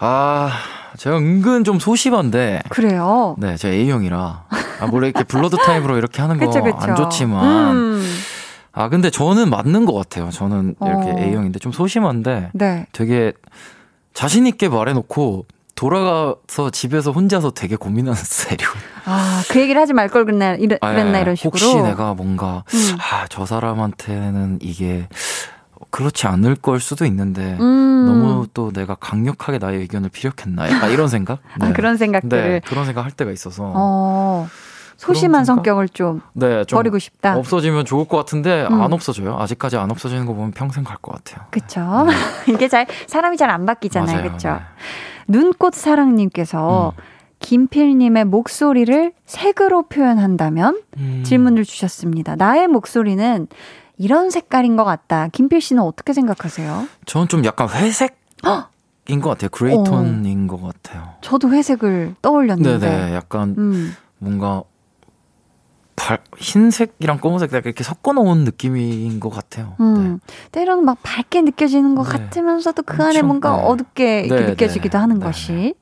아, 0.00 0.50
제가 0.96 1.18
은근 1.18 1.64
좀 1.64 1.78
소심한데 1.78 2.62
그래요. 2.70 3.36
네, 3.38 3.56
제가 3.56 3.74
A형이라 3.74 4.44
아, 4.80 4.86
물론 4.86 5.10
이렇게 5.10 5.24
blood 5.24 5.56
type으로 5.64 5.98
이렇게 5.98 6.22
하는 6.22 6.38
거. 6.38 6.50
안 6.78 6.96
좋지만 6.96 7.76
음, 7.76 8.04
아 8.72 8.88
근데 8.88 9.10
저는 9.10 9.50
맞는 9.50 9.84
것 9.84 9.92
같아요. 9.94 10.30
저는 10.30 10.74
이렇게 10.80 11.10
어. 11.10 11.16
A형인데 11.18 11.58
좀 11.58 11.70
소심한데 11.72 12.50
네. 12.54 12.86
되게 12.92 13.32
자신 14.14 14.46
있게 14.46 14.68
말해놓고 14.68 15.46
돌아가서 15.74 16.70
집에서 16.70 17.10
혼자서 17.12 17.52
되게 17.52 17.76
고민하는 17.76 18.14
스타일이거든요. 18.22 18.82
아, 19.06 19.42
그 19.50 19.60
얘기를 19.60 19.80
하지 19.80 19.92
말 19.94 20.08
걸 20.10 20.24
그랬나, 20.26 20.54
이래, 20.54 20.76
아, 20.82 20.90
그랬나 20.92 21.18
예. 21.18 21.22
이런 21.22 21.36
식으로. 21.36 21.50
혹시 21.52 21.80
내가 21.82 22.12
뭔가 22.14 22.64
음. 22.74 22.96
아, 22.98 23.26
저 23.30 23.46
사람한테는 23.46 24.58
이게 24.60 25.08
그렇지 25.90 26.26
않을 26.26 26.56
걸 26.56 26.78
수도 26.80 27.04
있는데 27.06 27.56
음. 27.60 28.04
너무 28.06 28.46
또 28.54 28.70
내가 28.72 28.94
강력하게 28.94 29.58
나의 29.58 29.78
의견을 29.80 30.10
피력했나 30.10 30.70
약간 30.70 30.90
이런 30.90 31.08
생각? 31.08 31.40
아, 31.60 31.72
그런 31.72 31.96
생각들을. 31.96 32.48
네, 32.48 32.60
그런 32.66 32.84
생각 32.84 33.04
할 33.04 33.10
때가 33.12 33.30
있어서 33.30 33.72
어, 33.74 34.46
소심한? 34.96 35.44
성격을 35.44 35.88
좀 35.88 36.20
네, 36.34 36.64
좀 36.64 36.76
버리고 36.76 36.98
싶다. 36.98 37.36
없어지면 37.36 37.84
좋을 37.86 38.06
것 38.06 38.16
같은데 38.18 38.66
음. 38.70 38.80
안 38.82 38.92
없어져요. 38.92 39.36
아직까지 39.38 39.76
안 39.78 39.90
없어지는 39.90 40.26
거 40.26 40.34
보면 40.34 40.50
평생 40.52 40.84
갈 40.84 40.96
것 41.00 41.12
같아요. 41.24 41.46
그쵸. 41.50 42.06
이게 42.48 42.68
잘, 42.68 42.86
사람이 43.06 43.36
잘 43.36 43.48
안 43.50 43.64
바뀌잖아요. 43.66 44.30
그쵸. 44.32 44.48
네. 44.50 44.56
눈꽃 45.28 45.74
사랑님께서 45.74 46.92
음. 46.96 47.02
김필님의 47.40 48.26
목소리를 48.26 49.12
색으로 49.24 49.84
표현한다면 49.84 50.82
음. 50.98 51.22
질문을 51.24 51.64
주셨습니다. 51.64 52.36
나의 52.36 52.68
목소리는 52.68 53.46
이런 54.00 54.30
색깔인 54.30 54.76
것 54.76 54.84
같다. 54.84 55.28
김필 55.28 55.60
씨는 55.60 55.82
어떻게 55.82 56.14
생각하세요? 56.14 56.88
저는 57.04 57.28
좀 57.28 57.44
약간 57.44 57.68
회색 57.68 58.18
인 59.08 59.20
것 59.20 59.28
같아요. 59.30 59.50
gray 59.50 59.88
tone인 59.88 60.46
것 60.46 60.62
같아요. 60.62 61.14
저도 61.20 61.50
회색을 61.50 62.14
떠올렸는데. 62.22 62.78
네네, 62.78 63.14
약간 63.14 63.54
음, 63.58 63.94
뭔가 64.18 64.62
발, 65.96 66.18
흰색이랑 66.38 67.18
검은색 67.18 67.52
이렇게 67.52 67.84
섞어 67.84 68.14
놓은 68.14 68.44
느낌인 68.44 69.20
것 69.20 69.28
같아요. 69.28 69.74
음. 69.80 70.18
때로는 70.52 70.84
막 70.86 70.96
밝게 71.02 71.42
느껴지는 71.42 71.94
것 71.94 72.04
네. 72.04 72.10
같으면서도 72.10 72.82
그 72.84 73.02
안에 73.04 73.20
뭔가 73.20 73.54
네. 73.54 73.62
어둡게 73.64 74.20
이렇게 74.22 74.42
네, 74.44 74.50
느껴지기도 74.52 74.96
네. 74.96 75.02
하는 75.02 75.18
네, 75.18 75.26
것이. 75.26 75.74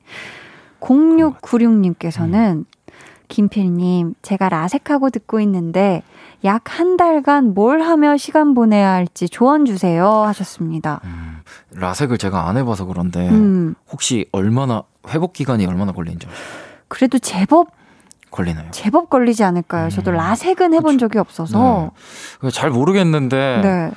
0696님께서는 0.81 2.65
김필님, 3.29 4.15
제가 4.21 4.49
라섹하고 4.49 5.09
듣고 5.09 5.39
있는데 5.39 6.01
약 6.45 6.79
한 6.79 6.95
달간 6.97 7.53
뭘 7.53 7.81
하며 7.81 8.15
시간 8.17 8.53
보내야 8.53 8.91
할지 8.93 9.27
조언 9.27 9.65
주세요 9.65 10.07
하셨습니다. 10.23 11.01
음, 11.03 11.39
라섹을 11.71 12.17
제가 12.17 12.47
안 12.47 12.55
해봐서 12.57 12.85
그런데 12.85 13.27
음, 13.29 13.75
혹시 13.91 14.25
얼마나 14.31 14.83
회복 15.09 15.33
기간이 15.33 15.65
얼마나 15.65 15.91
걸리는지 15.91 16.27
그래도 16.87 17.19
제법 17.19 17.71
걸리나요? 18.31 18.69
제법 18.71 19.09
걸리지 19.09 19.43
않을까요? 19.43 19.89
저도 19.89 20.11
음, 20.11 20.15
라섹은 20.17 20.73
해본 20.73 20.93
그쵸. 20.95 21.07
적이 21.07 21.19
없어서. 21.19 21.91
잘 22.53 22.69
모르겠는데 22.69 23.59
네. 23.63 23.91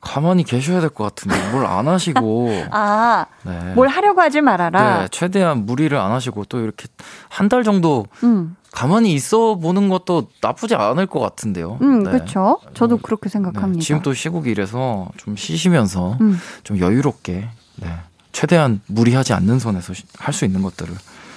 가만히 0.00 0.44
계셔야 0.44 0.80
될 0.80 0.90
것 0.90 1.04
같은데 1.04 1.36
뭘 1.52 1.64
안 1.66 1.88
하시고 1.88 2.50
아, 2.72 3.26
네. 3.44 3.72
뭘 3.74 3.88
하려고 3.88 4.20
하지 4.20 4.40
말아라. 4.40 5.02
네, 5.02 5.08
최대한 5.10 5.64
무리를 5.66 5.96
안 5.96 6.12
하시고 6.12 6.44
또 6.44 6.60
이렇게 6.60 6.88
한 7.28 7.48
달 7.48 7.62
정도 7.64 8.06
음, 8.24 8.56
가만히 8.76 9.14
있어 9.14 9.54
보는 9.54 9.88
것도 9.88 10.28
나쁘지 10.42 10.74
않을 10.74 11.06
것 11.06 11.18
같은데요. 11.18 11.78
음, 11.80 12.02
네. 12.02 12.10
그렇죠. 12.10 12.58
저도 12.74 12.96
뭐, 12.96 13.02
그렇게 13.02 13.30
생각합니다. 13.30 13.80
네, 13.80 13.82
지금 13.82 14.02
또 14.02 14.12
시국이라서 14.12 15.08
좀 15.16 15.34
쉬시면서 15.34 16.18
음. 16.20 16.38
좀 16.62 16.78
여유롭게 16.78 17.48
네, 17.76 17.88
최대한 18.32 18.82
무리하지 18.86 19.32
않는 19.32 19.58
선에서 19.60 19.94
할 20.18 20.34
수 20.34 20.44
있는 20.44 20.60
것들을 20.60 20.92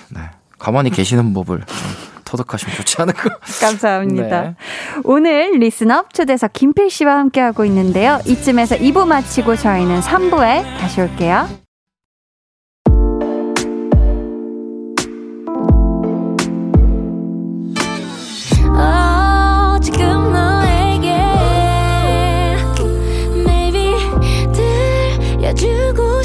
네. 0.10 0.22
가만히 0.58 0.90
계시는 0.90 1.32
법을 1.34 1.60
좀 1.66 1.78
터득하시면 2.26 2.76
좋지 2.76 3.02
않을까. 3.04 3.30
감사합니다. 3.62 4.42
네. 4.42 4.56
오늘 5.06 5.52
리스업 5.60 6.14
초대석 6.14 6.52
김필 6.52 6.90
씨와 6.90 7.20
함께하고 7.20 7.64
있는데요. 7.64 8.20
이쯤에서 8.28 8.76
2부 8.76 9.08
마치고 9.08 9.56
저희는 9.56 10.02
3부에 10.02 10.64
다시 10.78 11.00
올게요. 11.00 11.48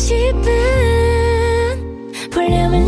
싶은 0.05 1.81
볼륨을 2.31 2.85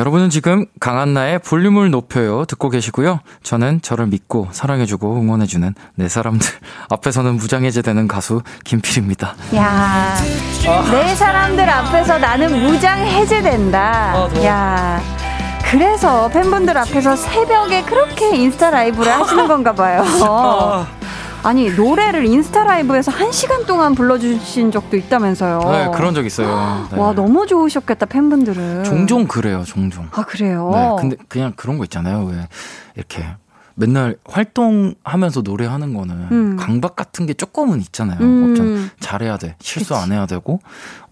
여러분은 0.00 0.30
지금 0.30 0.64
강한나의 0.80 1.40
볼륨을 1.40 1.90
높여요 1.90 2.46
듣고 2.46 2.70
계시고요. 2.70 3.20
저는 3.42 3.82
저를 3.82 4.06
믿고 4.06 4.48
사랑해주고 4.50 5.20
응원해주는 5.20 5.74
네 5.96 6.08
사람들 6.08 6.48
앞에서는 6.88 7.34
무장해제 7.34 7.82
되는 7.82 8.08
가수 8.08 8.40
김필입니다. 8.64 9.34
야, 9.56 10.14
내 10.90 11.14
사람들 11.14 11.68
앞에서 11.68 12.18
나는 12.18 12.62
무장 12.62 12.98
해제 12.98 13.42
된다. 13.42 14.12
아, 14.14 14.28
더워. 14.32 14.42
야. 14.46 15.02
그래서 15.70 16.30
팬분들 16.30 16.78
앞에서 16.78 17.14
새벽에 17.14 17.82
그렇게 17.82 18.34
인스타 18.36 18.70
라이브를 18.70 19.12
하시는 19.12 19.46
건가 19.46 19.74
봐요. 19.74 20.02
아니, 21.42 21.70
노래를 21.74 22.26
인스타 22.26 22.64
라이브에서 22.64 23.10
한 23.10 23.32
시간 23.32 23.64
동안 23.64 23.94
불러주신 23.94 24.70
적도 24.70 24.96
있다면서요. 24.96 25.60
네, 25.70 25.90
그런 25.96 26.14
적 26.14 26.26
있어요. 26.26 26.86
네. 26.92 26.98
와, 26.98 27.14
너무 27.14 27.46
좋으셨겠다, 27.46 28.06
팬분들은. 28.06 28.84
종종 28.84 29.26
그래요, 29.26 29.62
종종. 29.64 30.06
아, 30.12 30.22
그래요? 30.24 30.70
네, 30.74 30.96
근데 31.00 31.16
그냥 31.28 31.52
그런 31.56 31.78
거 31.78 31.84
있잖아요. 31.84 32.24
왜 32.26 32.46
이렇게 32.94 33.24
맨날 33.74 34.16
활동하면서 34.28 35.40
노래하는 35.40 35.94
거는 35.94 36.14
음. 36.30 36.56
강박 36.58 36.94
같은 36.96 37.24
게 37.24 37.32
조금은 37.32 37.80
있잖아요. 37.80 38.18
음. 38.20 38.90
잘해야 39.00 39.38
돼. 39.38 39.56
실수 39.60 39.94
그치. 39.94 40.02
안 40.02 40.12
해야 40.12 40.26
되고 40.26 40.60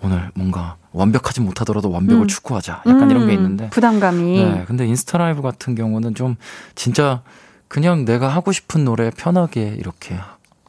오늘 0.03 0.31
뭔가 0.35 0.77
완벽하지 0.93 1.41
못하더라도 1.41 1.91
완벽을 1.91 2.25
음. 2.25 2.29
추구하자. 2.29 2.83
약간 2.87 3.11
이런 3.11 3.27
게 3.27 3.33
음, 3.33 3.39
있는데. 3.39 3.71
부담감이. 3.71 4.45
네, 4.45 4.65
근데 4.67 4.87
인스타 4.87 5.17
라이브 5.17 5.41
같은 5.41 5.75
경우는 5.75 6.15
좀 6.15 6.37
진짜 6.75 7.23
그냥 7.69 8.05
내가 8.05 8.29
하고 8.29 8.53
싶은 8.53 8.85
노래 8.85 9.11
편하게 9.11 9.75
이렇게 9.79 10.19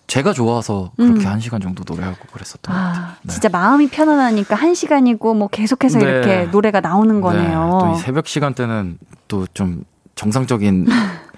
제가 0.08 0.34
좋아서 0.34 0.92
그렇게 0.98 1.22
음. 1.26 1.32
한 1.32 1.40
시간 1.40 1.62
정도 1.62 1.84
노래하고 1.88 2.18
그랬었던 2.34 2.74
것 2.76 2.82
같아요. 2.82 3.04
아, 3.06 3.16
네. 3.22 3.32
진짜 3.32 3.48
마음이 3.50 3.90
편안하니까 3.90 4.56
한 4.56 4.74
시간이고 4.74 5.34
뭐 5.36 5.48
계속해서 5.48 6.00
네. 6.00 6.06
이렇게 6.06 6.44
노래가 6.46 6.82
나오는 6.82 7.22
거네요. 7.22 7.80
네, 7.84 7.88
또이 7.92 7.98
새벽 8.00 8.28
시간대는 8.28 8.98
또 9.28 9.46
좀 9.54 9.84
정상적인 10.16 10.86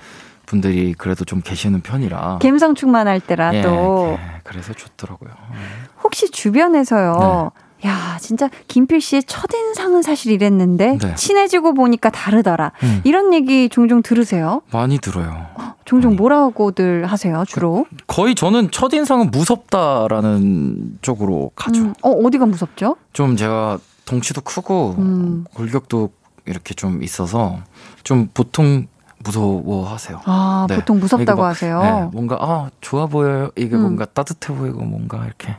분들이 0.48 0.94
그래도 0.98 1.24
좀 1.24 1.42
계시는 1.42 1.82
편이라. 1.82 2.40
감성 2.42 2.74
충만할 2.76 3.20
때라 3.20 3.54
예, 3.56 3.62
또 3.62 4.18
예, 4.20 4.42
그래서 4.44 4.74
좋더라고요. 4.74 5.30
혹시 6.04 6.30
주변에서요. 6.32 7.52
야, 7.86 8.18
진짜 8.20 8.50
김필 8.68 9.02
씨의 9.02 9.24
첫인상은 9.24 10.02
사실 10.02 10.32
이랬는데 10.32 10.98
네. 10.98 11.16
친해지고 11.16 11.74
보니까 11.74 12.10
다르더라. 12.10 12.72
음, 12.84 13.02
이런 13.04 13.34
얘기 13.34 13.70
종종 13.70 14.02
들으세요? 14.02 14.62
많이 14.72 15.00
들어요. 15.00 15.48
종종 15.86 16.16
뭐라고들 16.16 17.06
하세요, 17.06 17.44
주로? 17.48 17.86
거의 18.08 18.36
저는 18.36 18.70
첫 18.72 18.94
인상은 18.94 19.32
무섭다라는 19.32 21.00
쪽으로 21.02 21.52
가죠. 21.56 21.82
음, 21.82 21.94
어, 22.04 22.12
어디가 22.12 22.46
무섭죠? 22.46 22.98
좀 23.14 23.36
제가 23.36 23.80
덩치도 24.06 24.42
크고 24.42 24.96
음. 25.00 25.46
골격도 25.54 26.12
이렇게 26.46 26.74
좀 26.74 27.04
있어서 27.04 27.60
좀 28.04 28.30
보통 28.34 28.88
무서워하세요. 29.24 30.22
아, 30.26 30.66
네. 30.70 30.76
보통 30.76 31.00
무섭다고 31.00 31.42
막, 31.42 31.50
하세요. 31.50 31.82
네, 31.82 32.10
뭔가 32.12 32.38
아 32.40 32.70
좋아 32.82 33.06
보여요. 33.06 33.52
이게 33.56 33.76
음. 33.76 33.82
뭔가 33.82 34.06
따뜻해 34.06 34.54
보이고 34.54 34.82
뭔가 34.84 35.26
이렇게 35.26 35.56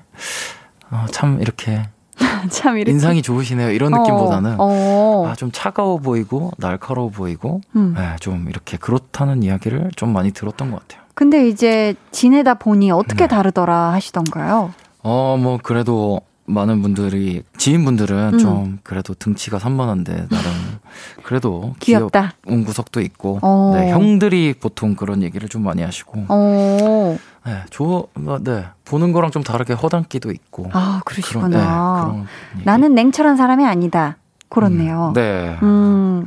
어, 0.90 1.06
참 1.10 1.40
이렇게 1.40 1.88
참 2.50 2.76
이렇게 2.76 2.90
인상이 2.90 3.22
좋으시네요. 3.22 3.70
이런 3.70 3.92
느낌보다는 3.92 4.60
어, 4.60 4.64
어. 4.64 5.26
아, 5.28 5.34
좀 5.34 5.50
차가워 5.52 5.98
보이고 5.98 6.50
날카로워 6.58 7.10
보이고 7.10 7.60
음. 7.76 7.94
네, 7.96 8.16
좀 8.20 8.46
이렇게 8.48 8.76
그렇다는 8.76 9.42
이야기를 9.42 9.90
좀 9.96 10.12
많이 10.12 10.32
들었던 10.32 10.70
것 10.70 10.80
같아요. 10.80 11.02
근데 11.14 11.48
이제 11.48 11.94
지내다 12.10 12.54
보니 12.54 12.90
어떻게 12.90 13.24
네. 13.24 13.28
다르더라 13.28 13.92
하시던가요? 13.92 14.72
어, 15.02 15.36
뭐 15.40 15.58
그래도 15.62 16.20
많은 16.44 16.82
분들이 16.82 17.42
지인분들은 17.56 18.34
음. 18.34 18.38
좀 18.38 18.78
그래도 18.82 19.14
등치가 19.14 19.58
산만한데 19.58 20.12
나름 20.12 20.28
그래도 21.22 21.74
귀엽다. 21.80 22.32
귀여운 22.44 22.64
구석도 22.64 23.00
있고 23.00 23.38
어. 23.42 23.72
네, 23.74 23.90
형들이 23.90 24.54
보통 24.58 24.94
그런 24.96 25.22
얘기를 25.22 25.48
좀 25.48 25.62
많이 25.62 25.82
하시고 25.82 26.24
어. 26.28 27.16
네, 27.44 27.62
좋아 27.70 28.04
네 28.42 28.66
보는 28.84 29.12
거랑 29.12 29.30
좀 29.30 29.42
다르게 29.42 29.72
허당기도 29.72 30.30
있고 30.30 30.68
아, 30.72 31.00
그런, 31.04 31.22
그러시구나. 31.22 31.48
네, 31.48 32.12
그런. 32.12 32.26
나는 32.64 32.94
냉철한 32.94 33.36
사람이 33.36 33.64
아니다. 33.66 34.16
그렇네요. 34.48 35.08
음, 35.08 35.12
네. 35.14 35.56
음, 35.62 36.26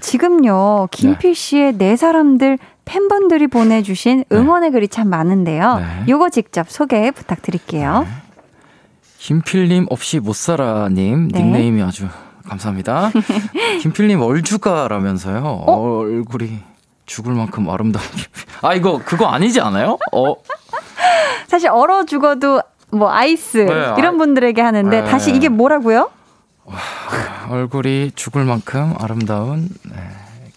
지금요, 0.00 0.88
김필 0.90 1.34
씨의 1.34 1.74
네 1.78 1.96
사람들 1.96 2.58
팬분들이 2.84 3.48
보내주신 3.48 4.24
응원의 4.30 4.70
글이 4.70 4.88
참 4.88 5.08
많은데요. 5.08 5.78
네. 5.78 6.04
요거 6.08 6.30
직접 6.30 6.70
소개 6.70 7.10
부탁드릴게요. 7.10 8.06
네. 8.06 8.08
김필님 9.18 9.86
없이 9.90 10.20
못 10.20 10.36
살아님 10.36 11.28
네. 11.28 11.42
닉네임이 11.42 11.82
아주 11.82 12.06
감사합니다. 12.48 13.10
김필님 13.82 14.20
얼주가라면서요. 14.20 15.42
어? 15.44 15.98
얼굴이 15.98 16.60
죽을 17.06 17.32
만큼 17.34 17.68
아름다운. 17.70 18.04
아 18.62 18.74
이거 18.74 19.00
그거 19.04 19.26
아니지 19.26 19.60
않아요? 19.60 19.98
어 20.12 20.34
사실 21.48 21.70
얼어 21.70 22.04
죽어도 22.04 22.60
뭐 22.90 23.10
아이스 23.10 23.58
네, 23.58 23.94
이런 23.98 24.14
아- 24.14 24.18
분들에게 24.18 24.60
하는데 24.60 25.00
네. 25.02 25.08
다시 25.10 25.32
이게 25.34 25.48
뭐라고요? 25.48 26.10
얼굴이 27.50 28.12
죽을 28.16 28.44
만큼 28.44 28.94
아름다운 29.00 29.68
네. 29.84 29.94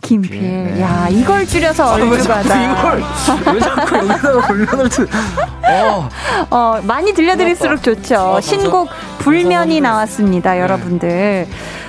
김필. 0.02 0.42
네. 0.42 0.82
야, 0.82 1.08
이걸 1.10 1.46
줄여서 1.46 1.84
아, 1.84 1.96
왜 1.96 2.02
자꾸 2.02 2.14
얼주가다. 2.14 2.72
이걸 2.72 3.04
왜 3.54 3.60
자꾸 3.60 3.98
여기다가 3.98 4.48
불면을 4.48 4.90
드? 4.90 5.08
어, 5.68 6.10
어, 6.50 6.82
많이 6.84 7.14
들려드릴수록 7.14 7.84
좋죠. 7.84 8.40
신곡 8.42 8.88
불면이. 9.20 9.82
나왔습니다, 9.82 10.58
여러분들. 10.58 11.48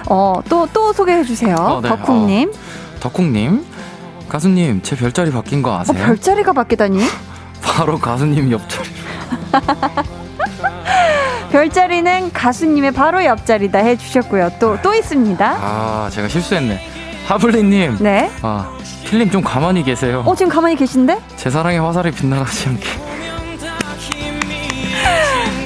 어, 0.08 0.40
또, 0.48 0.66
또 0.72 0.92
소개해 0.92 1.22
주세요. 1.22 1.54
어, 1.56 1.80
네. 1.80 1.88
덕국님. 1.88 2.52
덕국님 2.98 3.64
가수님 4.30 4.80
제 4.82 4.96
별자리 4.96 5.30
바뀐 5.32 5.60
거 5.60 5.72
어, 5.72 5.80
아세요? 5.80 5.98
별자리가 6.06 6.52
바뀌다니? 6.52 7.00
바로 7.60 7.98
가수님 7.98 8.50
옆자리. 8.52 8.88
별자리는 11.50 12.32
가수님의 12.32 12.92
바로 12.92 13.24
옆자리다 13.24 13.80
해주셨고요. 13.80 14.52
또, 14.60 14.78
또 14.82 14.94
있습니다. 14.94 15.56
아 15.60 16.08
제가 16.12 16.28
실수했네. 16.28 16.80
하블리님. 17.26 17.96
네. 18.00 18.30
아 18.42 18.70
필님 19.04 19.30
좀 19.30 19.42
가만히 19.42 19.82
계세요. 19.82 20.22
어, 20.24 20.34
지금 20.36 20.50
가만히 20.50 20.76
계신데? 20.76 21.20
제 21.36 21.50
사랑의 21.50 21.80
화살이 21.80 22.12
빗나가지 22.12 22.68
않게. 22.68 22.88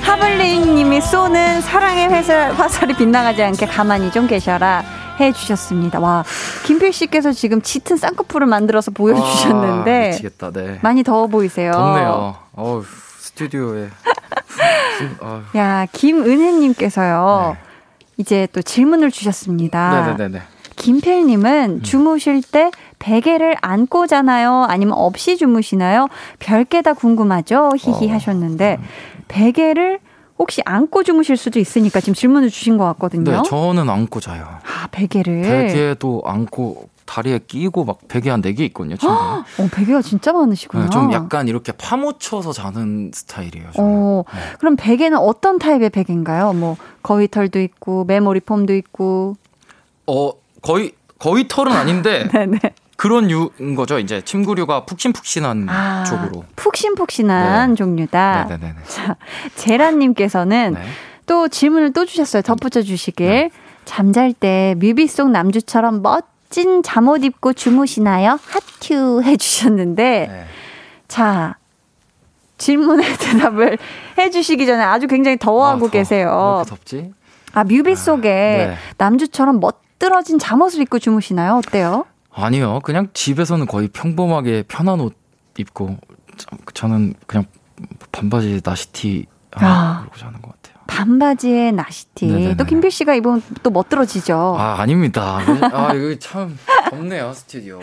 하블링 0.03 0.75
님이 0.75 1.01
쏘는 1.03 1.61
사랑의 1.61 2.09
회사, 2.09 2.51
화살이 2.53 2.95
빗나가지 2.95 3.43
않게 3.43 3.67
가만히 3.67 4.11
좀 4.11 4.27
계셔라 4.27 4.83
해 5.21 5.33
주셨습니다. 5.33 6.01
와, 6.01 6.25
김필 6.67 6.93
씨께서 6.93 7.33
지금 7.33 7.63
짙은 7.63 7.97
쌍꺼풀을 7.97 8.47
만들어서 8.47 8.91
아, 8.91 8.95
보여주셨는데 8.97 10.09
미치겠다. 10.11 10.51
네. 10.51 10.79
많이 10.83 11.03
더워 11.03 11.27
보이세요. 11.27 11.73
덥네요. 11.73 12.37
어우 12.57 12.85
스튜디오에. 13.19 13.89
아유. 15.21 15.43
야, 15.57 15.87
김은혜님께서요. 15.93 17.57
네. 17.57 17.65
이제 18.17 18.49
또 18.53 18.63
질문을 18.63 19.11
주셨습니다. 19.11 20.07
네네네네. 20.17 20.43
김필님은 20.77 21.71
음. 21.79 21.83
주무실 21.83 22.43
때 22.43 22.71
베개를 22.99 23.57
안고 23.61 24.07
자나요? 24.07 24.65
아니면 24.69 24.95
없이 24.97 25.37
주무시나요? 25.37 26.09
별게 26.39 26.83
다 26.83 26.93
궁금하죠? 26.95 27.71
히히 27.79 28.11
어. 28.11 28.15
하셨는데 28.15 28.79
베개를 29.29 30.01
혹시 30.39 30.63
안고 30.65 31.03
주무실 31.05 31.37
수도 31.37 31.59
있으니까 31.59 32.01
지금 32.01 32.15
질문을 32.15 32.51
주신 32.51 32.77
것 32.77 32.85
같거든요. 32.87 33.31
네, 33.31 33.43
저는 33.49 33.89
안고 33.89 34.21
자요. 34.21 34.47
아, 34.65 34.87
베개를. 34.91 35.43
베개도 35.43 36.23
안고 36.25 36.89
다리에 37.07 37.39
끼고 37.47 37.85
막 37.85 37.99
베개 38.09 38.31
한 38.31 38.41
4개 38.43 38.61
있거든요, 38.61 38.97
침대에. 38.97 39.17
어, 39.17 39.45
베개가 39.73 40.03
진짜 40.03 40.33
많으시구나. 40.33 40.85
네, 40.85 40.91
좀 40.91 41.13
약간 41.13 41.47
이렇게 41.49 41.71
파묻혀서 41.73 42.53
자는 42.53 43.11
스타일이에요. 43.15 43.71
저는. 43.75 43.91
어, 43.91 44.25
네. 44.35 44.41
그럼 44.59 44.77
베개는 44.77 45.19
어떤 45.19 45.59
타입의 45.59 45.91
베개인가요? 45.91 46.53
뭐 46.55 46.77
거위털도 47.03 47.61
있고 47.61 48.05
메모리 48.05 48.41
폼도 48.41 48.75
있고. 48.75 49.37
어, 50.07 50.33
거의 50.63 50.93
거의 51.19 51.47
털은 51.49 51.73
아닌데 51.73 52.29
네네. 52.33 52.59
그런 52.97 53.31
유인 53.31 53.75
거죠. 53.75 53.99
이제 53.99 54.23
침구류가 54.23 54.85
푹신푹신한 54.87 55.69
아, 55.69 56.05
쪽으로. 56.05 56.45
푹신푹신한 56.57 57.71
네. 57.71 57.75
종류다. 57.75 58.45
네네네. 58.49 58.75
자, 58.87 59.17
제라님께서는 59.57 60.75
네. 60.75 60.83
또 61.27 61.49
질문을 61.49 61.93
또 61.93 62.05
주셨어요. 62.07 62.43
덧붙여 62.43 62.83
주시길. 62.83 63.27
네. 63.29 63.51
잠잘 63.85 64.33
때 64.33 64.75
뮤비 64.79 65.07
속 65.07 65.31
남주처럼 65.31 66.03
멋진 66.03 66.83
잠옷 66.83 67.25
입고 67.25 67.53
주무시나요? 67.53 68.39
하트 68.47 69.23
해주셨는데, 69.23 70.27
네. 70.31 70.45
자, 71.09 71.57
질문에 72.57 73.05
대답을 73.19 73.77
해주시기 74.17 74.65
전에 74.67 74.83
아주 74.83 75.07
굉장히 75.09 75.37
더워하고 75.37 75.87
아, 75.87 75.89
더- 75.89 75.93
계세요. 75.93 76.63
덥지? 76.69 77.13
아, 77.53 77.65
뮤비 77.65 77.95
속에 77.97 78.29
네. 78.29 78.77
남주처럼 78.99 79.61
멋들어진 79.61 80.39
잠옷을 80.39 80.81
입고 80.83 80.99
주무시나요? 80.99 81.57
어때요? 81.57 82.05
아니요. 82.35 82.81
그냥 82.83 83.09
집에서는 83.15 83.67
거의 83.67 83.89
평범하게 83.89 84.65
편한 84.69 85.01
옷 85.01 85.17
입고 85.59 85.99
저- 86.37 86.57
저는 86.75 87.15
그냥 87.27 87.45
반바지 88.13 88.61
나시티 88.65 89.27
아. 89.53 89.61
하나 89.61 89.99
그러고 90.01 90.17
자는 90.19 90.43
것 90.43 90.44
같아요. 90.44 90.44
반바지에 90.87 91.73
나시티. 91.73 92.27
네네네. 92.27 92.57
또 92.57 92.65
김필 92.65 92.91
씨가 92.91 93.15
입으면 93.15 93.43
또 93.63 93.71
멋들어지죠. 93.71 94.57
아 94.59 94.77
아닙니다. 94.81 95.39
아 95.73 95.93
이거 95.95 96.19
참 96.19 96.59
덥네요 96.91 97.33
스튜디오. 97.33 97.81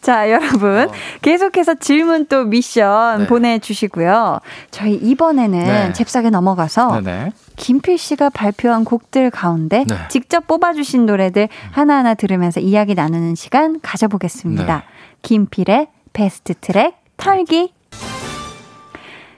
자, 0.00 0.30
여러분. 0.30 0.88
어. 0.88 0.92
계속해서 1.22 1.74
질문 1.74 2.26
또 2.26 2.44
미션 2.44 3.20
네. 3.20 3.26
보내주시고요. 3.26 4.40
저희 4.70 4.94
이번에는 4.94 5.58
네. 5.58 5.92
잽싸게 5.92 6.30
넘어가서 6.30 7.00
네네. 7.00 7.32
김필 7.56 7.98
씨가 7.98 8.30
발표한 8.30 8.84
곡들 8.84 9.30
가운데 9.30 9.84
네. 9.88 9.96
직접 10.08 10.46
뽑아주신 10.46 11.06
노래들 11.06 11.48
하나하나 11.70 12.14
들으면서 12.14 12.60
이야기 12.60 12.94
나누는 12.94 13.34
시간 13.36 13.80
가져보겠습니다. 13.80 14.76
네. 14.76 14.82
김필의 15.22 15.88
베스트 16.12 16.54
트랙 16.54 16.96
털기. 17.16 17.72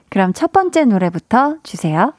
그럼 0.09 0.33
첫 0.33 0.53
번째 0.53 0.85
노래부터 0.85 1.57
주세요. 1.63 2.15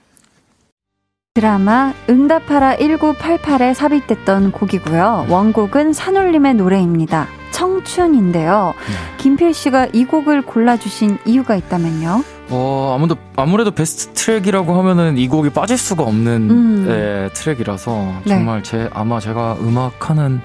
드라마 1.36 1.93
응답하라 2.09 2.77
1988에 2.77 3.73
삽입됐던 3.73 4.53
곡이고요. 4.53 5.25
원곡은 5.27 5.91
산울림의 5.91 6.53
노래입니다. 6.53 7.27
청춘인데요. 7.51 8.73
네. 8.88 9.17
김필 9.17 9.53
씨가 9.53 9.88
이 9.91 10.05
곡을 10.05 10.43
골라주신 10.43 11.17
이유가 11.25 11.57
있다면요? 11.57 12.23
어 12.51 12.93
아무도 12.95 13.17
아무래도 13.36 13.71
베스트 13.71 14.13
트랙이라고 14.13 14.79
하면은 14.79 15.17
이 15.17 15.27
곡이 15.27 15.49
빠질 15.49 15.77
수가 15.77 16.03
없는 16.03 16.49
음. 16.49 16.86
예, 16.88 17.29
트랙이라서 17.33 18.21
네. 18.23 18.29
정말 18.29 18.63
제 18.63 18.89
아마 18.93 19.19
제가 19.19 19.57
음악하는 19.59 20.39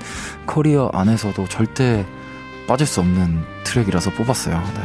커리어 0.46 0.90
안에서도 0.92 1.46
절대 1.46 2.04
빠질 2.66 2.88
수 2.88 2.98
없는 2.98 3.38
트랙이라서 3.62 4.10
뽑았어요. 4.10 4.60
네. 4.74 4.80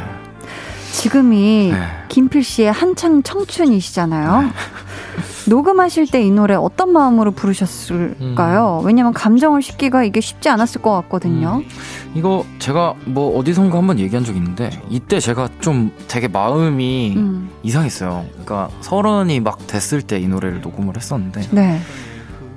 지금이 0.92 1.72
네. 1.74 1.80
김필 2.10 2.44
씨의 2.44 2.72
한창 2.72 3.24
청춘이시잖아요. 3.24 4.52
녹음하실 5.48 6.08
때 6.12 6.22
이 6.26 6.32
노래 6.32 6.56
어떤 6.56 6.92
마음으로 6.92 7.32
부르셨을까요? 7.32 8.80
음. 8.82 8.86
왜냐면 8.88 9.14
감정을 9.14 9.62
싣기가 9.62 10.04
이게 10.04 10.22
쉽지 10.22 10.50
않았을 10.50 10.82
것 10.82 10.92
같거든요. 11.04 11.62
이거 12.16 12.46
제가 12.60 12.96
뭐 13.06 13.38
어디선가 13.38 13.78
한번 13.78 14.00
얘기한 14.00 14.24
적 14.26 14.36
있는데 14.36 14.70
이때 14.90 15.20
제가 15.20 15.50
좀 15.60 15.92
되게 16.08 16.28
마음이 16.28 17.14
음. 17.18 17.50
이상했어요. 17.64 18.26
그러니까 18.32 18.70
서른이 18.82 19.40
막 19.42 19.68
됐을 19.68 20.02
때 20.02 20.16
이 20.20 20.28
노래를 20.28 20.62
녹음을 20.62 20.96
했었는데 20.96 21.42
네. 21.52 21.80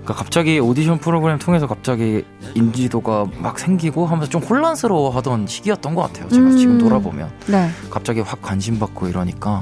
그러니까 0.05 0.15
갑자기 0.15 0.59
오디션 0.61 0.99
프로그램 1.01 1.39
통해서 1.39 1.67
갑자기 1.67 2.25
인지도가 2.55 3.27
막 3.41 3.59
생기고 3.59 4.07
하면서 4.07 4.31
좀 4.31 4.43
혼란스러워 4.43 5.11
하던 5.11 5.47
시기였던 5.47 5.95
것 5.95 6.03
같아요. 6.03 6.29
제가 6.29 6.47
음. 6.47 6.57
지금 6.57 6.79
돌아보면 6.79 7.29
네. 7.49 7.69
갑자기 7.91 8.21
확 8.21 8.41
관심 8.41 8.79
받고 8.79 9.09
이러니까 9.09 9.61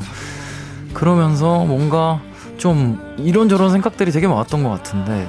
그러면서 0.95 1.65
뭔가 1.65 2.21
좀 2.59 3.01
이런저런 3.19 3.71
생각들이 3.71 4.11
되게 4.13 4.27
많았던 4.29 4.63
것 4.63 4.71
같은데 4.71 5.29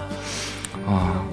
아 0.86 1.23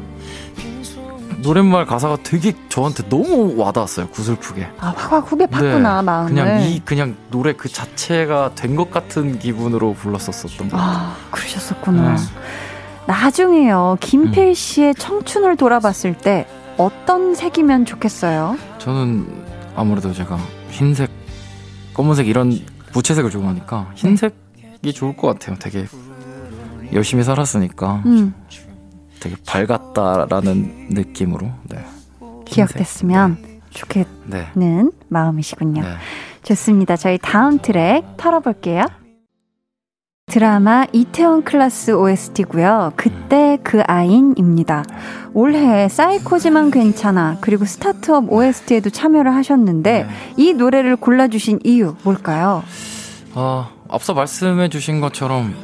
노랫말 1.39 1.85
가사가 1.87 2.17
되게 2.23 2.55
저한테 2.69 3.07
너무 3.09 3.55
와닿았어요 3.57 4.09
구슬프게 4.09 4.69
아, 4.81 4.95
확확 4.97 5.31
후배 5.31 5.47
팠구나, 5.47 6.03
마음을. 6.03 6.33
네. 6.35 6.43
그냥 6.43 6.63
이 6.63 6.81
그냥 6.85 7.17
노래 7.31 7.53
그 7.53 7.69
자체가 7.69 8.55
된 8.55 8.75
것 8.77 8.91
같은 8.91 9.39
기분으로 9.39 9.93
불렀었었던 9.95 10.69
것 10.71 10.77
같아요 10.77 10.97
아, 10.99 11.17
그러셨었구나. 11.31 12.15
네. 12.17 12.23
나중에요, 13.07 13.99
김필 14.01 14.49
음. 14.49 14.55
씨의 14.55 14.95
청춘을 14.95 15.57
돌아봤을 15.57 16.15
때 16.17 16.47
어떤 16.79 17.35
색이면 17.35 17.85
좋겠어요? 17.85 18.57
저는 18.79 19.27
아무래도 19.77 20.13
제가 20.15 20.39
흰색 20.71 21.11
검은색 21.93 22.27
이런 22.29 22.59
무채색을 22.95 23.31
좋아하니까 23.31 23.91
흰색 23.95 24.35
이 24.85 24.93
좋을 24.93 25.17
것 25.17 25.29
같아요 25.29 25.57
되게 25.59 25.87
열심히 26.93 27.25
살았으니까 27.25 28.03
음, 28.07 28.35
되게 29.21 29.37
밝았다라는 29.47 30.89
느낌으로 30.91 31.51
네. 31.71 31.85
기억됐으면 32.45 33.39
좋겠는 33.71 34.13
네. 34.55 34.85
마음이시군요. 35.09 35.83
네. 35.83 35.89
좋습니다. 36.43 36.97
저희 36.97 37.19
다음 37.19 37.59
트랙 37.59 38.17
털어볼게요. 38.17 38.85
드라마 40.27 40.87
이태원 40.93 41.45
클라스 41.45 41.93
OST고요. 41.93 42.93
그때 42.97 43.59
그 43.63 43.83
아인입니다. 43.87 44.83
올해 45.35 45.89
사이코지만 45.89 46.71
괜찮아 46.71 47.37
그리고 47.41 47.65
스타트업 47.65 48.33
OST에도 48.33 48.91
참여를 48.91 49.35
하셨는데 49.35 50.05
네. 50.05 50.09
이 50.37 50.55
노래를 50.55 50.97
골라주신 50.97 51.61
이유 51.65 51.95
뭘까요? 52.05 52.63
아, 53.35 53.71
앞서 53.95 54.13
말씀해 54.13 54.71
주신 54.71 55.01
것처럼 55.01 55.55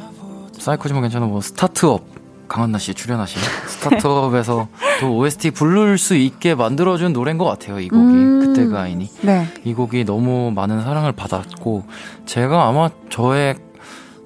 사이코지만 0.57 1.01
괜찮아 1.01 1.25
뭐 1.25 1.41
스타트업 1.41 2.05
강한나 2.47 2.77
씨 2.77 2.93
출연하신 2.93 3.41
스타트업에서 3.67 4.69
또 5.01 5.17
OST 5.17 5.51
부를 5.51 5.97
수 5.97 6.15
있게 6.15 6.55
만들어준 6.55 7.11
노래인 7.11 7.37
것 7.37 7.43
같아요. 7.43 7.81
이 7.81 7.89
곡이 7.89 8.13
음. 8.13 8.39
그때 8.39 8.65
그 8.65 8.77
아인이 8.77 9.09
네. 9.21 9.47
이 9.65 9.73
곡이 9.73 10.05
너무 10.05 10.49
많은 10.51 10.81
사랑을 10.81 11.11
받았고 11.11 11.83
제가 12.25 12.67
아마 12.67 12.89
저의 13.09 13.57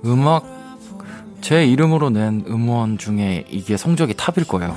음악 0.06 0.46
제 1.42 1.66
이름으로 1.66 2.12
낸 2.12 2.44
음원 2.48 3.00
중에 3.00 3.46
이게 3.50 3.76
성적이 3.76 4.14
탑일 4.16 4.46
거예요. 4.46 4.76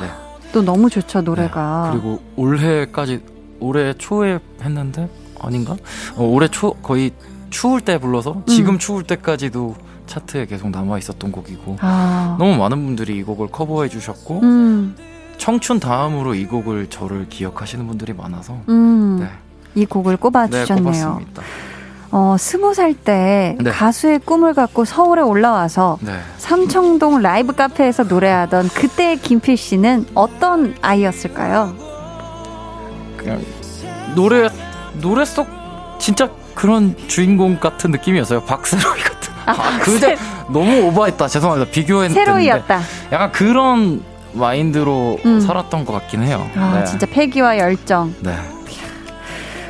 네. 0.00 0.10
또 0.52 0.62
너무 0.62 0.90
좋죠 0.90 1.20
노래가. 1.20 1.90
그리고 1.92 2.20
올해까지 2.34 3.20
올해 3.60 3.92
초에 3.94 4.40
했는데 4.60 5.08
아닌가? 5.40 5.76
어, 6.16 6.24
올해 6.24 6.48
초 6.48 6.72
거의 6.74 7.12
추울 7.56 7.80
때 7.80 7.96
불러서 7.96 8.42
지금 8.46 8.74
음. 8.74 8.78
추울 8.78 9.02
때까지도 9.02 9.76
차트에 10.06 10.44
계속 10.44 10.68
남아 10.68 10.98
있었던 10.98 11.32
곡이고 11.32 11.78
아, 11.80 12.36
너무 12.38 12.54
많은 12.54 12.84
분들이 12.84 13.16
이 13.16 13.22
곡을 13.22 13.48
커버해 13.48 13.88
주셨고 13.88 14.40
음, 14.42 14.94
청춘 15.38 15.80
다음으로 15.80 16.34
이 16.34 16.44
곡을 16.44 16.90
저를 16.90 17.30
기억하시는 17.30 17.86
분들이 17.86 18.12
많아서 18.12 18.58
음, 18.68 19.20
네, 19.20 19.30
이 19.74 19.86
곡을 19.86 20.16
네 20.16 20.20
꼽아 20.20 20.48
주셨네요. 20.48 20.84
꼽았습니다. 20.84 21.42
어, 22.10 22.36
스무 22.38 22.74
살때 22.74 23.56
네. 23.58 23.70
가수의 23.70 24.18
꿈을 24.18 24.52
갖고 24.52 24.84
서울에 24.84 25.22
올라와서 25.22 25.96
네. 26.02 26.12
삼청동 26.36 27.22
라이브 27.22 27.54
카페에서 27.54 28.02
노래하던 28.02 28.68
그때의 28.68 29.16
김필 29.16 29.56
씨는 29.56 30.08
어떤 30.14 30.74
아이였을까요? 30.82 31.74
그냥 33.16 33.42
노래 34.14 34.50
노래 35.00 35.24
속 35.24 35.48
진짜 35.98 36.28
그런 36.56 36.96
주인공 37.06 37.60
같은 37.60 37.92
느낌이었어요. 37.92 38.40
박세로이 38.40 39.00
같은. 39.00 39.34
아, 39.44 39.78
그저 39.78 40.08
너무 40.48 40.86
오버했다. 40.88 41.28
죄송합니다. 41.28 41.70
비교했는데 41.70 42.24
새로이였다. 42.24 42.80
약간 43.12 43.30
그런 43.30 44.02
마인드로 44.32 45.18
음. 45.24 45.38
살았던 45.38 45.84
것 45.84 45.92
같긴 45.92 46.22
해요. 46.22 46.48
아, 46.56 46.78
네. 46.80 46.84
진짜 46.84 47.06
패기와 47.06 47.58
열정. 47.58 48.12
네. 48.20 48.34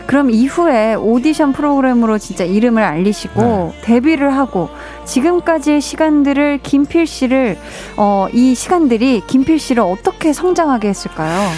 그럼 0.07 0.31
이후에 0.31 0.95
오디션 0.95 1.53
프로그램으로 1.53 2.19
진짜 2.19 2.45
이름을 2.45 2.81
알리시고 2.83 3.43
네. 3.75 3.81
데뷔를 3.83 4.37
하고 4.37 4.71
지금까지의 5.05 5.81
시간들을 5.81 6.61
김필 6.63 7.09
씨를 7.09 7.59
어, 7.97 8.29
이 8.33 8.55
시간들이 8.55 9.23
김필 9.27 9.59
씨를 9.59 9.83
어떻게 9.83 10.33
성장하게 10.33 10.89
했을까요? 10.89 11.51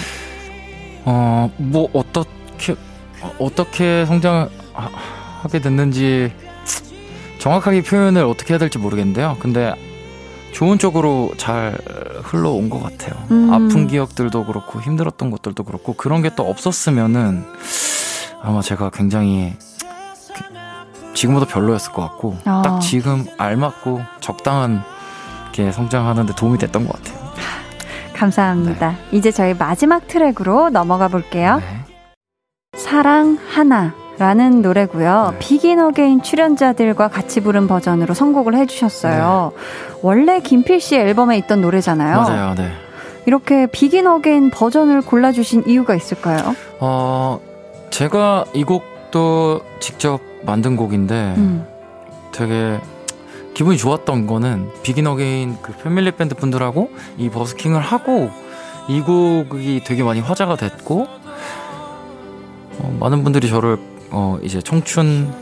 어, 1.05 1.51
뭐 1.59 1.89
어떻게 1.93 2.73
어, 3.21 3.33
어떻게 3.39 4.07
성장 4.07 4.49
하게 5.43 5.61
됐는지 5.61 6.33
정확하게 7.39 7.83
표현을 7.83 8.25
어떻게 8.25 8.55
해야 8.55 8.59
될지 8.59 8.79
모르겠는데요. 8.79 9.37
근데 9.41 9.75
좋은 10.53 10.79
쪽으로 10.79 11.33
잘 11.37 11.79
흘러온 12.25 12.69
것 12.71 12.83
같아요. 12.83 13.15
음. 13.31 13.53
아픈 13.53 13.87
기억들도 13.87 14.45
그렇고 14.47 14.81
힘들었던 14.81 15.31
것들도 15.31 15.63
그렇고 15.65 15.93
그런 15.95 16.23
게 16.23 16.31
또 16.35 16.49
없었으면은 16.49 17.45
아마 18.43 18.61
제가 18.61 18.91
굉장히 18.91 19.55
그- 20.35 21.15
지금보다 21.15 21.47
별로였을 21.47 21.93
것 21.93 22.03
같고 22.03 22.37
아. 22.45 22.63
딱 22.65 22.81
지금 22.81 23.25
알맞고 23.39 24.01
적당한 24.21 24.83
게 25.53 25.71
성장하는데 25.73 26.35
도움이 26.35 26.59
됐던 26.59 26.87
것 26.87 26.93
같아요. 27.03 27.29
감사합니다. 28.15 28.97
이제 29.13 29.31
저희 29.31 29.55
마지막 29.55 30.07
트랙으로 30.09 30.71
넘어가 30.71 31.09
볼게요. 31.09 31.61
네. 31.61 31.85
사랑 32.77 33.39
하나 33.49 33.93
라는 34.19 34.63
노래고요. 34.63 35.31
네. 35.33 35.39
비긴 35.39 35.79
어게인 35.81 36.23
출연자들과 36.23 37.09
같이 37.09 37.41
부른 37.41 37.69
버전으로 37.69 38.15
선곡을 38.15 38.55
해주셨어요. 38.57 39.53
원래 40.03 40.41
김필 40.41 40.81
씨 40.81 40.97
앨범에 40.97 41.39
있던 41.39 41.61
노래잖아요. 41.61 42.23
네. 42.25 42.31
맞아요, 42.31 42.55
네. 42.55 42.73
이렇게 43.27 43.67
Begin 43.67 44.07
Again 44.07 44.51
버전을 44.51 45.03
골라주신 45.03 45.65
이유가 45.67 45.95
있을까요? 45.95 46.57
어, 46.81 47.41
제가 47.91 48.47
이 48.55 48.65
곡도 48.65 49.61
직접 49.81 50.21
만든 50.43 50.77
곡인데 50.77 51.35
음. 51.37 51.67
되게 52.33 52.81
기분이 53.55 53.77
좋았던 53.77 54.27
거는 54.27 54.71
Begin 54.83 55.07
Again 55.07 55.59
그 55.63 55.73
패밀리 55.73 56.11
밴드 56.13 56.35
분들하고 56.35 56.91
이 57.19 57.29
버스킹을 57.29 57.81
하고 57.81 58.31
이 58.89 59.01
곡이 59.01 59.83
되게 59.85 60.03
많이 60.03 60.21
화제가 60.21 60.57
됐고 60.57 61.07
어, 62.79 62.97
많은 63.01 63.25
분들이 63.25 63.49
저를 63.49 63.79
어, 64.11 64.39
이제 64.43 64.61
청춘 64.61 65.33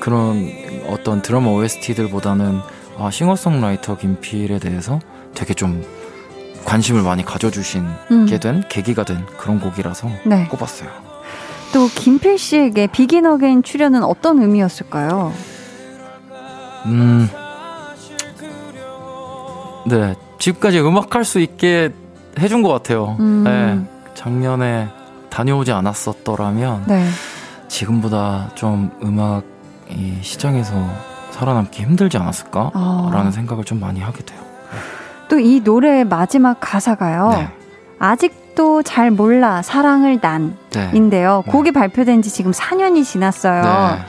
그런 0.00 0.50
어떤 0.88 1.22
드라마 1.22 1.50
OST들보다는 1.50 2.60
아, 2.98 3.10
싱어송라이터 3.10 3.96
김필에 3.96 4.58
대해서 4.58 5.00
되게 5.34 5.54
좀 5.54 5.84
관심을 6.64 7.02
많이 7.02 7.24
가져주신 7.24 7.86
음. 8.10 8.26
게된 8.26 8.64
계기가 8.68 9.04
된 9.04 9.24
그런 9.38 9.60
곡이라서 9.60 10.08
네. 10.26 10.46
꼽았어요. 10.48 10.88
또 11.72 11.88
김필 11.88 12.38
씨에게 12.38 12.86
Begin 12.86 13.26
Again 13.26 13.62
출연은 13.62 14.04
어떤 14.04 14.40
의미였을까요? 14.40 15.32
음, 16.86 17.28
네 19.86 20.14
지금까지 20.38 20.80
음악할 20.80 21.24
수 21.24 21.40
있게 21.40 21.92
해준 22.38 22.62
것 22.62 22.68
같아요. 22.68 23.16
음. 23.18 23.44
네, 23.44 24.14
작년에 24.14 24.88
다녀오지 25.30 25.72
않았었더라면 25.72 26.84
네. 26.86 27.08
지금보다 27.68 28.50
좀 28.54 28.90
음악 29.02 29.42
이 29.88 30.18
시장에서 30.22 30.74
살아남기 31.30 31.82
힘들지 31.82 32.16
않았을까라는 32.18 32.72
아. 33.26 33.30
생각을 33.30 33.64
좀 33.64 33.80
많이 33.80 34.00
하게 34.00 34.24
돼요. 34.24 34.40
또 35.28 35.38
이 35.38 35.60
노래의 35.64 36.04
마지막 36.04 36.58
가사가요. 36.60 37.30
네, 37.30 37.48
아직도 37.98 38.82
잘 38.82 39.10
몰라 39.10 39.62
사랑을 39.62 40.20
난 40.20 40.56
네, 40.70 40.90
인데요. 40.94 41.42
네. 41.46 41.50
곡이 41.52 41.72
발표된 41.72 42.22
지 42.22 42.30
지금 42.30 42.52
4년이 42.52 43.04
지났어요. 43.04 43.62
네. 43.62 44.02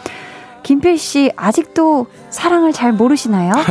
김필 0.63 0.97
씨 0.97 1.31
아직도 1.35 2.07
사랑을 2.29 2.73
잘 2.73 2.91
모르시나요? 2.91 3.53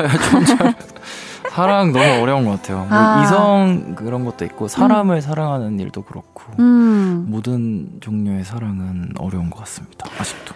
사랑 1.54 1.92
너무 1.92 2.04
어려운 2.20 2.44
것 2.44 2.50
같아요. 2.50 2.78
뭐 2.78 2.88
아. 2.90 3.22
이성 3.22 3.94
그런 3.94 4.24
것도 4.24 4.44
있고 4.44 4.66
사람을 4.66 5.22
사랑하는 5.22 5.78
일도 5.78 6.02
그렇고 6.02 6.42
음. 6.58 7.26
모든 7.28 8.00
종류의 8.00 8.44
사랑은 8.44 9.12
어려운 9.18 9.50
것 9.50 9.60
같습니다. 9.60 10.08
아직도. 10.18 10.54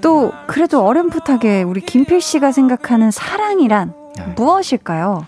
또 0.00 0.32
그래도 0.48 0.84
어렴풋하게 0.84 1.62
우리 1.62 1.80
김필 1.80 2.20
씨가 2.20 2.50
생각하는 2.50 3.12
사랑이란 3.12 3.94
네. 4.16 4.26
무엇일까요? 4.36 5.24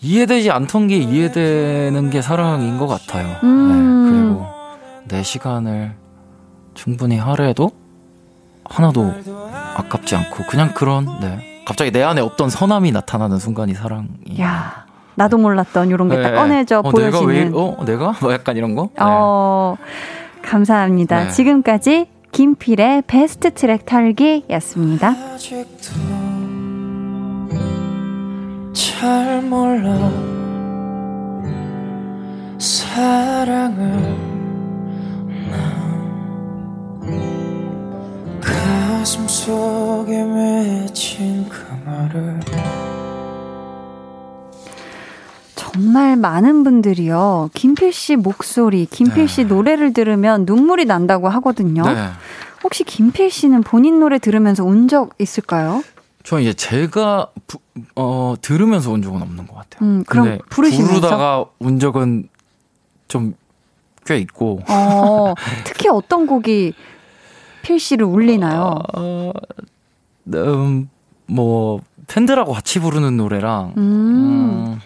이해되지 0.00 0.50
않던 0.50 0.88
게 0.88 0.96
이해되는 0.96 2.10
게 2.10 2.22
사랑인 2.22 2.76
것 2.78 2.88
같아요. 2.88 3.36
음. 3.44 4.04
네, 4.04 4.10
그리고 4.10 4.46
내 5.04 5.22
시간을 5.22 5.94
충분히 6.74 7.18
하루에도 7.18 7.70
하나도 8.64 9.12
아깝지 9.76 10.16
않고 10.16 10.44
그냥 10.48 10.74
그런 10.74 11.06
네. 11.20 11.53
갑자기 11.66 11.90
내 11.90 12.02
안에 12.02 12.20
없던 12.20 12.50
선함이 12.50 12.92
나타나는 12.92 13.38
순간이 13.38 13.74
사랑이. 13.74 14.08
야, 14.40 14.84
나도 15.14 15.38
몰랐던 15.38 15.88
이런 15.90 16.08
게딱 16.08 16.32
네. 16.32 16.36
꺼내져 16.36 16.80
어, 16.80 16.82
보여지는. 16.82 17.10
내가 17.10 17.24
왜? 17.24 17.50
어, 17.52 17.84
내가? 17.84 18.14
뭐 18.20 18.32
약간 18.32 18.56
이런 18.56 18.74
거? 18.74 18.90
네. 18.94 19.00
어, 19.00 19.76
감사합니다. 20.42 21.24
네. 21.24 21.30
지금까지 21.30 22.06
김필의 22.32 23.04
베스트 23.06 23.54
트랙 23.54 23.86
털기였습니다. 23.86 25.08
아직도 25.08 25.92
잘 28.72 29.42
몰라 29.42 30.10
사랑을 32.58 34.33
가슴 39.04 39.28
속에 39.28 40.24
맺힌 40.24 41.46
그 41.50 41.62
말을 41.84 42.40
정말 45.54 46.16
많은 46.16 46.64
분들이요. 46.64 47.50
김필 47.52 47.92
씨 47.92 48.16
목소리, 48.16 48.86
김필 48.86 49.28
씨 49.28 49.44
노래를 49.44 49.92
들으면 49.92 50.46
눈물이 50.46 50.86
난다고 50.86 51.28
하거든요. 51.28 51.82
네. 51.82 52.08
혹시 52.62 52.82
김필 52.82 53.30
씨는 53.30 53.62
본인 53.62 54.00
노래 54.00 54.18
들으면서 54.18 54.64
운 54.64 54.88
적 54.88 55.12
있을까요? 55.18 55.84
저 56.22 56.40
이제 56.40 56.54
제가 56.54 57.28
부, 57.46 57.58
어, 57.96 58.36
들으면서 58.40 58.90
온 58.90 59.02
적은 59.02 59.20
없는 59.20 59.46
것 59.46 59.54
같아요. 59.54 59.86
음, 59.86 60.04
그럼 60.06 60.24
근데 60.28 60.38
부르시면서? 60.48 60.94
부르다가 60.94 61.44
운 61.58 61.78
적은 61.78 62.30
좀 63.08 63.34
꽤 64.06 64.18
있고. 64.18 64.60
어, 64.68 65.34
특히 65.64 65.88
어떤 65.88 66.26
곡이 66.26 66.74
필 67.64 67.80
씨를 67.80 68.06
울리나요? 68.06 68.78
어, 68.96 69.32
음, 70.34 70.88
뭐 71.26 71.80
팬들하고 72.06 72.52
같이 72.52 72.78
부르는 72.80 73.16
노래랑 73.16 73.74
음, 73.76 73.80
음, 73.80 74.80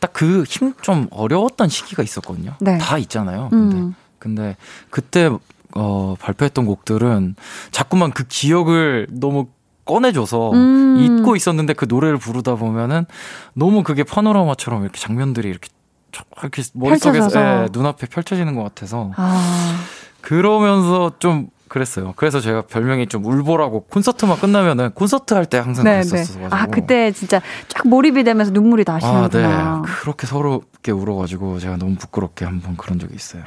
딱그 0.00 0.44
힘 0.48 0.74
좀 0.82 1.06
어려웠던 1.10 1.68
시기가 1.68 2.02
있었거든요. 2.02 2.54
네. 2.60 2.78
다 2.78 2.98
있잖아요. 2.98 3.48
근데 3.50 3.76
음. 3.76 3.94
근데 4.18 4.56
그때 4.90 5.30
어, 5.74 6.14
발표했던 6.20 6.64
곡들은 6.66 7.36
자꾸만 7.70 8.10
그 8.12 8.24
기억을 8.26 9.06
너무 9.10 9.48
꺼내줘서 9.84 10.52
음. 10.52 10.96
잊고 11.00 11.36
있었는데 11.36 11.74
그 11.74 11.86
노래를 11.88 12.16
부르다 12.18 12.56
보면은 12.56 13.04
너무 13.54 13.82
그게 13.82 14.02
파노라마처럼 14.02 14.82
이렇게 14.82 14.98
장면들이 14.98 15.48
이렇게 15.48 15.68
쫙 16.12 16.24
이렇게 16.40 16.62
머릿속에서. 16.72 17.40
예, 17.40 17.68
눈앞에 17.72 18.06
펼쳐지는 18.06 18.54
것 18.54 18.62
같아서 18.64 19.12
아, 19.16 19.76
그러면서 20.22 21.12
좀 21.18 21.48
그랬어요. 21.68 22.12
그래서 22.16 22.40
제가 22.40 22.62
별명이 22.62 23.06
좀 23.08 23.24
울보라고 23.24 23.82
콘서트만 23.90 24.38
끝나면은 24.38 24.90
콘서트 24.92 25.34
할 25.34 25.46
때 25.46 25.58
항상 25.58 25.84
네, 25.84 26.00
네. 26.02 26.08
그랬었어 26.08 26.38
가지고 26.40 26.54
아, 26.56 26.66
그때 26.66 27.10
진짜 27.12 27.40
쫙 27.68 27.86
몰입이 27.88 28.24
되면서 28.24 28.52
눈물이 28.52 28.84
아, 28.86 28.92
나시는구나. 28.92 29.82
네. 29.84 29.92
그렇게 30.00 30.26
서럽게 30.26 30.92
울어가지고 30.92 31.58
제가 31.58 31.76
너무 31.76 31.96
부끄럽게 31.96 32.44
한 32.44 32.60
번 32.60 32.76
그런 32.76 32.98
적이 32.98 33.14
있어요. 33.16 33.42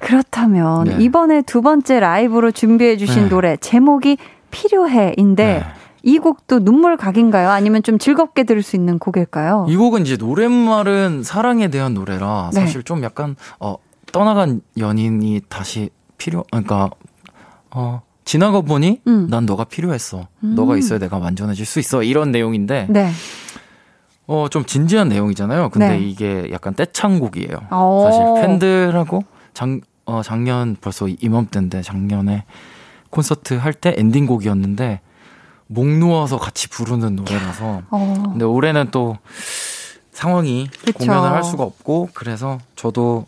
그렇다면 0.00 0.84
네. 0.84 0.96
이번에 1.00 1.42
두 1.42 1.60
번째 1.62 2.00
라이브로 2.00 2.50
준비해 2.52 2.96
주신 2.96 3.24
네. 3.24 3.28
노래 3.28 3.56
제목이 3.58 4.16
필요해인데 4.50 5.44
네. 5.44 5.64
이 6.02 6.18
곡도 6.18 6.64
눈물 6.64 6.96
각인가요? 6.96 7.50
아니면 7.50 7.82
좀 7.82 7.98
즐겁게 7.98 8.44
들을 8.44 8.62
수 8.62 8.74
있는 8.76 8.98
곡일까요? 8.98 9.66
이 9.68 9.76
곡은 9.76 10.02
이제 10.02 10.16
노랫말은 10.16 11.22
사랑에 11.22 11.68
대한 11.68 11.92
노래라 11.94 12.50
네. 12.54 12.60
사실 12.60 12.82
좀 12.82 13.02
약간 13.02 13.36
어 13.58 13.76
떠나간 14.12 14.62
연인이 14.78 15.42
다시 15.48 15.90
필요 16.16 16.44
그러니까 16.50 16.90
어 17.74 18.02
지나가 18.24 18.60
보니 18.60 19.00
음. 19.06 19.26
난 19.30 19.46
너가 19.46 19.64
필요했어. 19.64 20.28
음. 20.44 20.54
너가 20.54 20.76
있어야 20.76 20.98
내가 20.98 21.18
완전해질 21.18 21.64
수 21.66 21.78
있어. 21.80 22.02
이런 22.02 22.30
내용인데 22.32 22.86
네. 22.90 23.10
어 24.26 24.48
좀 24.48 24.64
진지한 24.64 25.08
내용이잖아요. 25.08 25.70
근데 25.70 25.88
네. 25.90 25.98
이게 26.00 26.48
약간 26.52 26.74
떼창곡이에요. 26.74 27.56
오. 27.72 28.02
사실 28.04 28.22
팬들하고 28.46 29.24
작, 29.54 29.68
어, 30.04 30.22
작년 30.22 30.76
벌써 30.80 31.08
이맘때인데 31.08 31.82
작년에 31.82 32.44
콘서트 33.10 33.54
할 33.54 33.72
때 33.72 33.94
엔딩곡이었는데 33.96 35.00
목 35.66 35.86
놓아서 35.88 36.38
같이 36.38 36.68
부르는 36.68 37.16
노래라서 37.16 37.82
어. 37.90 38.22
근데 38.30 38.44
올해는 38.44 38.88
또 38.90 39.16
상황이 40.12 40.68
그쵸. 40.84 40.98
공연을 40.98 41.30
할 41.30 41.42
수가 41.42 41.62
없고 41.64 42.10
그래서 42.12 42.58
저도 42.76 43.24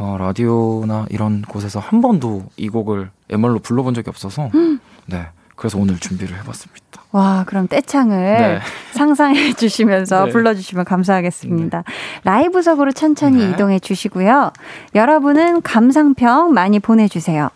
어, 0.00 0.16
라디오나 0.18 1.04
이런 1.10 1.42
곳에서 1.42 1.78
한 1.78 2.00
번도 2.00 2.44
이 2.56 2.70
곡을 2.70 3.10
MR로 3.28 3.58
불러본 3.58 3.92
적이 3.92 4.08
없어서 4.08 4.50
네 5.04 5.26
그래서 5.56 5.78
오늘 5.78 5.98
준비를 5.98 6.38
해봤습니다. 6.38 6.80
와, 7.12 7.44
그럼 7.46 7.68
떼창을 7.68 8.16
네. 8.16 8.60
상상해 8.96 9.52
주시면서 9.52 10.24
네. 10.24 10.30
불러주시면 10.30 10.86
감사하겠습니다. 10.86 11.84
라이브석으로 12.24 12.92
천천히 12.92 13.44
네. 13.44 13.50
이동해 13.50 13.78
주시고요. 13.78 14.52
여러분은 14.94 15.60
감상평 15.60 16.54
많이 16.54 16.78
보내주세요. 16.78 17.50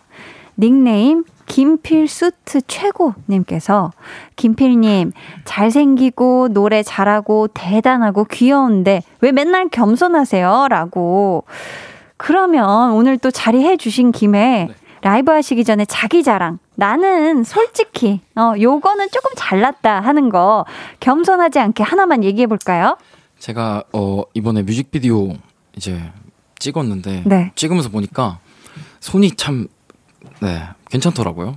닉네임 0.59 1.23
김필 1.47 2.07
수트 2.07 2.61
최고님께서 2.67 3.91
김필님 4.35 5.13
잘생기고 5.45 6.49
노래 6.51 6.83
잘하고 6.83 7.47
대단하고 7.47 8.25
귀여운데 8.25 9.01
왜 9.21 9.31
맨날 9.31 9.67
겸손하세요? 9.69 10.67
라고 10.69 11.43
그러면 12.17 12.91
오늘 12.93 13.17
또 13.17 13.31
자리해 13.31 13.77
주신 13.77 14.11
김에 14.11 14.67
네. 14.69 14.75
라이브 15.01 15.31
하시기 15.31 15.63
전에 15.63 15.85
자기 15.85 16.23
자랑. 16.23 16.57
나는 16.75 17.43
솔직히, 17.43 18.21
어, 18.35 18.53
요거는 18.59 19.09
조금 19.11 19.31
잘났다 19.35 19.99
하는 20.01 20.29
거 20.29 20.65
겸손하지 20.99 21.59
않게 21.59 21.83
하나만 21.83 22.23
얘기해 22.23 22.47
볼까요? 22.47 22.97
제가 23.39 23.83
어 23.93 24.23
이번에 24.33 24.63
뮤직비디오 24.63 25.33
이제 25.75 26.01
찍었는데 26.57 27.23
네. 27.25 27.51
찍으면서 27.55 27.89
보니까 27.89 28.39
손이 28.99 29.31
참 29.35 29.67
네, 30.41 30.63
괜찮더라고요. 30.95 31.55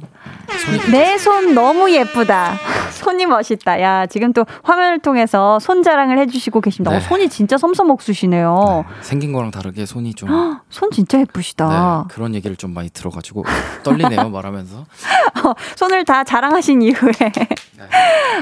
내 0.92 1.16
손 1.18 1.54
너무 1.54 1.90
예쁘다. 1.90 2.54
손이 2.90 3.26
멋있다. 3.26 3.80
야, 3.80 4.06
지금 4.06 4.32
또 4.32 4.44
화면을 4.62 4.98
통해서 4.98 5.58
손 5.58 5.82
자랑을 5.82 6.18
해주시고 6.18 6.60
계십니다. 6.60 6.90
네. 6.90 6.96
어, 6.96 7.00
손이 7.00 7.28
진짜 7.28 7.56
섬섬옥수시네요. 7.58 8.84
네, 8.88 8.94
생긴 9.02 9.32
거랑 9.32 9.50
다르게 9.50 9.86
손이 9.86 10.14
좀 10.14 10.28
손 10.70 10.90
진짜 10.90 11.18
예쁘시다. 11.20 12.04
네, 12.08 12.14
그런 12.14 12.34
얘기를 12.34 12.56
좀 12.56 12.72
많이 12.74 12.90
들어가지고 12.90 13.44
떨리네요 13.84 14.28
말하면서. 14.28 14.84
손을 15.76 16.04
다 16.04 16.24
자랑하신 16.24 16.82
이후에. 16.82 17.12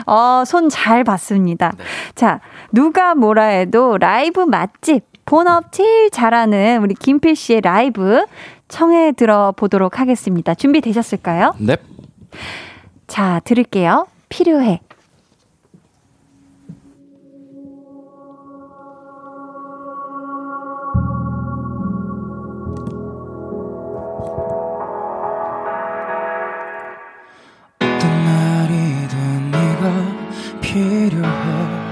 어, 0.07 0.43
손 0.47 0.69
잘 0.69 1.05
봤습니다. 1.05 1.73
네. 1.77 1.85
자, 2.15 2.41
누가 2.73 3.15
뭐라 3.15 3.45
해도 3.45 3.97
라이브 3.99 4.41
맛집, 4.41 5.05
본업 5.25 5.73
제일 5.73 6.11
잘하는 6.11 6.81
우리 6.83 6.95
김필 6.95 7.35
씨의 7.37 7.61
라이브 7.63 8.25
청해 8.69 9.13
들어보도록 9.13 10.01
하겠습니다. 10.01 10.55
준비되셨을까요? 10.55 11.55
넵. 11.59 11.81
자, 13.07 13.41
들을게요. 13.45 14.07
필요해. 14.29 14.81
어떤 27.81 28.25
말이든 28.25 29.51
네가 29.51 30.61
필요해 30.61 31.87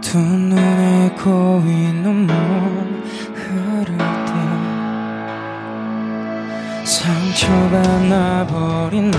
두 0.00 0.18
눈에 0.18 1.10
고인 1.22 2.02
눈물 2.02 2.36
때 3.86 4.25
상처가 6.86 7.82
나버린 7.98 9.10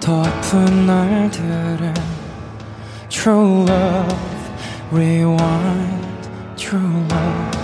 너더 0.00 0.24
아픈 0.24 0.84
날들은 0.84 1.94
True 3.08 3.62
love 3.62 4.16
Rewind 4.90 6.28
True 6.56 6.82
love 6.82 7.58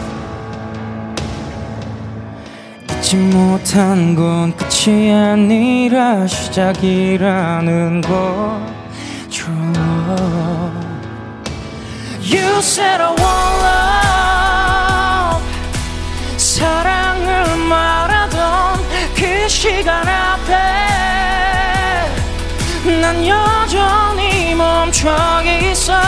잊지 2.89 3.17
못한 3.17 4.15
건 4.15 4.57
끝이 4.57 5.13
아니라 5.13 6.25
시작이라는 6.29 8.01
것 8.03 8.61
True 9.29 9.73
love 9.75 10.87
You 12.23 12.59
said 12.61 13.01
I 13.03 13.09
want 13.09 13.19
love 13.19 14.32
사랑을 16.63 17.57
말하던 17.57 18.81
그 19.17 19.49
시간 19.49 20.07
앞에 20.07 20.53
난 23.01 23.27
여전히 23.27 24.55
멈춰 24.55 25.43
있어. 25.73 26.01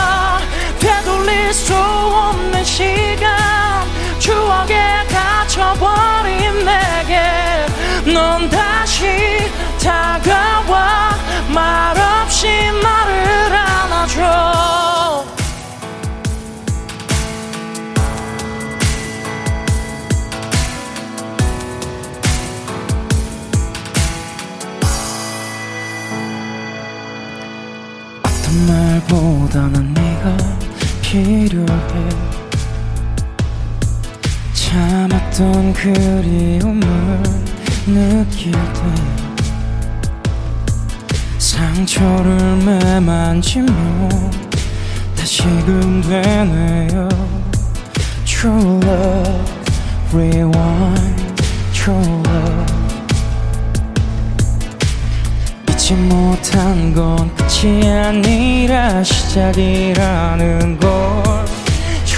되돌릴 0.79 1.53
수 1.53 1.75
없는 1.75 2.63
시간 2.63 3.85
추억에 4.17 4.84
어떤 29.05 29.61
말보다는 29.61 29.93
네가 29.93 30.37
필요해. 31.01 31.65
참았던 34.53 35.73
그리움을 35.73 37.23
느낄 37.85 38.51
때 38.51 38.59
상처를 41.37 42.57
매만지며 42.57 43.71
다시금 45.15 46.01
되네요. 46.01 47.07
True 48.25 48.79
love 48.83 49.55
Rewind 50.13 51.43
True 51.73 51.97
love 51.97 52.74
잊지 55.85 55.93
못한 55.93 56.91
건 56.95 57.29
끝이 57.35 57.87
아니라 57.87 59.03
시작이라는 59.03 60.79
걸 60.79 60.89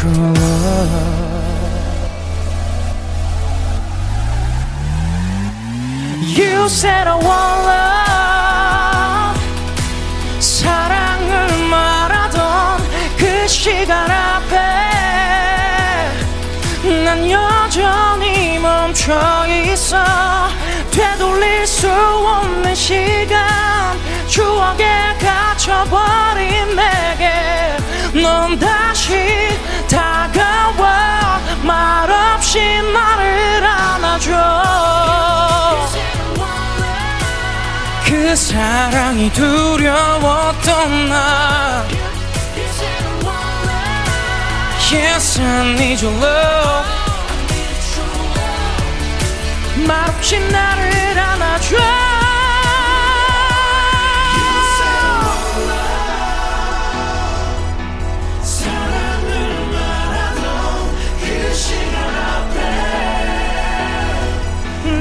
love 0.05 0.38
You 6.38 6.68
said 6.68 7.09
I 7.09 7.18
want 7.18 7.68
love. 7.68 9.36
사랑을 10.39 11.68
말하던 11.70 12.80
그 13.18 13.47
시간 13.49 14.09
앞에 14.09 14.55
난 17.03 17.30
여전히 17.30 18.59
멈춰 18.59 19.45
있어 19.47 19.97
되돌릴 20.98 21.68
수 21.68 21.88
없는 21.88 22.74
시간 22.74 23.38
추억에 24.28 25.16
갇혀버린 25.20 26.76
내게 26.76 27.78
넌 28.20 28.58
다시 28.58 29.14
다가와 29.88 31.39
말없이 31.62 32.60
나를 32.91 33.64
안아줘. 33.64 34.58
그 38.06 38.36
사랑이 38.36 39.32
두려웠던 39.34 41.10
나 41.10 41.86
Yes, 44.89 45.38
I 45.41 45.74
need 45.74 46.02
your 46.02 46.16
love 46.16 46.97
말없이 49.88 50.38
나를 50.39 51.17
안아줘. 51.17 51.77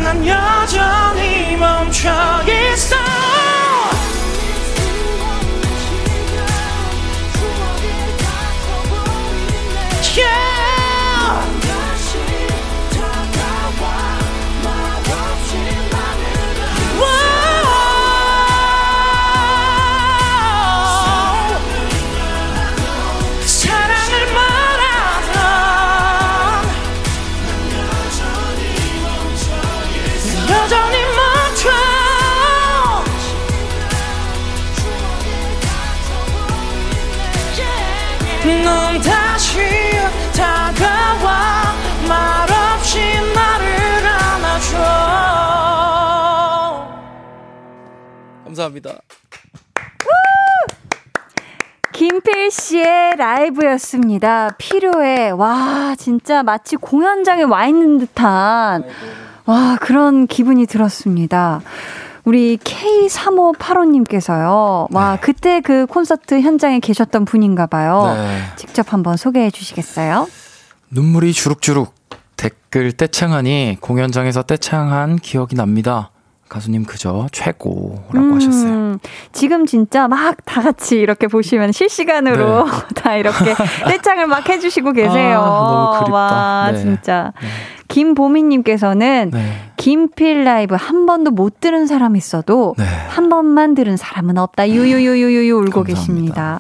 난 0.03 0.24
여전히 0.24 1.57
멈춰 1.57 2.09
있어 2.47 3.06
감사합니다. 48.67 48.99
김필 51.93 52.51
씨의 52.51 53.17
라이브였습니다. 53.17 54.51
필요해. 54.59 55.31
와, 55.31 55.95
진짜 55.97 56.43
마치 56.43 56.75
공연장에 56.77 57.45
와 57.45 57.67
있는 57.67 57.97
듯한, 57.99 58.85
와, 59.47 59.79
그런 59.81 60.27
기분이 60.27 60.67
들었습니다. 60.67 61.62
우리 62.25 62.59
K3585님께서요. 62.59 64.93
와, 64.93 65.12
네. 65.12 65.19
그때 65.21 65.61
그 65.61 65.87
콘서트 65.87 66.41
현장에 66.41 66.81
계셨던 66.81 67.25
분인가 67.25 67.67
봐요. 67.67 68.12
네. 68.14 68.41
직접 68.57 68.93
한번 68.93 69.17
소개해 69.17 69.51
주시겠어요? 69.51 70.29
눈물이 70.91 71.33
주룩주룩 71.33 71.95
댓글 72.37 72.93
떼창하니 72.93 73.79
공연장에서 73.81 74.43
떼창한 74.43 75.17
기억이 75.17 75.57
납니다. 75.57 76.11
가수님 76.49 76.85
그저 76.85 77.27
최고라고 77.33 78.35
하셨어요. 78.37 78.71
음, 78.73 78.99
지금 79.33 79.67
진짜 79.67 80.09
막 80.09 80.37
다 80.47 80.63
같이 80.63 80.97
이렇게 80.97 81.27
보시면 81.27 81.73
실시간으로 81.73 82.67
다 82.95 83.17
이렇게 83.17 83.55
떼창을 83.89 84.27
막 84.27 84.49
해주시고 84.49 84.93
계세요. 84.93 85.13
네. 85.15 85.35
아. 85.35 86.05
와, 86.11 86.71
네. 86.73 86.79
진짜. 86.79 87.33
네. 87.43 87.49
김보미님께서는 87.89 89.31
네. 89.33 89.53
김필 89.77 90.45
라이브 90.45 90.75
한 90.75 91.07
번도 91.07 91.31
못 91.31 91.61
들은 91.61 91.87
사람 91.87 92.17
있어도 92.17 92.75
네. 92.79 92.85
한 92.85 93.29
번만 93.29 93.75
들은 93.75 93.97
사람은 93.97 94.39
없다. 94.39 94.69
유유유유유유 94.71 95.55
울고 95.55 95.85
감사합니다. 95.85 95.85
계십니다. 95.95 96.59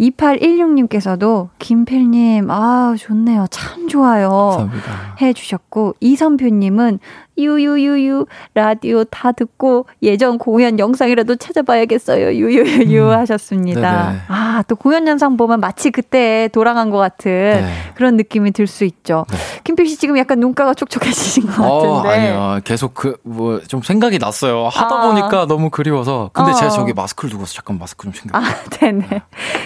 2816님께서도 0.00 1.48
김필님, 1.58 2.50
아, 2.50 2.94
좋네요. 2.98 3.46
참 3.50 3.88
좋아요. 3.88 4.30
감사합니다. 4.30 5.16
해주셨고, 5.20 5.96
이선표님은 6.00 6.98
유유유유 7.38 8.26
라디오 8.54 9.04
다 9.04 9.32
듣고 9.32 9.86
예전 10.02 10.38
공연 10.38 10.78
영상이라도 10.78 11.36
찾아봐야겠어요. 11.36 12.32
유유유유 12.34 13.02
음. 13.04 13.10
하셨습니다. 13.10 14.06
네네. 14.06 14.18
아, 14.28 14.62
또 14.68 14.76
공연 14.76 15.06
영상 15.06 15.36
보면 15.36 15.60
마치 15.60 15.90
그때 15.90 16.48
돌아간 16.52 16.90
것 16.90 16.98
같은 16.98 17.30
네. 17.32 17.72
그런 17.94 18.16
느낌이 18.16 18.50
들 18.52 18.66
수 18.66 18.84
있죠. 18.84 19.26
네. 19.30 19.36
김필 19.64 19.86
씨 19.86 19.96
지금 19.98 20.16
약간 20.16 20.40
눈가가 20.40 20.72
촉촉해지신 20.72 21.46
것 21.46 21.62
어, 21.62 22.02
같은데. 22.02 22.08
아니요. 22.08 22.60
계속 22.64 22.94
그, 22.94 23.16
뭐, 23.22 23.60
좀 23.60 23.82
생각이 23.82 24.18
났어요. 24.18 24.68
하다 24.68 24.94
아. 24.94 25.06
보니까 25.08 25.46
너무 25.46 25.68
그리워서. 25.68 26.30
근데 26.32 26.52
어. 26.52 26.54
제가 26.54 26.70
저기 26.70 26.92
마스크를 26.94 27.30
두고 27.30 27.44
서 27.44 27.52
잠깐 27.54 27.78
마스크 27.78 28.04
좀 28.04 28.12
챙겨. 28.12 28.38
아, 28.38 28.42
네네. 28.80 29.22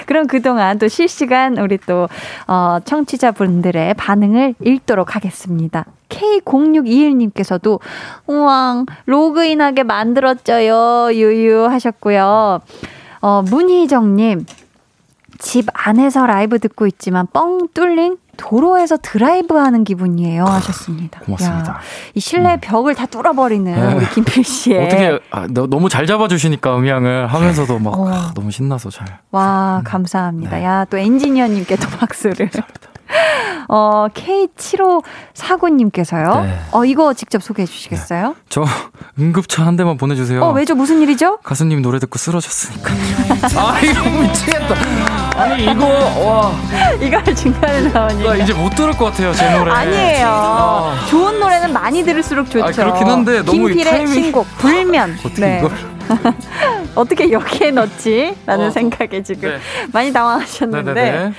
그럼 0.07 0.27
그동안 0.27 0.79
또 0.79 0.89
실시간 0.89 1.57
우리 1.59 1.79
또, 1.79 2.09
어, 2.49 2.79
청취자분들의 2.85 3.95
반응을 3.95 4.55
읽도록 4.65 5.15
하겠습니다. 5.15 5.85
K0621님께서도, 6.09 7.81
우왕, 8.27 8.87
로그인하게 9.07 9.83
만들었죠요. 9.83 11.15
유유 11.15 11.67
하셨고요. 11.67 12.61
어, 13.21 13.43
문희정님, 13.43 14.47
집 15.39 15.67
안에서 15.73 16.27
라이브 16.27 16.59
듣고 16.59 16.87
있지만 16.87 17.27
뻥 17.33 17.69
뚫린 17.75 18.17
도로에서 18.37 18.97
드라이브 18.99 19.57
하는 19.57 19.85
기분이에요. 19.85 20.45
하셨습니다. 20.45 21.21
고맙습니다. 21.21 21.73
야, 21.73 21.81
이 22.15 22.21
실내 22.21 22.59
벽을 22.61 22.95
다 22.95 23.07
뚫어버리는 23.07 23.75
네. 23.75 23.95
우리 23.95 24.07
김필 24.11 24.45
씨의. 24.45 24.87
어떻게, 24.87 25.19
아, 25.31 25.47
너, 25.51 25.67
너무 25.67 25.89
잘 25.89 26.07
잡아주시니까 26.07 26.77
음향을 26.77 27.27
하면서도 27.29 27.79
막, 27.79 27.99
어. 27.99 28.09
아, 28.09 28.33
너무 28.35 28.51
신나서 28.51 28.91
잘. 28.91 29.21
와, 29.31 29.81
감사합니다. 29.85 30.57
네. 30.57 30.65
야, 30.65 30.85
또 30.85 30.99
엔지니어님께 30.99 31.77
또 31.77 31.89
박수를. 31.89 32.51
어, 33.69 34.07
K7549님께서요. 34.15 36.43
네. 36.45 36.59
어, 36.73 36.85
이거 36.85 37.15
직접 37.15 37.43
소개해 37.43 37.67
주시겠어요? 37.67 38.37
저 38.49 38.65
응급차 39.19 39.65
한 39.67 39.77
대만 39.77 39.97
보내주세요. 39.97 40.43
어, 40.43 40.53
왜죠? 40.53 40.75
무슨 40.75 41.01
일이죠? 41.03 41.39
가수님 41.43 41.83
노래 41.83 41.99
듣고 41.99 42.19
쓰러졌으니까. 42.19 42.91
아, 43.57 43.81
이거 43.81 44.23
미치겠다. 44.23 44.75
아니, 45.41 45.65
이거, 45.65 45.87
와. 45.87 46.53
이걸 47.01 47.35
중간에 47.35 47.81
나 47.89 48.07
나오니까. 48.07 48.37
이제 48.37 48.53
못 48.55 48.71
들을 48.75 48.93
것 48.93 49.07
같아요, 49.07 49.33
제 49.35 49.51
노래. 49.57 49.73
아니에요. 49.73 50.27
아. 50.29 51.05
좋은 51.09 51.41
노래는 51.41 51.73
많이 51.73 52.05
들을수록 52.05 52.51
좋죠. 52.51 52.65
아, 52.65 52.71
그렇긴 52.71 53.09
한데 53.09 53.43
너무 53.43 53.71
이 53.71 53.75
김필의 53.75 54.05
타이밍이- 54.07 54.13
신곡 54.13 54.47
불면. 54.59 55.17
어떻게 55.25 55.59
이걸. 55.59 55.71
어떻게 56.95 57.33
여기에 57.33 57.73
넣지? 57.73 58.37
라는 58.47 58.69
어. 58.69 58.71
생각에 58.71 59.23
지금 59.23 59.51
네. 59.51 59.59
많이 59.93 60.13
당황하셨는데. 60.13 60.93
네네네. 60.95 61.33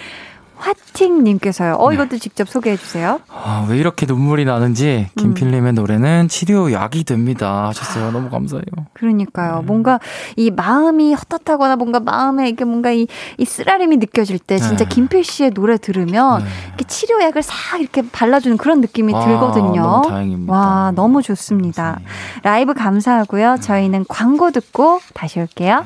화팅님께서요. 0.57 1.75
어, 1.79 1.93
이것도 1.93 2.17
직접 2.17 2.49
소개해 2.49 2.77
주세요. 2.77 3.19
아, 3.29 3.65
왜 3.69 3.77
이렇게 3.77 4.05
눈물이 4.05 4.45
나는지 4.45 5.07
김필님의 5.17 5.73
노래는 5.73 6.27
치료 6.27 6.71
약이 6.71 7.03
됩니다 7.03 7.67
하셨어요. 7.67 8.11
너무 8.11 8.29
감사해요. 8.29 8.63
그러니까요. 8.93 9.59
네. 9.59 9.65
뭔가 9.65 9.99
이 10.35 10.51
마음이 10.51 11.13
헛헛하거나 11.13 11.75
뭔가 11.75 11.99
마음에 11.99 12.49
이게 12.49 12.65
뭔가 12.65 12.91
이, 12.91 13.07
이 13.37 13.45
쓰라림이 13.45 13.97
느껴질 13.97 14.39
때 14.39 14.57
진짜 14.57 14.85
네. 14.85 14.89
김필 14.89 15.23
씨의 15.23 15.51
노래 15.51 15.77
들으면 15.77 16.43
네. 16.43 16.49
이렇게 16.69 16.85
치료 16.85 17.21
약을 17.21 17.43
싹 17.43 17.79
이렇게 17.79 18.01
발라주는 18.09 18.57
그런 18.57 18.81
느낌이 18.81 19.13
아, 19.15 19.25
들거든요. 19.25 19.81
너무 19.81 20.09
다행입니다. 20.09 20.53
와, 20.53 20.91
너무 20.95 21.21
좋습니다. 21.21 21.83
감사해요. 21.93 22.07
라이브 22.43 22.73
감사하고요. 22.73 23.57
저희는 23.61 24.05
광고 24.07 24.51
듣고 24.51 24.99
다시 25.13 25.39
올게요. 25.39 25.85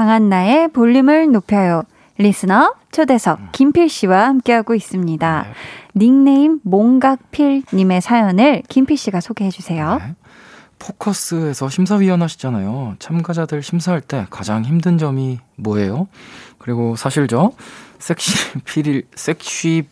강한나의 0.00 0.68
볼륨을 0.68 1.30
높여요. 1.30 1.82
리스너 2.16 2.72
초대석 2.90 3.52
김필 3.52 3.90
씨와 3.90 4.28
함께하고 4.28 4.74
있습니다. 4.74 5.42
네. 5.42 5.52
닉네임 5.94 6.58
몽각필 6.62 7.64
님의 7.74 8.00
사연을 8.00 8.62
김필 8.66 8.96
씨가 8.96 9.20
소개해 9.20 9.50
주세요. 9.50 9.98
네. 9.98 10.14
포커스에서 10.78 11.68
심사위원 11.68 12.22
하시잖아요. 12.22 12.96
참가자들 12.98 13.62
심사할 13.62 14.00
때 14.00 14.26
가장 14.30 14.64
힘든 14.64 14.96
점이 14.96 15.38
뭐예요? 15.56 16.08
그리고 16.56 16.96
사실 16.96 17.26
저 17.26 17.52
섹시 17.98 18.58
필 18.64 19.06
섹시 19.14 19.84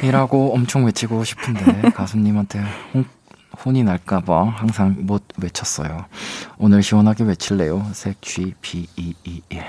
필이라고 0.00 0.54
엄청 0.54 0.86
외치고 0.86 1.22
싶은데 1.22 1.90
가수님한테 1.92 2.62
혼, 3.64 3.74
혼이 3.74 3.82
날까봐 3.82 4.54
항상 4.56 4.94
못 5.00 5.22
외쳤어요. 5.40 6.04
오늘 6.58 6.82
시원하게 6.82 7.24
외칠래요. 7.24 7.84
섹시 7.92 8.54
P 8.60 8.86
E 8.96 9.14
E 9.24 9.40
1. 9.48 9.62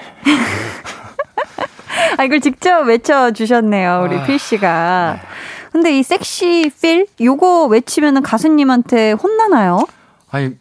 아, 2.18 2.24
이걸 2.24 2.40
직접 2.40 2.82
외쳐 2.88 3.32
주셨네요, 3.32 4.04
우리 4.06 4.18
아, 4.18 4.24
필 4.26 4.40
씨가. 4.40 5.14
네. 5.14 5.28
근데 5.72 5.98
이 5.98 6.04
섹시 6.04 6.72
필? 6.82 7.08
요거 7.20 7.66
외치면은 7.66 8.22
가수님한테 8.22 9.12
혼나나요? 9.14 9.86
아니 10.32 10.56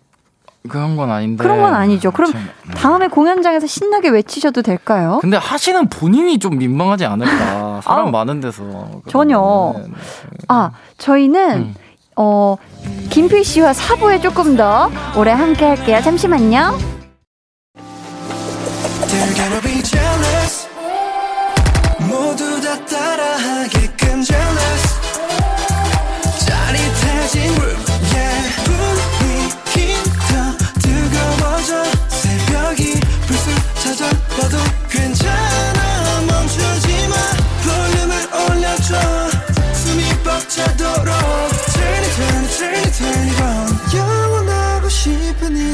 그런 0.68 0.96
건 0.96 1.10
아닌데. 1.10 1.42
그런 1.42 1.60
건 1.60 1.74
아니죠. 1.74 2.10
그럼 2.10 2.32
참, 2.32 2.48
네. 2.66 2.74
다음에 2.74 3.08
공연장에서 3.08 3.66
신나게 3.66 4.08
외치셔도 4.08 4.62
될까요? 4.62 5.18
근데 5.20 5.36
하시는 5.36 5.88
본인이 5.88 6.38
좀 6.38 6.56
민망하지 6.58 7.04
않을까. 7.04 7.80
사람 7.82 8.06
아우, 8.06 8.10
많은 8.10 8.40
데서. 8.40 9.02
전혀. 9.08 9.38
그러면은. 9.38 9.94
아, 10.48 10.70
저희는, 10.98 11.50
음. 11.58 11.74
어, 12.16 12.56
김필 13.10 13.44
씨와 13.44 13.72
사부에 13.72 14.20
조금 14.20 14.56
더 14.56 14.90
오래 15.16 15.32
함께 15.32 15.64
할게요. 15.64 16.00
잠시만요. 16.02 16.94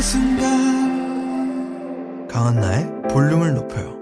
순간 0.01 0.81
강한나의 2.27 3.03
볼륨을 3.11 3.55
높여요. 3.55 4.01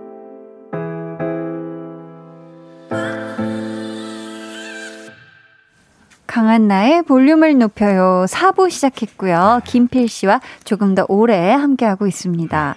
강한 6.26 6.68
나의 6.68 7.02
볼륨을 7.02 7.58
높여요. 7.58 8.26
4부 8.28 8.70
시작했고요. 8.70 9.62
김필 9.64 10.08
씨와 10.08 10.40
조금 10.62 10.94
더 10.94 11.04
오래 11.08 11.50
함께하고 11.50 12.06
있습니다. 12.06 12.76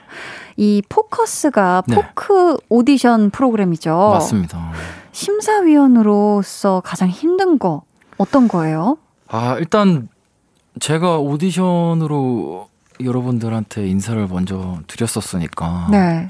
이 0.58 0.82
포커스가 0.90 1.84
네. 1.86 1.96
포크 1.96 2.58
오디션 2.70 3.30
프로그램이죠. 3.30 3.96
맞습니다. 4.14 4.72
심사위원으로서 5.12 6.82
가장 6.84 7.10
힘든 7.10 7.60
거 7.60 7.84
어떤 8.18 8.48
거예요? 8.48 8.98
아, 9.28 9.58
일단 9.60 10.10
제가 10.80 11.20
오디션으로 11.20 12.71
여러분들한테 13.06 13.88
인사를 13.88 14.28
먼저 14.28 14.80
드렸었으니까 14.88 15.88
네. 15.92 16.28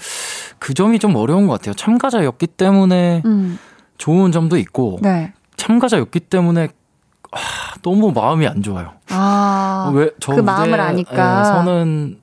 그 0.60 0.74
점이 0.74 1.00
좀 1.00 1.16
어려운 1.16 1.48
것 1.48 1.54
같아요. 1.54 1.74
참가자였기 1.74 2.48
때문에 2.48 3.22
음. 3.26 3.58
좋은 3.98 4.32
점도 4.32 4.58
있고 4.58 5.00
네. 5.02 5.34
참가자였기 5.58 6.20
때문에 6.22 6.70
아, 7.32 7.38
너무 7.82 8.12
마음이 8.12 8.46
안 8.48 8.62
좋아요. 8.62 8.94
아. 9.10 9.92
왜저 9.94 10.36
그 10.36 10.42
마음을 10.42 10.80
아니까. 10.80 11.44
서는 11.46 12.20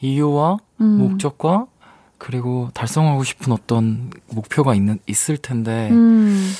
이유와 0.00 0.58
음. 0.80 0.84
목적과 0.98 1.66
그리고 2.18 2.70
달성하고 2.74 3.24
싶은 3.24 3.52
어떤 3.52 4.10
목표가 4.28 4.74
있는 4.74 4.98
있을 5.06 5.36
텐데 5.36 5.88
음. 5.90 6.50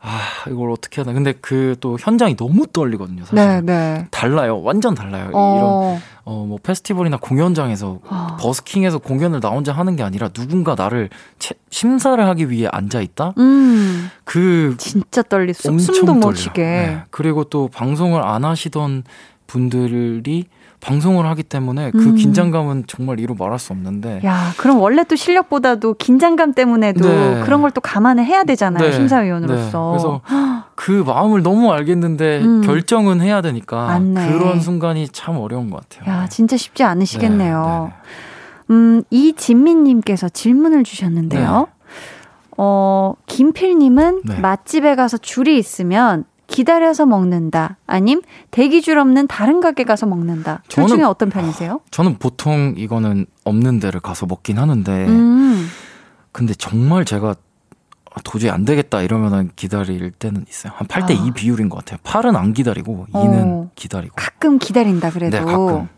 아 0.00 0.20
이걸 0.48 0.70
어떻게 0.70 1.00
하나 1.00 1.12
근데 1.12 1.32
그 1.32 1.74
또 1.80 1.96
현장이 2.00 2.36
너무 2.36 2.66
떨리거든요 2.66 3.24
사실 3.24 3.34
네, 3.36 3.60
네. 3.60 4.06
달라요 4.10 4.60
완전 4.62 4.94
달라요 4.94 5.24
이런 5.28 5.34
어. 5.34 5.98
어뭐 6.24 6.58
페스티벌이나 6.62 7.16
공연장에서 7.16 7.98
아. 8.08 8.36
버스킹에서 8.40 8.98
공연을 8.98 9.40
나 9.40 9.48
혼자 9.50 9.72
하는 9.72 9.96
게 9.96 10.02
아니라 10.02 10.28
누군가 10.28 10.74
나를 10.76 11.10
채- 11.38 11.54
심사를 11.70 12.24
하기 12.24 12.50
위해 12.50 12.68
앉아 12.70 13.00
있다 13.00 13.34
음. 13.38 14.10
그 14.24 14.76
진짜 14.78 15.22
떨리 15.22 15.52
숨- 15.52 15.78
숨도 15.78 16.14
못 16.14 16.20
떨려요. 16.20 16.36
쉬게. 16.36 16.62
네. 16.62 17.02
그리고 17.10 17.44
또 17.44 17.68
방송을 17.68 18.22
안 18.24 18.44
하시던 18.44 19.02
분들이 19.46 20.44
방송을 20.80 21.26
하기 21.26 21.42
때문에 21.42 21.90
그 21.90 21.98
음. 21.98 22.14
긴장감은 22.14 22.84
정말 22.86 23.18
이루 23.20 23.34
말할 23.38 23.58
수 23.58 23.72
없는데 23.72 24.20
야, 24.24 24.52
그럼 24.58 24.78
원래 24.80 25.02
또 25.04 25.16
실력보다도 25.16 25.94
긴장감 25.94 26.54
때문에도 26.54 27.08
네. 27.08 27.40
그런 27.44 27.60
걸 27.62 27.68
또 27.70 27.80
감안을 27.82 28.24
해야 28.24 28.44
되잖아요. 28.44 28.82
네. 28.82 28.92
심사위원으로서. 28.92 29.92
네. 29.92 29.98
그래서 29.98 30.20
그 30.74 31.04
마음을 31.06 31.42
너무 31.42 31.70
알겠는데 31.72 32.40
음. 32.42 32.60
결정은 32.62 33.20
해야 33.20 33.42
되니까 33.42 33.86
맞네. 33.86 34.32
그런 34.32 34.60
순간이 34.60 35.08
참 35.08 35.36
어려운 35.36 35.68
것 35.70 35.86
같아요. 35.88 36.12
야, 36.22 36.26
진짜 36.28 36.56
쉽지 36.56 36.82
않으시겠네요. 36.84 37.92
네, 37.92 38.74
음, 38.74 39.02
이진민님께서 39.10 40.28
질문을 40.28 40.84
주셨는데요. 40.84 41.66
어, 42.56 43.14
김필님은 43.26 44.22
네. 44.24 44.40
맛집에 44.40 44.94
가서 44.96 45.16
줄이 45.16 45.58
있으면 45.58 46.24
기다려서 46.48 47.06
먹는다. 47.06 47.76
아님 47.86 48.22
대기줄 48.50 48.98
없는 48.98 49.28
다른 49.28 49.60
가게 49.60 49.84
가서 49.84 50.06
먹는다. 50.06 50.62
둘 50.68 50.84
저는- 50.84 50.88
중에 50.88 51.02
어떤 51.04 51.28
편이세요? 51.30 51.80
저는 51.90 52.18
보통 52.18 52.74
이거는 52.76 53.26
없는 53.44 53.78
데를 53.78 54.00
가서 54.00 54.26
먹긴 54.26 54.58
하는데 54.58 55.06
음, 55.06 55.68
근데 56.32 56.54
정말 56.54 57.04
제가 57.04 57.36
도저히 58.24 58.50
안 58.50 58.64
되겠다 58.64 59.02
이러면은 59.02 59.50
기다릴 59.54 60.10
때는 60.10 60.44
있어요. 60.48 60.72
한 60.74 60.88
8대 60.88 61.12
2 61.14 61.28
아. 61.30 61.32
비율인 61.34 61.68
것 61.68 61.84
같아요. 61.84 61.98
8은 62.02 62.34
안 62.34 62.52
기다리고 62.52 63.06
2는 63.12 63.42
어. 63.44 63.70
기다리고. 63.76 64.14
가끔 64.16 64.58
기다린다 64.58 65.10
그래도. 65.10 65.38
네, 65.38 65.44
가끔. 65.44 65.88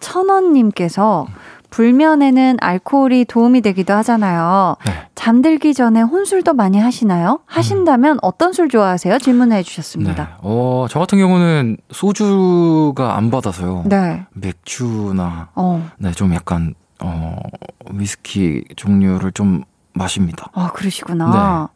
천원님께서 0.00 1.26
불면에는 1.72 2.58
알코올이 2.60 3.24
도움이 3.24 3.62
되기도 3.62 3.94
하잖아요. 3.94 4.76
네. 4.86 4.92
잠들기 5.14 5.72
전에 5.74 6.02
혼술도 6.02 6.52
많이 6.52 6.78
하시나요? 6.78 7.40
하신다면 7.46 8.18
어떤 8.22 8.52
술 8.52 8.68
좋아하세요? 8.68 9.18
질문해 9.18 9.56
네. 9.56 9.62
주셨습니다. 9.62 10.38
어, 10.42 10.86
저 10.90 11.00
같은 11.00 11.18
경우는 11.18 11.78
소주가 11.90 13.16
안 13.16 13.30
받아서요. 13.30 13.84
네. 13.86 14.24
맥주나 14.34 15.48
어. 15.54 15.88
네, 15.98 16.12
좀 16.12 16.34
약간 16.34 16.74
어, 17.02 17.36
위스키 17.90 18.64
종류를 18.76 19.32
좀 19.32 19.64
마십니다. 19.94 20.50
아, 20.52 20.70
그러시구나. 20.72 21.70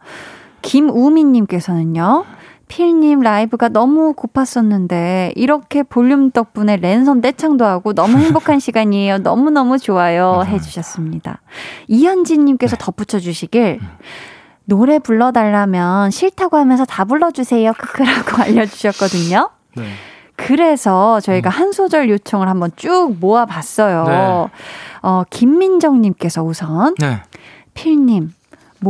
김우민님께서는요. 0.63 2.25
필님 2.69 3.21
라이브가 3.21 3.69
너무 3.69 4.13
고팠었는데 4.15 5.33
이렇게 5.37 5.83
볼륨 5.83 6.31
덕분에 6.31 6.77
랜선 6.77 7.21
떼창도 7.21 7.65
하고 7.65 7.93
너무 7.93 8.19
행복한 8.19 8.59
시간이에요. 8.61 9.19
너무 9.19 9.51
너무 9.51 9.79
좋아요. 9.79 10.33
감사합니다. 10.39 10.53
해주셨습니다. 10.53 11.41
이현진님께서 11.89 12.77
네. 12.77 12.85
덧붙여 12.85 13.21
주시길 13.21 13.79
음. 13.81 13.89
노래 14.65 14.99
불러달라면 14.99 16.11
싫다고 16.11 16.57
하면서 16.57 16.85
다 16.85 17.05
불러주세요. 17.05 17.73
크크라고 17.73 18.43
알려주셨거든요. 18.43 19.51
네. 19.77 19.85
그래서 20.35 21.21
저희가 21.21 21.49
한 21.49 21.73
소절 21.73 22.11
요청을 22.11 22.49
한번 22.49 22.71
쭉 22.77 23.17
모아봤어요. 23.19 24.03
음. 24.03 24.07
네. 24.09 24.51
어, 25.03 25.23
김민정님께서 25.31 26.43
우선 26.43 26.95
네. 26.99 27.23
필님 27.75 28.33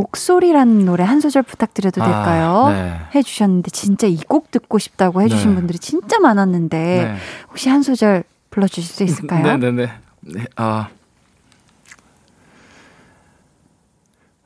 목소리라는 0.01 0.85
노래 0.85 1.03
한 1.03 1.19
소절 1.19 1.41
부탁드려도 1.41 2.03
될까요? 2.03 2.65
아, 2.67 2.71
네. 2.71 2.93
해주셨는데 3.15 3.71
진짜 3.71 4.05
이 4.07 4.17
곡 4.27 4.51
듣고 4.51 4.77
싶다고 4.77 5.21
해주신 5.23 5.49
네. 5.51 5.55
분들이 5.55 5.79
진짜 5.79 6.19
많았는데 6.19 6.77
네. 6.77 7.15
혹시 7.49 7.69
한 7.69 7.81
소절 7.81 8.23
불러주실 8.51 8.83
수 8.95 9.03
있을까요? 9.03 9.43
네네네. 9.43 9.91
네, 10.21 10.45
아. 10.55 10.89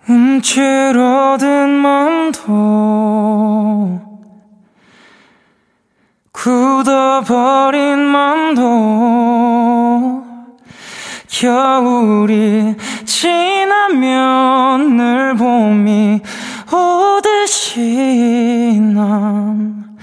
움츠러든 0.08 1.70
맘도 1.70 2.42
굳어버린 6.32 8.00
맘도 8.00 8.62
겨울이 11.32 12.76
지나면 13.06 14.98
늘 14.98 15.34
봄이 15.36 16.20
오듯이 16.72 18.78
난 18.94 19.98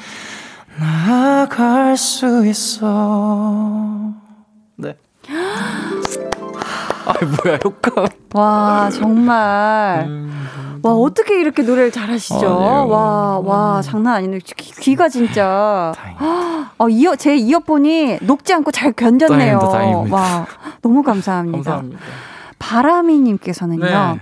나아갈 0.80 1.96
수 1.98 2.46
있어. 2.46 4.14
네. 4.76 4.96
아, 7.04 7.12
뭐야, 7.44 7.58
효과. 7.62 8.06
와 8.32 8.88
정말 8.90 10.08
와 10.82 10.92
어떻게 10.94 11.40
이렇게 11.40 11.62
노래를 11.62 11.90
잘하시죠? 11.92 12.34
아니에요. 12.36 12.88
와와 12.88 13.82
장난 13.82 14.14
아니네 14.16 14.38
귀, 14.56 14.72
귀가 14.80 15.08
진짜 15.08 15.92
다행이다. 15.96 16.72
어 16.78 16.88
이어 16.88 17.16
제 17.16 17.36
이어폰이 17.36 18.18
녹지 18.22 18.52
않고 18.54 18.70
잘 18.70 18.92
견뎠네요. 18.92 19.28
다행입니다, 19.28 19.68
다행입니다. 19.70 20.16
와 20.16 20.46
너무 20.82 21.02
감사합니다. 21.04 21.56
감사합니다. 21.58 22.00
바람이님께서는요. 22.58 23.84
네. 23.84 24.20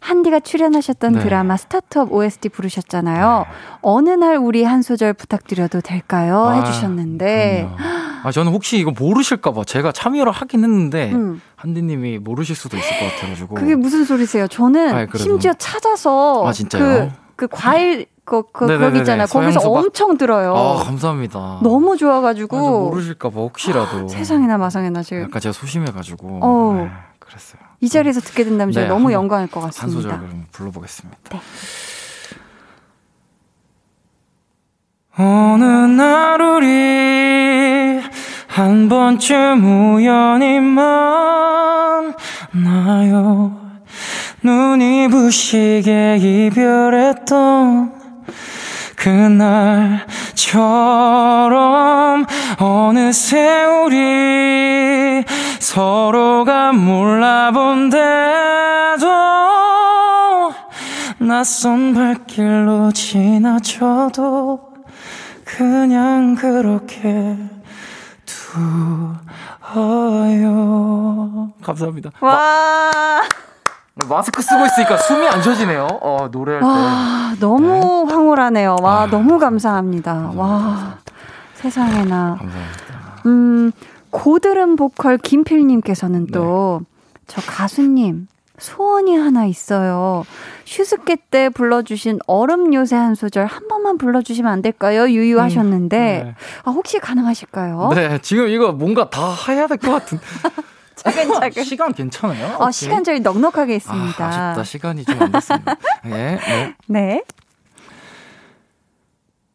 한디가 0.00 0.38
출연하셨던 0.40 1.12
네. 1.14 1.18
드라마 1.20 1.56
스타트업 1.56 2.12
OST 2.12 2.50
부르셨잖아요. 2.50 3.44
어느 3.82 4.10
날 4.10 4.36
우리 4.36 4.62
한 4.62 4.80
소절 4.82 5.12
부탁드려도 5.14 5.80
될까요? 5.80 6.44
아, 6.44 6.52
해주셨는데. 6.52 7.68
그럼요. 7.76 8.05
아, 8.26 8.32
저는 8.32 8.50
혹시 8.50 8.76
이거 8.76 8.90
모르실까봐 8.90 9.62
제가 9.62 9.92
참여를 9.92 10.32
하긴 10.32 10.64
했는데, 10.64 11.12
음, 11.12 11.40
한디님이 11.54 12.18
모르실 12.18 12.56
수도 12.56 12.76
있을 12.76 12.98
것 12.98 13.14
같아가지고. 13.14 13.54
그게 13.54 13.76
무슨 13.76 14.04
소리세요? 14.04 14.48
저는 14.48 14.92
아이. 14.92 15.06
심지어 15.14 15.52
찾아서 15.52 16.44
아? 16.44 16.52
그, 16.72 17.08
그 17.36 17.46
과일 17.46 18.06
그, 18.24 18.42
그 18.52 18.64
네네네네. 18.64 18.84
거기 18.88 18.98
있잖아요. 18.98 19.26
거기서 19.28 19.60
서양수박. 19.60 19.76
엄청 19.76 20.18
들어요. 20.18 20.56
아, 20.56 20.82
감사합니다. 20.82 21.60
너무 21.62 21.92
아, 21.92 21.96
저 21.96 21.98
좋아가지고 21.98 22.88
모르실까봐 22.90 23.36
혹시라도. 23.40 24.08
세상에나 24.08 24.58
마상에나 24.58 25.04
지금 25.04 25.22
약간 25.22 25.40
제가 25.40 25.52
소심해가지고. 25.52 26.40
어우. 26.42 26.74
네, 26.78 26.90
그랬어요. 27.20 27.60
이 27.80 27.88
자리에서 27.88 28.20
듣게 28.20 28.42
된다면 28.42 28.72
제가 28.72 28.88
네, 28.88 28.92
너무 28.92 29.06
한- 29.06 29.12
영광일 29.12 29.46
것한 29.52 29.68
같습니다. 29.70 30.02
소절 30.02 30.18
그럼 30.18 30.46
불러보겠습니다. 30.50 31.16
네. 31.30 31.40
어느 35.18 35.64
날 35.64 36.42
우리 36.42 38.02
한 38.46 38.88
번쯤 38.90 39.94
우연히 39.94 40.60
만나요. 42.60 43.56
눈이 44.42 45.08
부시게 45.08 46.18
이별했던 46.18 47.92
그날처럼 50.36 52.26
어느새 52.58 53.64
우리 53.64 55.24
서로가 55.58 56.72
몰라본 56.72 57.88
데도 57.88 59.06
낯선 61.18 61.94
발길로 61.94 62.92
지나쳐도 62.92 64.65
그냥 65.46 66.34
그렇게 66.34 67.38
두어요. 69.72 71.52
감사합니다. 71.62 72.10
와, 72.20 73.22
마스크 74.08 74.42
쓰고 74.42 74.66
있으니까 74.66 74.96
숨이 74.96 75.26
안 75.28 75.40
쉬어지네요. 75.40 75.86
어, 76.02 76.28
노래할 76.32 76.60
때. 76.60 76.66
와, 76.66 77.34
너무 77.38 78.06
황홀하네요. 78.08 78.76
와, 78.82 79.02
아, 79.02 79.06
너무 79.06 79.38
감사합니다. 79.38 80.32
와, 80.34 80.98
세상에나. 81.54 82.36
감사합니다. 82.38 83.22
음, 83.26 83.70
고드름 84.10 84.74
보컬 84.76 85.16
김필님께서는 85.16 86.26
또, 86.32 86.80
네. 86.82 86.86
저 87.28 87.40
가수님, 87.40 88.26
소원이 88.58 89.16
하나 89.16 89.44
있어요. 89.46 90.24
슈스케 90.64 91.16
때 91.30 91.48
불러주신 91.50 92.18
얼음 92.26 92.72
요새 92.74 92.96
한 92.96 93.14
소절 93.14 93.46
한 93.46 93.68
번만 93.68 93.98
불러주시면 93.98 94.50
안 94.50 94.62
될까요? 94.62 95.08
유유하셨는데 95.08 95.96
음, 96.22 96.26
네. 96.28 96.34
아, 96.64 96.70
혹시 96.70 96.98
가능하실까요? 96.98 97.90
네, 97.94 98.18
지금 98.22 98.48
이거 98.48 98.72
뭔가 98.72 99.10
다 99.10 99.34
해야 99.48 99.66
될 99.66 99.76
것 99.78 99.90
같은. 99.92 100.18
차근차근. 100.96 101.62
시간 101.64 101.92
괜찮아요? 101.92 102.56
어. 102.58 102.70
시간 102.70 103.04
저희 103.04 103.20
넉넉하게 103.20 103.76
있습니다. 103.76 104.24
아, 104.24 104.28
아쉽다. 104.28 104.64
시간이 104.64 105.04
좀 105.04 105.20
안 105.22 105.30
됐습니다. 105.32 105.76
네, 106.04 106.38
네. 106.46 106.74
네. 106.86 107.22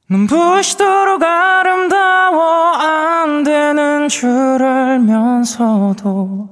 눈부시도록 0.10 1.23
아름다워 1.23 2.73
안 2.76 3.44
되는 3.44 4.07
줄 4.10 4.30
알면서도 4.64 6.49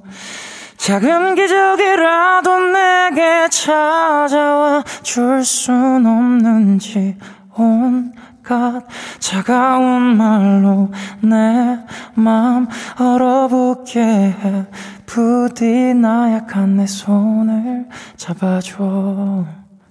작은 0.80 1.34
기적이라도 1.34 2.58
내게 2.60 3.48
찾아와 3.50 4.82
줄 5.02 5.40
순 5.44 6.06
없는지 6.06 7.16
온갖 7.54 8.86
차가운 9.18 10.16
말로 10.16 10.90
내 11.20 11.84
맘 12.14 12.66
얼어붙게 12.98 14.00
해 14.00 14.66
부디 15.06 15.92
나 15.94 16.32
약한 16.34 16.76
내 16.78 16.86
손을 16.86 17.86
잡아줘 18.16 19.44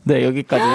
네 0.04 0.26
여기까지 0.26 0.66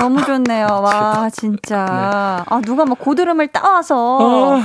너무 0.00 0.24
좋네요. 0.24 0.66
와, 0.66 1.28
진짜. 1.32 2.44
아, 2.48 2.60
누가 2.64 2.84
막 2.84 2.98
고드름을 2.98 3.48
따와서. 3.48 4.18
어. 4.20 4.60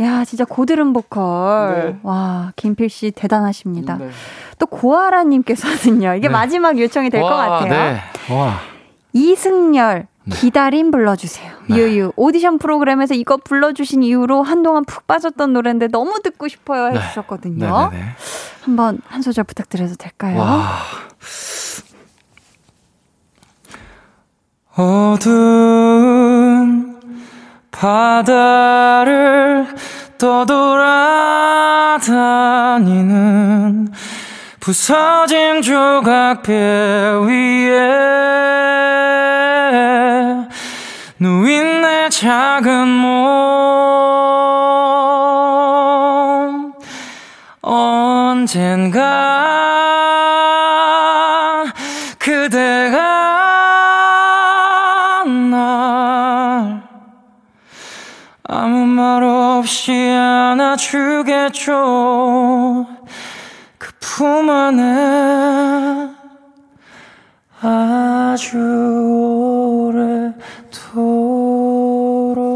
야, 0.00 0.24
진짜 0.24 0.44
고드름 0.44 0.92
보컬. 0.92 1.90
네. 1.92 1.98
와, 2.02 2.52
김필 2.56 2.90
씨 2.90 3.10
대단하십니다. 3.10 3.96
네. 3.96 4.10
또 4.58 4.66
고아라 4.66 5.24
님께서는요. 5.24 6.14
이게 6.14 6.28
네. 6.28 6.32
마지막 6.32 6.78
요청이 6.78 7.10
될것 7.10 7.30
와, 7.30 7.48
같아요. 7.48 7.70
네. 7.70 8.34
와. 8.34 8.60
이승열. 9.12 10.06
네. 10.24 10.36
기다림 10.36 10.90
불러주세요. 10.90 11.52
네. 11.68 11.76
유유. 11.76 12.12
오디션 12.16 12.58
프로그램에서 12.58 13.14
이거 13.14 13.36
불러주신 13.36 14.02
이후로 14.02 14.42
한동안 14.42 14.84
푹 14.84 15.06
빠졌던 15.06 15.52
노래인데 15.52 15.88
너무 15.88 16.20
듣고 16.22 16.48
싶어요 16.48 16.88
네. 16.90 16.98
해주셨거든요. 16.98 17.90
한번 18.62 19.00
한 19.06 19.22
소절 19.22 19.44
부탁드려도 19.44 19.94
될까요? 19.94 20.40
와. 20.40 20.80
어두운 24.76 26.16
바다를 27.78 29.66
떠돌아다니는 30.16 30.66
부서진 34.60 35.60
조각배 35.60 36.52
위에 37.26 38.06
누인 41.18 41.82
내 41.82 42.08
작은 42.08 42.88
몸. 42.88 43.16
언젠가 47.60 49.55
없이 59.58 59.92
안아주겠죠 59.92 61.72
그 63.78 63.92
품 64.18 64.48
안에 64.48 66.08
아주 67.60 68.56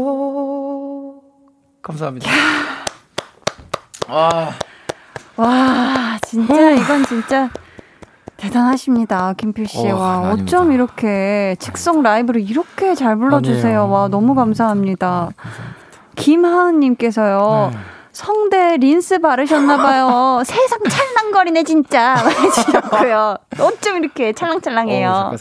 오래도록 0.01 1.23
감사합니다. 1.81 2.29
아, 4.07 4.51
와, 5.37 6.17
진짜 6.25 6.71
이건 6.71 7.05
진짜 7.05 7.49
대단하시니다, 8.37 9.33
김필 9.33 9.67
씨. 9.67 9.87
어, 9.89 9.95
와, 9.97 10.17
아닙니다. 10.29 10.43
어쩜 10.57 10.71
이렇게 10.71 11.55
즉석 11.59 12.01
라이브를 12.01 12.41
이렇게 12.41 12.95
잘 12.95 13.15
불러주세요. 13.17 13.81
아니에요. 13.81 13.89
와, 13.89 14.07
너무 14.07 14.33
감사합니다. 14.35 15.29
김하은님께서요. 16.15 17.71
네. 17.73 17.79
성대 18.11 18.77
린스 18.77 19.19
바르셨나봐요. 19.19 20.43
세상 20.45 20.79
찰랑거리네, 20.83 21.63
진짜. 21.63 22.15
해주셨고요. 22.15 23.37
어쩜 23.59 23.97
이렇게 23.97 24.33
찰랑찰랑해요. 24.33 25.09
어. 25.09 25.35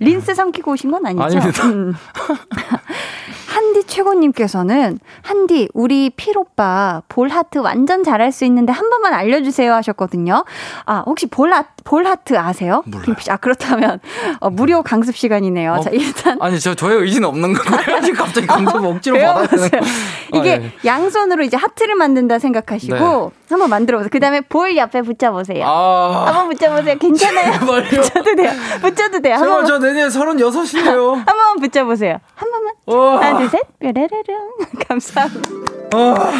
린스 0.00 0.34
삼키고 0.34 0.72
오신 0.72 0.90
건 0.90 1.04
아니죠? 1.06 1.22
아닙니다. 1.24 1.64
음. 1.66 1.94
한디 3.48 3.82
최고님께서는 3.84 4.98
한디 5.22 5.70
우리 5.72 6.10
필 6.10 6.36
오빠 6.36 7.02
볼 7.08 7.28
하트 7.30 7.56
완전 7.58 8.04
잘할 8.04 8.30
수 8.30 8.44
있는데 8.44 8.72
한 8.74 8.90
번만 8.90 9.14
알려주세요 9.14 9.72
하셨거든요. 9.72 10.44
아 10.84 11.02
혹시 11.06 11.26
볼, 11.26 11.54
하, 11.54 11.64
볼 11.82 12.06
하트 12.06 12.38
아세요? 12.38 12.82
몰라요. 12.84 13.16
씨. 13.18 13.30
아 13.30 13.38
그렇다면 13.38 14.00
어, 14.40 14.50
무료 14.50 14.82
강습 14.82 15.16
시간이네요. 15.16 15.72
어? 15.72 15.80
자 15.80 15.88
일단 15.90 16.36
아니 16.42 16.60
저 16.60 16.74
저의 16.74 16.98
의지는 16.98 17.26
없는 17.26 17.54
건가요? 17.54 18.02
지금 18.02 18.18
갑자기 18.22 18.46
강도 18.48 18.86
억지로 18.86 19.16
받아야 19.18 19.46
되는. 19.46 19.70
거. 20.30 20.38
이게 20.40 20.50
아, 20.50 20.62
예. 20.62 20.72
양손으로 20.84 21.42
이제 21.42 21.56
하트를 21.56 21.94
만든다 21.94 22.38
생각하시고 22.38 23.32
네. 23.34 23.37
한번 23.50 23.70
만들어보세요. 23.70 24.10
그 24.12 24.20
다음에 24.20 24.40
볼 24.42 24.76
옆에 24.76 25.02
붙여보세요. 25.02 25.64
아, 25.66 26.24
한번 26.26 26.48
붙여보세요. 26.50 26.96
괜찮아요. 26.98 27.52
붙여도 27.60 28.36
돼요. 28.36 28.50
붙여도 28.80 29.20
돼요. 29.20 29.34
한 29.34 29.42
제발 29.44 29.64
저 29.66 29.78
내년 29.78 30.08
36이에요. 30.08 31.14
한 31.16 31.24
번만 31.24 31.56
붙여보세요. 31.60 32.18
한 32.34 32.50
번만. 32.50 32.74
와. 32.86 33.20
하나, 33.26 33.38
둘, 33.38 33.48
셋. 33.48 33.62
뾰레르릉. 33.78 34.50
감사합니다. 34.88 35.50
아, 35.94 36.32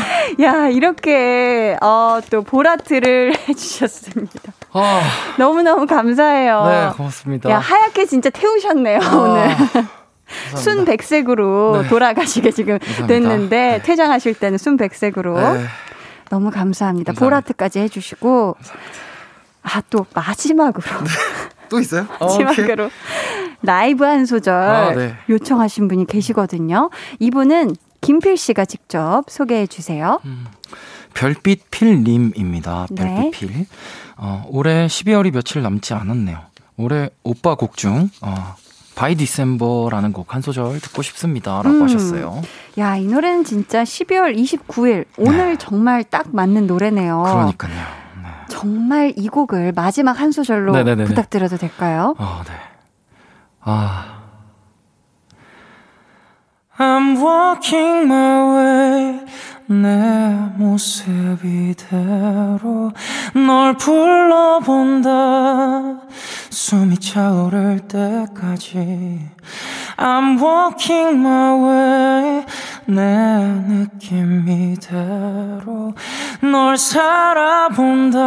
야, 0.43 0.69
이렇게, 0.69 1.77
어, 1.81 2.21
또, 2.31 2.43
보라트를 2.43 3.35
해주셨습니다. 3.49 4.53
아, 4.73 5.01
너무너무 5.39 5.87
감사해요. 5.87 6.65
네, 6.67 6.97
고맙습니다. 6.97 7.51
야, 7.51 7.59
하얗게 7.59 8.05
진짜 8.07 8.29
태우셨네요, 8.31 8.99
오늘. 9.17 9.49
순 10.57 10.85
백색으로 10.85 11.83
네. 11.83 11.89
돌아가시게 11.89 12.51
지금 12.51 12.79
감사합니다. 12.79 13.07
됐는데, 13.07 13.57
네. 13.57 13.83
퇴장하실 13.83 14.35
때는 14.35 14.59
순 14.59 14.77
백색으로. 14.77 15.39
네. 15.41 15.65
너무 16.31 16.51
감사합니다. 16.51 17.13
감사합니다. 17.13 17.13
보라트까지 17.25 17.81
해주시고. 17.81 18.57
아, 19.63 19.83
또, 19.91 20.07
마지막으로. 20.15 20.85
또 21.69 21.79
있어요? 21.81 22.07
어, 22.21 22.39
마지막으로. 22.43 22.91
라이브 23.63 24.05
한 24.05 24.25
소절 24.25 24.55
아, 24.55 24.95
네. 24.95 25.15
요청하신 25.29 25.89
분이 25.89 26.07
계시거든요. 26.07 26.91
이분은 27.19 27.75
김필 28.01 28.37
씨가 28.37 28.65
직접 28.65 29.25
소개해 29.29 29.67
주세요. 29.67 30.21
별빛 31.15 31.71
필님입니다. 31.71 32.87
네. 32.91 33.05
별빛 33.05 33.31
필. 33.33 33.67
어, 34.17 34.45
올해 34.49 34.87
12월이 34.87 35.33
며칠 35.33 35.63
남지 35.63 35.95
않았네요. 35.95 36.39
올해 36.77 37.11
오빠 37.25 37.57
곡중 37.57 38.11
어, 38.23 38.55
Bye 38.99 39.15
December라는 39.15 40.13
곡 40.13 40.35
한 40.35 40.43
소절 40.43 40.81
듣고 40.81 41.03
싶습니다라고 41.03 41.69
음. 41.69 41.83
하셨어요. 41.85 42.43
야, 42.79 42.97
이 42.97 43.07
노래는 43.07 43.45
진짜 43.45 43.85
12월 43.85 44.37
29일 44.37 45.05
오늘 45.17 45.57
정말 45.57 46.03
딱 46.03 46.27
맞는 46.35 46.67
노래네요. 46.67 47.23
네. 47.25 47.33
그러니까요. 47.33 47.73
네. 47.73 48.29
정말 48.49 49.15
이 49.17 49.29
곡을 49.29 49.71
마지막 49.73 50.19
한 50.21 50.33
소절로 50.33 50.73
네네네네. 50.73 51.05
부탁드려도 51.05 51.59
될까요? 51.59 52.17
어, 52.19 52.43
네. 52.47 52.53
아. 53.61 54.18
I'm 56.81 57.17
walking 57.21 58.05
my 58.05 58.55
way. 58.55 59.21
내 59.67 59.89
모습 60.57 61.45
이대로 61.45 62.93
널 63.35 63.77
불러본다. 63.77 65.11
숨이 66.51 66.99
차오를 66.99 67.81
때까지 67.89 69.29
I'm 69.97 70.41
walking 70.41 71.19
my 71.19 71.65
way. 71.65 72.45
내 72.87 73.03
느낌 73.67 74.49
이대로 74.49 75.95
널 76.41 76.79
살아본다. 76.79 78.19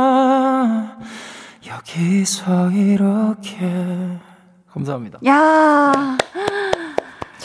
여기서 1.68 2.72
이렇게. 2.72 4.20
감사합니다. 4.74 5.20
야 5.26 6.18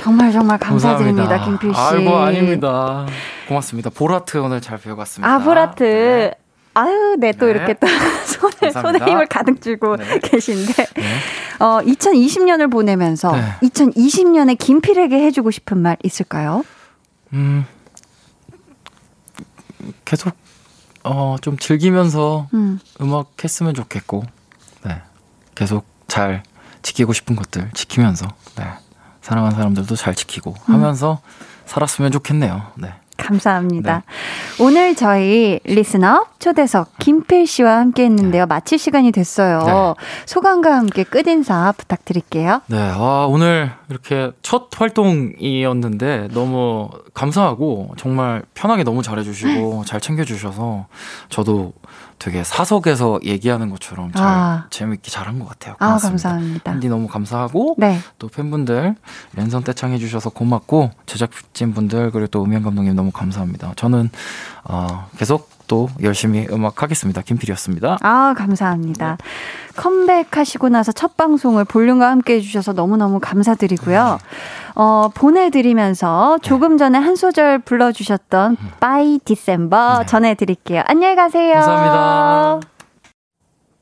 정말 0.07 0.31
정말 0.31 0.57
감사드립니다. 0.57 1.45
김필 1.45 1.75
씨. 1.75 1.81
아이고 1.81 2.15
아닙니다. 2.17 3.07
고맙습니다. 3.49 3.91
보라트 3.91 4.37
오늘 4.37 4.61
잘 4.61 4.79
배워갔습니다. 4.79 5.29
아, 5.35 5.39
보라트. 5.41 5.83
네. 5.83 6.33
아유, 6.75 7.17
네, 7.19 7.33
또 7.33 7.47
네. 7.47 7.51
이렇게 7.51 7.75
또 7.75 7.89
손에, 8.25 8.73
감사합니다. 8.73 8.81
손에 8.99 9.11
힘을 9.11 9.27
가득 9.27 9.61
쥐고 9.61 9.97
네. 9.97 10.21
계신데, 10.21 10.73
네. 10.95 11.19
어, 11.59 11.81
2020년을 11.81 12.71
보내면서 12.71 13.33
네. 13.33 13.55
2020년에 13.63 14.57
김필에게 14.57 15.17
해주고 15.25 15.51
싶은 15.51 15.79
말 15.79 15.97
있을까요? 16.05 16.65
음 17.33 17.67
계속 20.05 20.37
어, 21.03 21.35
좀 21.41 21.59
즐기면서 21.59 22.47
음. 22.55 22.79
음악 23.01 23.43
했으면 23.43 23.75
좋겠고, 23.75 24.23
네. 24.85 25.03
계속 25.57 25.85
잘 26.07 26.45
지키고 26.83 27.13
싶은 27.13 27.35
것들 27.35 27.71
지키면서, 27.75 28.29
네. 28.57 28.86
사랑하는 29.27 29.57
사람들도 29.57 29.97
잘 29.97 30.15
지키고 30.15 30.55
하면서 30.67 31.19
살았으면 31.65 32.13
좋겠네요. 32.13 32.63
네. 32.77 32.93
감사합니다. 33.17 34.05
오늘 34.61 34.95
저희 34.95 35.59
리스너 35.65 36.27
초대석 36.39 36.99
김필 36.99 37.49
씨와 37.49 37.79
함께 37.79 38.05
했는데요. 38.05 38.47
마칠 38.47 38.79
시간이 38.79 39.11
됐어요. 39.11 39.59
네. 39.67 39.95
소감과 40.27 40.77
함께 40.77 41.03
끝인사 41.03 41.75
부탁드릴게요. 41.77 42.61
네, 42.69 42.79
아, 42.79 43.27
오늘 43.29 43.73
이렇게 43.89 44.31
첫 44.43 44.69
활동이었는데 44.77 46.29
너무 46.33 46.89
감사하고 47.15 47.95
정말 47.97 48.45
편하게 48.55 48.85
너무 48.85 49.03
잘해주시고 49.03 49.87
잘 49.89 50.01
챙겨주셔서 50.01 50.87
저도 51.31 51.73
되게 52.19 52.43
사석에서 52.45 53.21
얘기하는 53.25 53.71
것처럼 53.71 54.13
잘 54.13 54.27
아. 54.27 54.67
재밌게 54.71 55.11
잘한 55.11 55.39
것 55.39 55.49
같아요. 55.49 55.75
아, 55.79 55.87
고맙습니다. 55.87 56.29
감사합니다. 56.29 56.73
한디 56.73 56.89
너무 56.89 57.09
감사하고 57.09 57.77
네. 57.79 57.99
또 58.19 58.29
팬분들 58.29 58.95
랜선 59.35 59.65
떼창 59.65 59.93
해 59.93 59.99
주셔서 59.99 60.31
고맙고 60.31 60.91
제작진 61.07 61.75
분들 61.75 62.11
그리고 62.11 62.27
또 62.29 62.45
음향 62.45 62.63
감독님 62.63 62.95
너무 62.95 63.11
감사합니다. 63.11 63.73
저는 63.77 64.11
어, 64.65 65.09
계속 65.19 65.56
또 65.67 65.89
열심히 66.03 66.47
음악 66.51 66.83
하겠습니다. 66.83 67.23
김필이었습니다. 67.23 67.99
아, 68.01 68.35
감사합니다. 68.37 69.19
컴백하시고 69.77 70.69
나서 70.69 70.93
첫 70.93 71.17
방송을 71.17 71.65
볼륨과 71.65 72.11
함께 72.11 72.35
해주셔서 72.35 72.73
너무너무 72.73 73.21
감사드리고요. 73.21 74.19
어, 74.75 75.11
보내드리면서 75.15 76.39
조금 76.43 76.77
전에 76.79 76.99
한 76.99 77.17
소절 77.17 77.59
불러주셨던 77.61 78.57
By 78.81 79.21
December 79.25 79.99
네. 80.01 80.07
전해드릴게요. 80.07 80.83
안녕히 80.87 81.17
가세요. 81.17 81.55
감사합니다. 81.55 82.76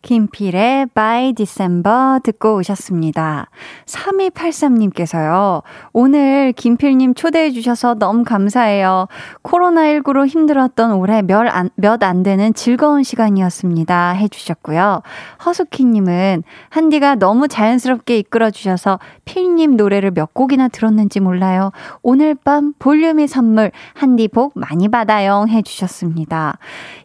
김필의 0.04 0.88
By 0.92 1.32
December 1.32 2.20
듣고 2.22 2.56
오셨습니다. 2.56 3.48
3283님께서요. 3.86 5.62
오늘 5.94 6.52
김필님 6.52 7.14
초대해 7.14 7.50
주셔서 7.50 7.94
너무 7.94 8.22
감사해요. 8.22 9.08
코로나19로 9.42 10.26
힘들었던 10.26 10.92
올해 10.92 11.22
몇 11.22 11.48
안, 11.48 11.70
몇안 11.76 12.22
되는 12.22 12.52
즐거운 12.52 13.02
시간이었습니다. 13.02 14.10
해주셨고요. 14.10 15.00
허수키님은 15.46 16.42
한디가 16.68 17.14
너무 17.14 17.48
자연스럽게 17.48 18.18
이끌어 18.18 18.50
주셔서 18.50 18.98
필님 19.24 19.78
노래를 19.78 20.10
몇 20.10 20.34
곡이나 20.34 20.68
들었는지 20.68 21.20
몰라요. 21.20 21.72
오늘 22.02 22.34
밤 22.34 22.74
볼륨이 22.78 23.26
선물 23.26 23.72
한디 23.94 24.28
복 24.28 24.52
많이 24.54 24.88
받아요. 24.88 25.46
해주셨습니다. 25.48 26.58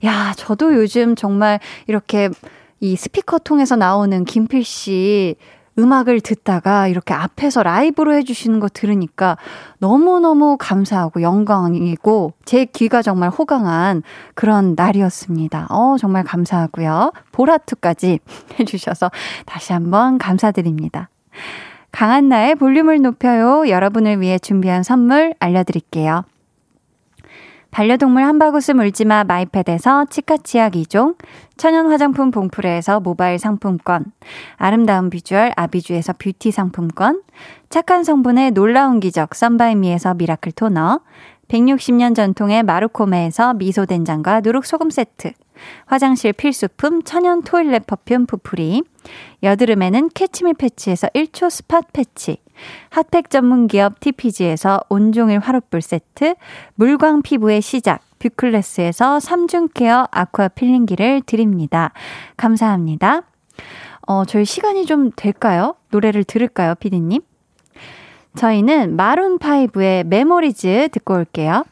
야, 0.04 0.34
저도 0.36 0.76
요즘 0.76 1.16
정말 1.16 1.62
이렇게 1.88 2.30
이 2.80 2.96
스피커 2.96 3.40
통해서 3.40 3.76
나오는 3.76 4.26
김필 4.26 4.64
씨 4.64 5.36
음악을 5.78 6.20
듣다가 6.20 6.88
이렇게 6.88 7.14
앞에서 7.14 7.64
라이브로 7.64 8.14
해주시는 8.14 8.60
거 8.60 8.68
들으니까 8.68 9.38
너무너무 9.80 10.58
감사하고 10.60 11.22
영광이고 11.22 12.34
제 12.44 12.66
귀가 12.66 13.02
정말 13.02 13.30
호강한 13.30 14.04
그런 14.34 14.74
날이었습니다. 14.76 15.68
어, 15.70 15.96
정말 15.98 16.24
감사하고요. 16.24 17.14
보라투까지 17.32 18.20
해주셔서 18.60 19.10
다시 19.46 19.72
한번 19.72 20.18
감사드립니다. 20.18 21.10
강한 21.92 22.30
나의 22.30 22.56
볼륨을 22.56 23.02
높여요. 23.02 23.70
여러분을 23.70 24.22
위해 24.22 24.38
준비한 24.38 24.84
선물 24.84 25.34
알려드릴게요. 25.40 26.24
반려동물 27.72 28.24
한바구스 28.24 28.72
물지마 28.72 29.26
마이패드에서 29.26 30.06
치카치약 30.10 30.74
2종, 30.74 31.16
천연 31.56 31.88
화장품 31.88 32.32
봉프레에서 32.32 33.00
모바일 33.00 33.38
상품권, 33.38 34.06
아름다운 34.58 35.10
비주얼 35.10 35.54
아비주에서 35.56 36.14
뷰티 36.14 36.52
상품권, 36.52 37.22
착한 37.70 38.04
성분의 38.04 38.52
놀라운 38.52 39.00
기적 39.00 39.36
썬바이미에서 39.36 40.16
miracle 40.16 40.52
토너, 40.54 41.02
160년 41.50 42.16
전통의 42.16 42.64
마루코메에서 42.64 43.56
미소된장과 43.56 44.42
누룩소금 44.42 44.90
세트, 44.90 45.34
화장실 45.86 46.32
필수품 46.32 47.04
천연 47.04 47.42
toilet 47.42 47.86
perfume 47.86 48.28
푸프리, 48.28 48.84
여드름에는 49.44 50.10
캐치미 50.14 50.54
패치에서 50.54 51.08
1초 51.08 51.50
spot 51.50 51.82
패치, 51.92 52.38
핫팩 52.92 53.30
전문 53.30 53.68
기업 53.68 54.00
TPG에서 54.00 54.82
온종일 54.90 55.40
화롯불 55.40 55.82
세트, 55.82 56.36
물광 56.76 57.24
피부의 57.24 57.62
시작, 57.62 58.02
뷰클래스에서 58.20 59.18
3중 59.18 59.74
케어 59.74 60.08
아쿠아 60.12 60.50
필링기를 60.50 61.24
드립니다. 61.26 61.92
감사합니다. 62.38 63.24
어, 64.08 64.26
저희 64.26 64.46
시간이 64.46 64.86
좀 64.86 65.12
될까요? 65.16 65.76
노래를 65.92 66.24
들을까요, 66.24 66.76
피디님? 66.76 67.22
저희는 68.38 68.96
마룬5의 68.96 70.06
Memories 70.06 70.90
듣고 70.92 71.16
올게요. 71.16 71.66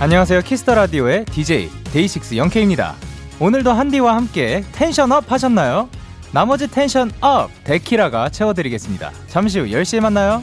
안녕하세요 0.00 0.42
키스 0.42 0.62
더 0.62 0.74
라디오의 0.74 1.24
DJ 1.26 1.68
데이식스 1.92 2.36
영케입니다. 2.36 2.94
오늘도 3.40 3.72
한디와 3.72 4.14
함께 4.16 4.62
텐션 4.72 5.18
up 5.18 5.30
하셨나요? 5.30 5.88
나머지 6.32 6.70
텐션 6.70 7.10
up 7.20 7.50
데키라가 7.64 8.28
채워드리겠습니다. 8.28 9.10
잠시 9.28 9.60
후 9.60 9.66
10시에 9.66 10.00
만나요. 10.00 10.42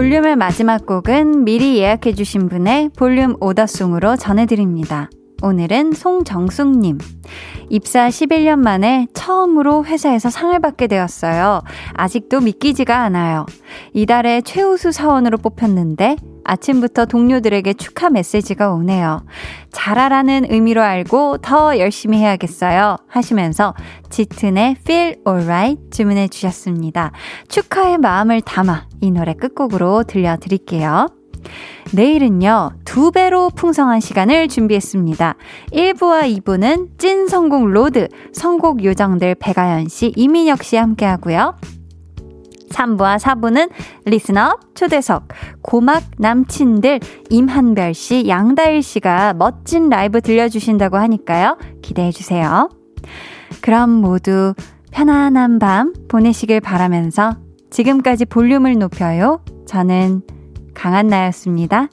볼륨의 0.00 0.34
마지막 0.36 0.86
곡은 0.86 1.44
미리 1.44 1.76
예약해주신 1.76 2.48
분의 2.48 2.88
볼륨 2.96 3.36
오더송으로 3.38 4.16
전해드립니다. 4.16 5.10
오늘은 5.42 5.92
송정숙님. 5.92 6.96
입사 7.68 8.08
11년 8.08 8.60
만에 8.60 9.08
처음으로 9.12 9.84
회사에서 9.84 10.30
상을 10.30 10.58
받게 10.58 10.86
되었어요. 10.86 11.60
아직도 11.92 12.40
믿기지가 12.40 12.96
않아요. 12.96 13.44
이달에 13.92 14.40
최우수 14.40 14.90
사원으로 14.90 15.36
뽑혔는데 15.36 16.16
아침부터 16.44 17.06
동료들에게 17.06 17.72
축하 17.74 18.10
메시지가 18.10 18.72
오네요. 18.72 19.24
잘하라는 19.72 20.46
의미로 20.50 20.82
알고 20.82 21.38
더 21.38 21.78
열심히 21.78 22.18
해야겠어요. 22.18 22.96
하시면서 23.08 23.74
짙은의 24.10 24.76
Feel 24.80 25.16
Alright 25.26 25.90
주문해 25.90 26.28
주셨습니다. 26.28 27.12
축하의 27.48 27.98
마음을 27.98 28.40
담아 28.40 28.86
이 29.00 29.10
노래 29.10 29.34
끝곡으로 29.34 30.04
들려드릴게요. 30.04 31.06
내일은요, 31.92 32.72
두 32.84 33.10
배로 33.10 33.50
풍성한 33.50 34.00
시간을 34.00 34.48
준비했습니다. 34.48 35.34
1부와 35.72 36.40
2부는 36.42 36.98
찐 36.98 37.26
성공 37.26 37.70
로드, 37.70 38.08
선곡 38.32 38.84
요정들 38.84 39.36
백아연 39.36 39.88
씨, 39.88 40.12
이민혁 40.14 40.62
씨 40.62 40.76
함께 40.76 41.06
하고요. 41.06 41.56
3부와 42.70 43.18
4부는 43.18 43.70
리스너 44.06 44.58
초대석, 44.74 45.28
고막 45.62 46.02
남친들 46.18 47.00
임한별 47.28 47.94
씨, 47.94 48.26
양다일 48.28 48.82
씨가 48.82 49.34
멋진 49.34 49.88
라이브 49.88 50.20
들려주신다고 50.20 50.96
하니까요. 50.96 51.58
기대해주세요. 51.82 52.70
그럼 53.60 53.90
모두 53.90 54.54
편안한 54.90 55.58
밤 55.58 55.92
보내시길 56.08 56.60
바라면서 56.60 57.36
지금까지 57.70 58.24
볼륨을 58.24 58.78
높여요. 58.78 59.40
저는 59.66 60.22
강한나였습니다. 60.74 61.88